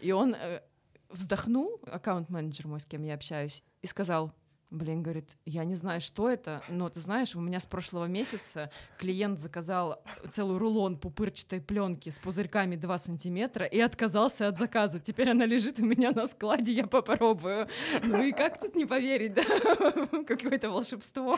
И 0.00 0.12
он 0.12 0.34
э, 0.34 0.60
вздохнул, 1.10 1.80
аккаунт-менеджер 1.86 2.66
мой, 2.66 2.80
с 2.80 2.84
кем 2.84 3.02
я 3.02 3.14
общаюсь, 3.14 3.62
и 3.82 3.86
сказал, 3.86 4.32
Блин, 4.70 5.02
говорит, 5.02 5.36
я 5.46 5.64
не 5.64 5.74
знаю, 5.74 6.00
что 6.00 6.30
это, 6.30 6.62
но 6.68 6.88
ты 6.88 7.00
знаешь, 7.00 7.34
у 7.34 7.40
меня 7.40 7.58
с 7.58 7.66
прошлого 7.66 8.04
месяца 8.04 8.70
клиент 8.98 9.40
заказал 9.40 10.00
целый 10.30 10.58
рулон 10.58 10.96
пупырчатой 10.96 11.60
пленки 11.60 12.10
с 12.10 12.18
пузырьками 12.18 12.76
2 12.76 12.98
сантиметра 12.98 13.66
и 13.66 13.80
отказался 13.80 14.46
от 14.46 14.60
заказа. 14.60 15.00
Теперь 15.00 15.30
она 15.30 15.44
лежит 15.44 15.80
у 15.80 15.84
меня 15.84 16.12
на 16.12 16.28
складе, 16.28 16.72
я 16.72 16.86
попробую. 16.86 17.66
Ну 18.04 18.22
и 18.22 18.30
как 18.30 18.60
тут 18.60 18.76
не 18.76 18.86
поверить, 18.86 19.34
да? 19.34 19.42
Какое-то 20.28 20.70
волшебство. 20.70 21.36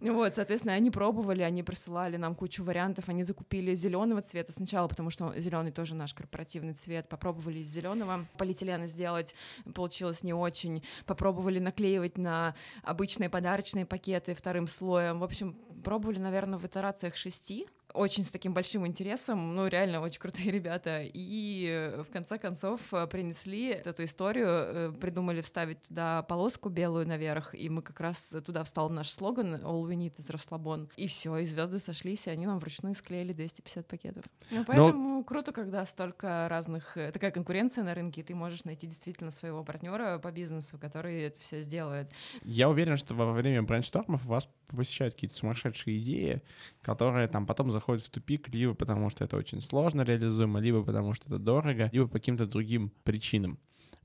Вот, 0.00 0.34
соответственно, 0.36 0.74
они 0.74 0.92
пробовали, 0.92 1.42
они 1.42 1.64
присылали 1.64 2.18
нам 2.18 2.36
кучу 2.36 2.62
вариантов, 2.62 3.08
они 3.08 3.24
закупили 3.24 3.74
зеленого 3.74 4.22
цвета 4.22 4.52
сначала, 4.52 4.86
потому 4.86 5.10
что 5.10 5.34
зеленый 5.40 5.72
тоже 5.72 5.96
наш 5.96 6.14
корпоративный 6.14 6.74
цвет. 6.74 7.08
Попробовали 7.08 7.58
из 7.58 7.68
зеленого 7.68 8.26
полиэтилена 8.38 8.86
сделать, 8.86 9.34
получилось 9.74 10.22
не 10.22 10.34
очень. 10.34 10.84
Попробовали 11.04 11.58
наклеивать 11.58 12.16
на 12.16 12.54
обычные 12.82 13.28
подарочные 13.28 13.86
пакеты 13.86 14.34
вторым 14.34 14.66
слоем. 14.68 15.20
В 15.20 15.24
общем, 15.24 15.54
пробовали, 15.84 16.18
наверное, 16.18 16.58
в 16.58 16.66
итерациях 16.66 17.16
шести 17.16 17.66
очень 17.94 18.24
с 18.24 18.30
таким 18.30 18.54
большим 18.54 18.86
интересом, 18.86 19.54
ну, 19.54 19.66
реально 19.66 20.00
очень 20.00 20.20
крутые 20.20 20.50
ребята, 20.50 21.02
и 21.02 21.66
э, 21.68 22.02
в 22.02 22.12
конце 22.12 22.38
концов 22.38 22.80
э, 22.92 23.06
принесли 23.06 23.68
эту 23.68 24.04
историю, 24.04 24.46
э, 24.48 24.92
придумали 25.00 25.40
вставить 25.40 25.82
туда 25.82 26.22
полоску 26.22 26.68
белую 26.68 27.06
наверх, 27.06 27.54
и 27.54 27.68
мы 27.68 27.82
как 27.82 28.00
раз 28.00 28.34
туда 28.44 28.64
встал 28.64 28.90
наш 28.90 29.10
слоган 29.10 29.56
«All 29.56 29.82
we 29.82 29.94
need 29.94 30.16
is 30.16 30.30
расслабон», 30.30 30.88
и 30.96 31.06
все, 31.06 31.36
и 31.38 31.46
звезды 31.46 31.78
сошлись, 31.78 32.26
и 32.26 32.30
они 32.30 32.46
нам 32.46 32.58
вручную 32.58 32.94
склеили 32.94 33.32
250 33.32 33.86
пакетов. 33.86 34.24
Ну, 34.50 34.64
поэтому 34.64 35.18
Но... 35.18 35.24
круто, 35.24 35.52
когда 35.52 35.84
столько 35.84 36.46
разных, 36.48 36.96
такая 37.12 37.30
конкуренция 37.30 37.84
на 37.84 37.94
рынке, 37.94 38.20
и 38.20 38.24
ты 38.24 38.34
можешь 38.34 38.64
найти 38.64 38.86
действительно 38.86 39.30
своего 39.30 39.64
партнера 39.64 40.18
по 40.18 40.30
бизнесу, 40.30 40.78
который 40.78 41.22
это 41.22 41.40
все 41.40 41.60
сделает. 41.60 42.10
Я 42.42 42.68
уверен, 42.68 42.96
что 42.96 43.14
во 43.14 43.32
время 43.32 43.62
брейнштормов 43.62 44.24
вас 44.24 44.48
посещают 44.68 45.14
какие-то 45.14 45.36
сумасшедшие 45.36 45.98
идеи, 45.98 46.42
которые 46.82 47.28
там 47.28 47.46
потом 47.46 47.70
заходят 47.80 48.04
в 48.04 48.10
тупик, 48.10 48.48
либо 48.50 48.74
потому 48.74 49.08
что 49.08 49.24
это 49.24 49.36
очень 49.36 49.62
сложно 49.62 50.02
реализуемо, 50.02 50.60
либо 50.60 50.84
потому 50.84 51.14
что 51.14 51.26
это 51.26 51.38
дорого, 51.38 51.88
либо 51.92 52.06
по 52.06 52.18
каким-то 52.18 52.46
другим 52.46 52.92
причинам. 53.04 53.58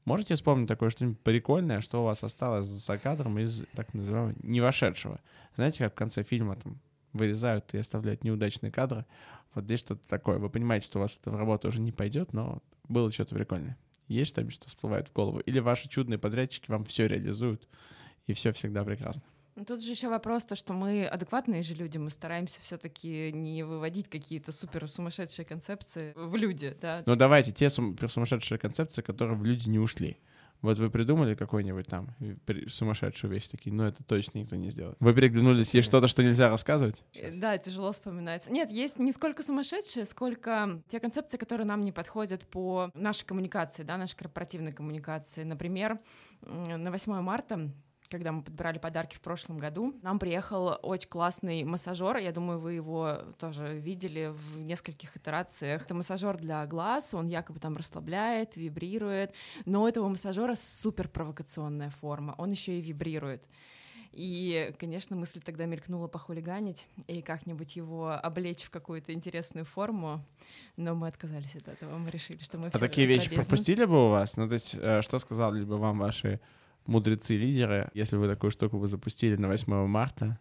Можете 0.06 0.36
вспомнить 0.36 0.68
такое 0.68 0.90
что-нибудь 0.92 1.20
прикольное, 1.20 1.82
что 1.82 2.02
у 2.02 2.06
вас 2.06 2.24
осталось 2.24 2.68
за 2.68 2.98
кадром 2.98 3.38
из 3.38 3.64
так 3.76 3.94
называемого 3.94 4.36
не 4.42 4.62
вошедшего? 4.62 5.20
Знаете, 5.56 5.80
как 5.80 5.94
в 5.94 5.96
конце 5.96 6.24
фильма 6.24 6.56
там 6.56 6.80
вырезают 7.12 7.74
и 7.74 7.78
оставляют 7.78 8.24
неудачные 8.24 8.72
кадры? 8.72 9.06
Вот 9.54 9.66
здесь 9.66 9.80
что-то 9.80 10.08
такое. 10.08 10.38
Вы 10.38 10.50
понимаете, 10.50 10.86
что 10.86 11.00
у 11.00 11.02
вас 11.02 11.18
это 11.20 11.32
в 11.32 11.36
работу 11.36 11.68
уже 11.68 11.82
не 11.82 11.92
пойдет, 11.92 12.34
но 12.34 12.62
было 12.88 13.12
что-то 13.12 13.36
прикольное. 13.36 13.78
Есть 14.08 14.32
что-нибудь, 14.32 14.54
что 14.54 14.68
всплывает 14.68 15.10
в 15.10 15.14
голову? 15.14 15.40
Или 15.40 15.60
ваши 15.60 15.90
чудные 15.90 16.20
подрядчики 16.20 16.70
вам 16.70 16.86
все 16.86 17.08
реализуют, 17.08 17.68
и 18.28 18.34
все 18.34 18.54
всегда 18.54 18.84
прекрасно? 18.84 19.24
Ну, 19.56 19.64
тут 19.64 19.82
же 19.82 19.92
еще 19.92 20.10
вопрос, 20.10 20.44
то, 20.44 20.56
что 20.56 20.74
мы 20.74 21.06
адекватные 21.06 21.64
же 21.64 21.76
люди, 21.76 21.98
мы 21.98 22.10
стараемся 22.10 22.60
все-таки 22.62 23.32
не 23.32 23.64
выводить 23.64 24.10
какие-то 24.10 24.52
супер 24.52 24.88
сумасшедшие 24.88 25.46
концепции 25.46 26.12
в 26.16 26.36
люди, 26.36 26.76
да. 26.82 27.04
Ну 27.06 27.16
давайте 27.16 27.52
те 27.52 27.70
супер 27.70 28.10
сумасшедшие 28.10 28.58
концепции, 28.58 29.02
которые 29.02 29.38
в 29.38 29.46
люди 29.46 29.70
не 29.70 29.80
ушли. 29.80 30.18
Вот 30.62 30.80
вы 30.80 30.90
придумали 30.90 31.36
какой-нибудь 31.36 31.86
там 31.88 32.16
сумасшедшую 32.68 33.32
вещь 33.32 33.48
такие, 33.48 33.74
но 33.74 33.88
это 33.88 34.04
точно 34.04 34.40
никто 34.40 34.56
не 34.56 34.70
сделает. 34.70 34.98
Вы 35.00 35.14
переглянулись, 35.14 35.74
есть 35.74 35.88
что-то, 35.88 36.08
что 36.08 36.24
нельзя 36.24 36.50
рассказывать? 36.50 37.04
Сейчас. 37.14 37.38
Да, 37.38 37.58
тяжело 37.58 37.92
вспоминать. 37.92 38.50
Нет, 38.50 38.72
есть 38.72 38.98
не 38.98 39.12
сколько 39.12 39.44
сумасшедшие, 39.44 40.06
сколько 40.06 40.82
те 40.88 41.00
концепции, 41.00 41.38
которые 41.38 41.68
нам 41.68 41.82
не 41.82 41.92
подходят 41.92 42.46
по 42.48 42.90
нашей 42.94 43.26
коммуникации, 43.26 43.84
да, 43.84 43.98
нашей 43.98 44.16
корпоративной 44.18 44.72
коммуникации. 44.72 45.44
Например, 45.44 46.00
на 46.42 46.90
8 46.90 47.22
марта 47.22 47.70
когда 48.10 48.32
мы 48.32 48.44
подбирали 48.44 48.78
подарки 48.78 49.16
в 49.16 49.22
прошлом 49.22 49.58
году, 49.58 49.96
нам 50.02 50.20
приехал 50.20 50.78
очень 50.82 51.10
классный 51.10 51.64
массажер. 51.64 52.18
Я 52.18 52.32
думаю, 52.32 52.60
вы 52.60 52.74
его 52.74 53.20
тоже 53.40 53.78
видели 53.80 54.32
в 54.34 54.60
нескольких 54.60 55.16
итерациях. 55.18 55.84
Это 55.84 55.94
массажер 55.94 56.38
для 56.38 56.66
глаз, 56.66 57.14
он 57.14 57.28
якобы 57.28 57.60
там 57.60 57.76
расслабляет, 57.78 58.56
вибрирует, 58.56 59.34
но 59.66 59.84
у 59.84 59.88
этого 59.88 60.08
массажера 60.08 60.56
супер 60.56 61.08
провокационная 61.08 61.90
форма, 61.90 62.36
он 62.38 62.52
еще 62.52 62.78
и 62.78 62.82
вибрирует. 62.82 63.44
И, 64.16 64.74
конечно, 64.80 65.18
мысль 65.18 65.42
тогда 65.42 65.66
мелькнула 65.66 66.08
похулиганить 66.08 66.88
и 67.08 67.22
как-нибудь 67.22 67.76
его 67.76 68.12
облечь 68.12 68.64
в 68.64 68.70
какую-то 68.70 69.12
интересную 69.12 69.66
форму, 69.66 70.24
но 70.78 70.96
мы 70.96 71.10
отказались 71.10 71.54
от 71.56 71.68
этого. 71.68 71.98
Мы 71.98 72.10
решили, 72.12 72.42
что 72.42 72.58
мы 72.58 72.68
А 72.68 72.80
такие 72.80 73.08
вещи 73.08 73.34
пропустили 73.36 73.84
бы 73.84 74.06
у 74.06 74.10
вас? 74.12 74.38
Ну, 74.38 74.48
то 74.48 74.54
есть, 74.54 74.74
э, 74.80 75.02
что 75.02 75.20
сказали 75.20 75.66
бы 75.66 75.78
вам 75.78 76.00
ваши 76.00 76.40
мудрецы-лидеры, 76.86 77.90
если 77.94 78.18
вы 78.18 78.28
такую 78.28 78.52
штуку 78.52 78.80
бы 78.80 78.88
запустили 78.88 79.36
на 79.36 79.48
8 79.48 79.88
марта, 79.88 80.40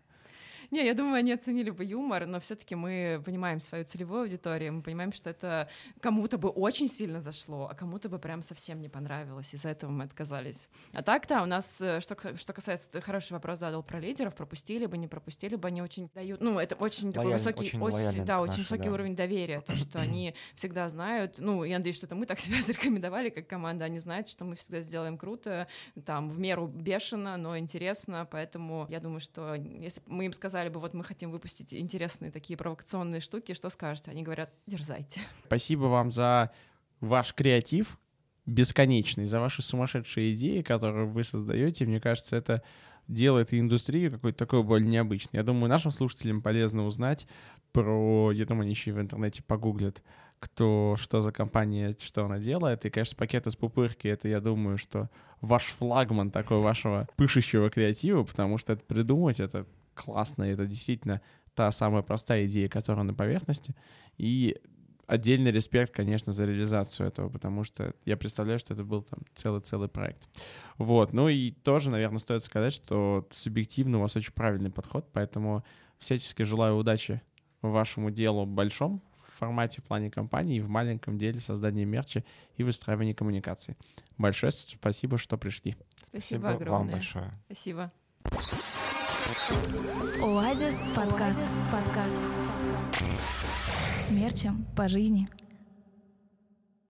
не, 0.70 0.84
я 0.84 0.94
думаю, 0.94 1.16
они 1.16 1.32
оценили 1.32 1.70
бы 1.70 1.84
юмор, 1.84 2.26
но 2.26 2.40
все-таки 2.40 2.74
мы 2.74 3.22
понимаем 3.24 3.60
свою 3.60 3.84
целевую 3.84 4.22
аудиторию, 4.22 4.72
мы 4.72 4.82
понимаем, 4.82 5.12
что 5.12 5.30
это 5.30 5.68
кому-то 6.00 6.38
бы 6.38 6.48
очень 6.48 6.88
сильно 6.88 7.20
зашло, 7.20 7.68
а 7.70 7.74
кому-то 7.74 8.08
бы 8.08 8.18
прям 8.18 8.42
совсем 8.42 8.80
не 8.80 8.88
понравилось, 8.88 9.52
из-за 9.54 9.70
этого 9.70 9.90
мы 9.90 10.04
отказались. 10.04 10.68
А 10.92 11.02
так-то 11.02 11.42
у 11.42 11.46
нас, 11.46 11.80
э, 11.80 12.00
что, 12.00 12.16
что 12.36 12.52
касается, 12.52 12.88
ты 12.90 13.00
хороший 13.00 13.32
вопрос 13.32 13.58
задал 13.58 13.82
про 13.82 14.00
лидеров, 14.00 14.34
пропустили 14.34 14.86
бы, 14.86 14.96
не 14.96 15.08
пропустили 15.08 15.56
бы, 15.56 15.68
они 15.68 15.82
очень 15.82 16.10
дают, 16.14 16.40
ну, 16.40 16.58
это 16.58 16.74
очень 16.76 17.12
такой 17.12 17.32
высокий, 17.32 17.76
очень, 17.76 17.80
очень 17.80 18.24
да, 18.24 18.40
очень 18.40 18.60
высокий 18.60 18.84
да. 18.84 18.92
уровень 18.92 19.16
доверия, 19.16 19.60
то, 19.60 19.74
что 19.76 20.00
они 20.00 20.34
всегда 20.54 20.88
знают, 20.88 21.36
ну, 21.38 21.64
я 21.64 21.78
надеюсь, 21.78 21.96
что 21.96 22.06
это 22.06 22.14
мы 22.14 22.26
так 22.26 22.40
себя 22.40 22.60
зарекомендовали 22.60 23.30
как 23.30 23.46
команда, 23.46 23.84
они 23.84 23.98
знают, 23.98 24.28
что 24.28 24.44
мы 24.44 24.56
всегда 24.56 24.80
сделаем 24.80 25.18
круто, 25.18 25.68
там, 26.04 26.30
в 26.30 26.38
меру 26.38 26.66
бешено, 26.66 27.36
но 27.36 27.58
интересно, 27.58 28.26
поэтому 28.30 28.86
я 28.88 29.00
думаю, 29.00 29.20
что 29.20 29.54
если 29.54 30.02
мы 30.06 30.26
им 30.26 30.32
сказали, 30.32 30.53
сказали 30.54 30.68
бы, 30.68 30.78
вот 30.78 30.94
мы 30.94 31.02
хотим 31.02 31.32
выпустить 31.32 31.74
интересные 31.74 32.30
такие 32.30 32.56
провокационные 32.56 33.20
штуки, 33.20 33.54
что 33.54 33.70
скажете? 33.70 34.12
Они 34.12 34.22
говорят, 34.22 34.52
дерзайте. 34.68 35.20
Спасибо 35.46 35.86
вам 35.86 36.12
за 36.12 36.52
ваш 37.00 37.34
креатив 37.34 37.98
бесконечный, 38.46 39.26
за 39.26 39.40
ваши 39.40 39.62
сумасшедшие 39.62 40.32
идеи, 40.34 40.62
которые 40.62 41.06
вы 41.06 41.24
создаете. 41.24 41.86
Мне 41.86 42.00
кажется, 42.00 42.36
это 42.36 42.62
делает 43.08 43.52
индустрию 43.52 44.12
какой-то 44.12 44.38
такой 44.38 44.62
более 44.62 44.88
необычной. 44.88 45.38
Я 45.38 45.42
думаю, 45.42 45.68
нашим 45.68 45.90
слушателям 45.90 46.40
полезно 46.40 46.86
узнать 46.86 47.26
про... 47.72 48.30
Я 48.30 48.46
думаю, 48.46 48.62
они 48.62 48.70
еще 48.74 48.92
в 48.92 49.00
интернете 49.00 49.42
погуглят, 49.42 50.04
кто, 50.38 50.94
что 51.00 51.20
за 51.20 51.32
компания, 51.32 51.96
что 52.00 52.26
она 52.26 52.38
делает. 52.38 52.84
И, 52.84 52.90
конечно, 52.90 53.16
пакеты 53.16 53.50
с 53.50 53.56
пупырки— 53.56 54.06
это, 54.08 54.28
я 54.28 54.40
думаю, 54.40 54.78
что 54.78 55.10
ваш 55.40 55.64
флагман 55.64 56.30
такой 56.30 56.60
вашего 56.60 57.08
пышущего 57.16 57.70
креатива, 57.70 58.22
потому 58.22 58.56
что 58.56 58.74
это 58.74 58.84
придумать— 58.84 59.40
это 59.40 59.66
классно, 59.94 60.44
это 60.44 60.66
действительно 60.66 61.20
та 61.54 61.70
самая 61.72 62.02
простая 62.02 62.46
идея, 62.46 62.68
которая 62.68 63.04
на 63.04 63.14
поверхности, 63.14 63.74
и 64.18 64.56
отдельный 65.06 65.50
респект, 65.50 65.92
конечно, 65.92 66.32
за 66.32 66.46
реализацию 66.46 67.08
этого, 67.08 67.28
потому 67.28 67.64
что 67.64 67.94
я 68.04 68.16
представляю, 68.16 68.58
что 68.58 68.74
это 68.74 68.84
был 68.84 69.02
там 69.02 69.20
целый-целый 69.34 69.88
проект. 69.88 70.28
Вот, 70.78 71.12
ну 71.12 71.28
и 71.28 71.50
тоже, 71.50 71.90
наверное, 71.90 72.18
стоит 72.18 72.42
сказать, 72.42 72.72
что 72.72 73.28
субъективно 73.30 73.98
у 73.98 74.00
вас 74.00 74.16
очень 74.16 74.32
правильный 74.32 74.70
подход, 74.70 75.08
поэтому 75.12 75.64
всячески 75.98 76.42
желаю 76.42 76.76
удачи 76.76 77.22
вашему 77.62 78.10
делу 78.10 78.46
большом 78.46 79.02
в 79.34 79.38
формате, 79.38 79.80
в 79.80 79.84
плане 79.84 80.10
компании, 80.10 80.58
и 80.58 80.60
в 80.60 80.68
маленьком 80.68 81.18
деле 81.18 81.40
создания 81.40 81.84
мерча 81.84 82.24
и 82.56 82.62
выстраивания 82.62 83.14
коммуникации. 83.14 83.76
Большое 84.16 84.52
спасибо, 84.52 85.18
что 85.18 85.36
пришли. 85.36 85.76
Спасибо, 86.08 86.40
спасибо 86.40 86.50
огромное. 86.50 86.78
вам 86.78 86.88
большое. 86.88 87.32
Спасибо. 87.46 87.90
Оазис 90.22 90.82
подкаст. 90.94 91.40
Смерчем 94.00 94.66
по 94.76 94.86
жизни. 94.86 95.26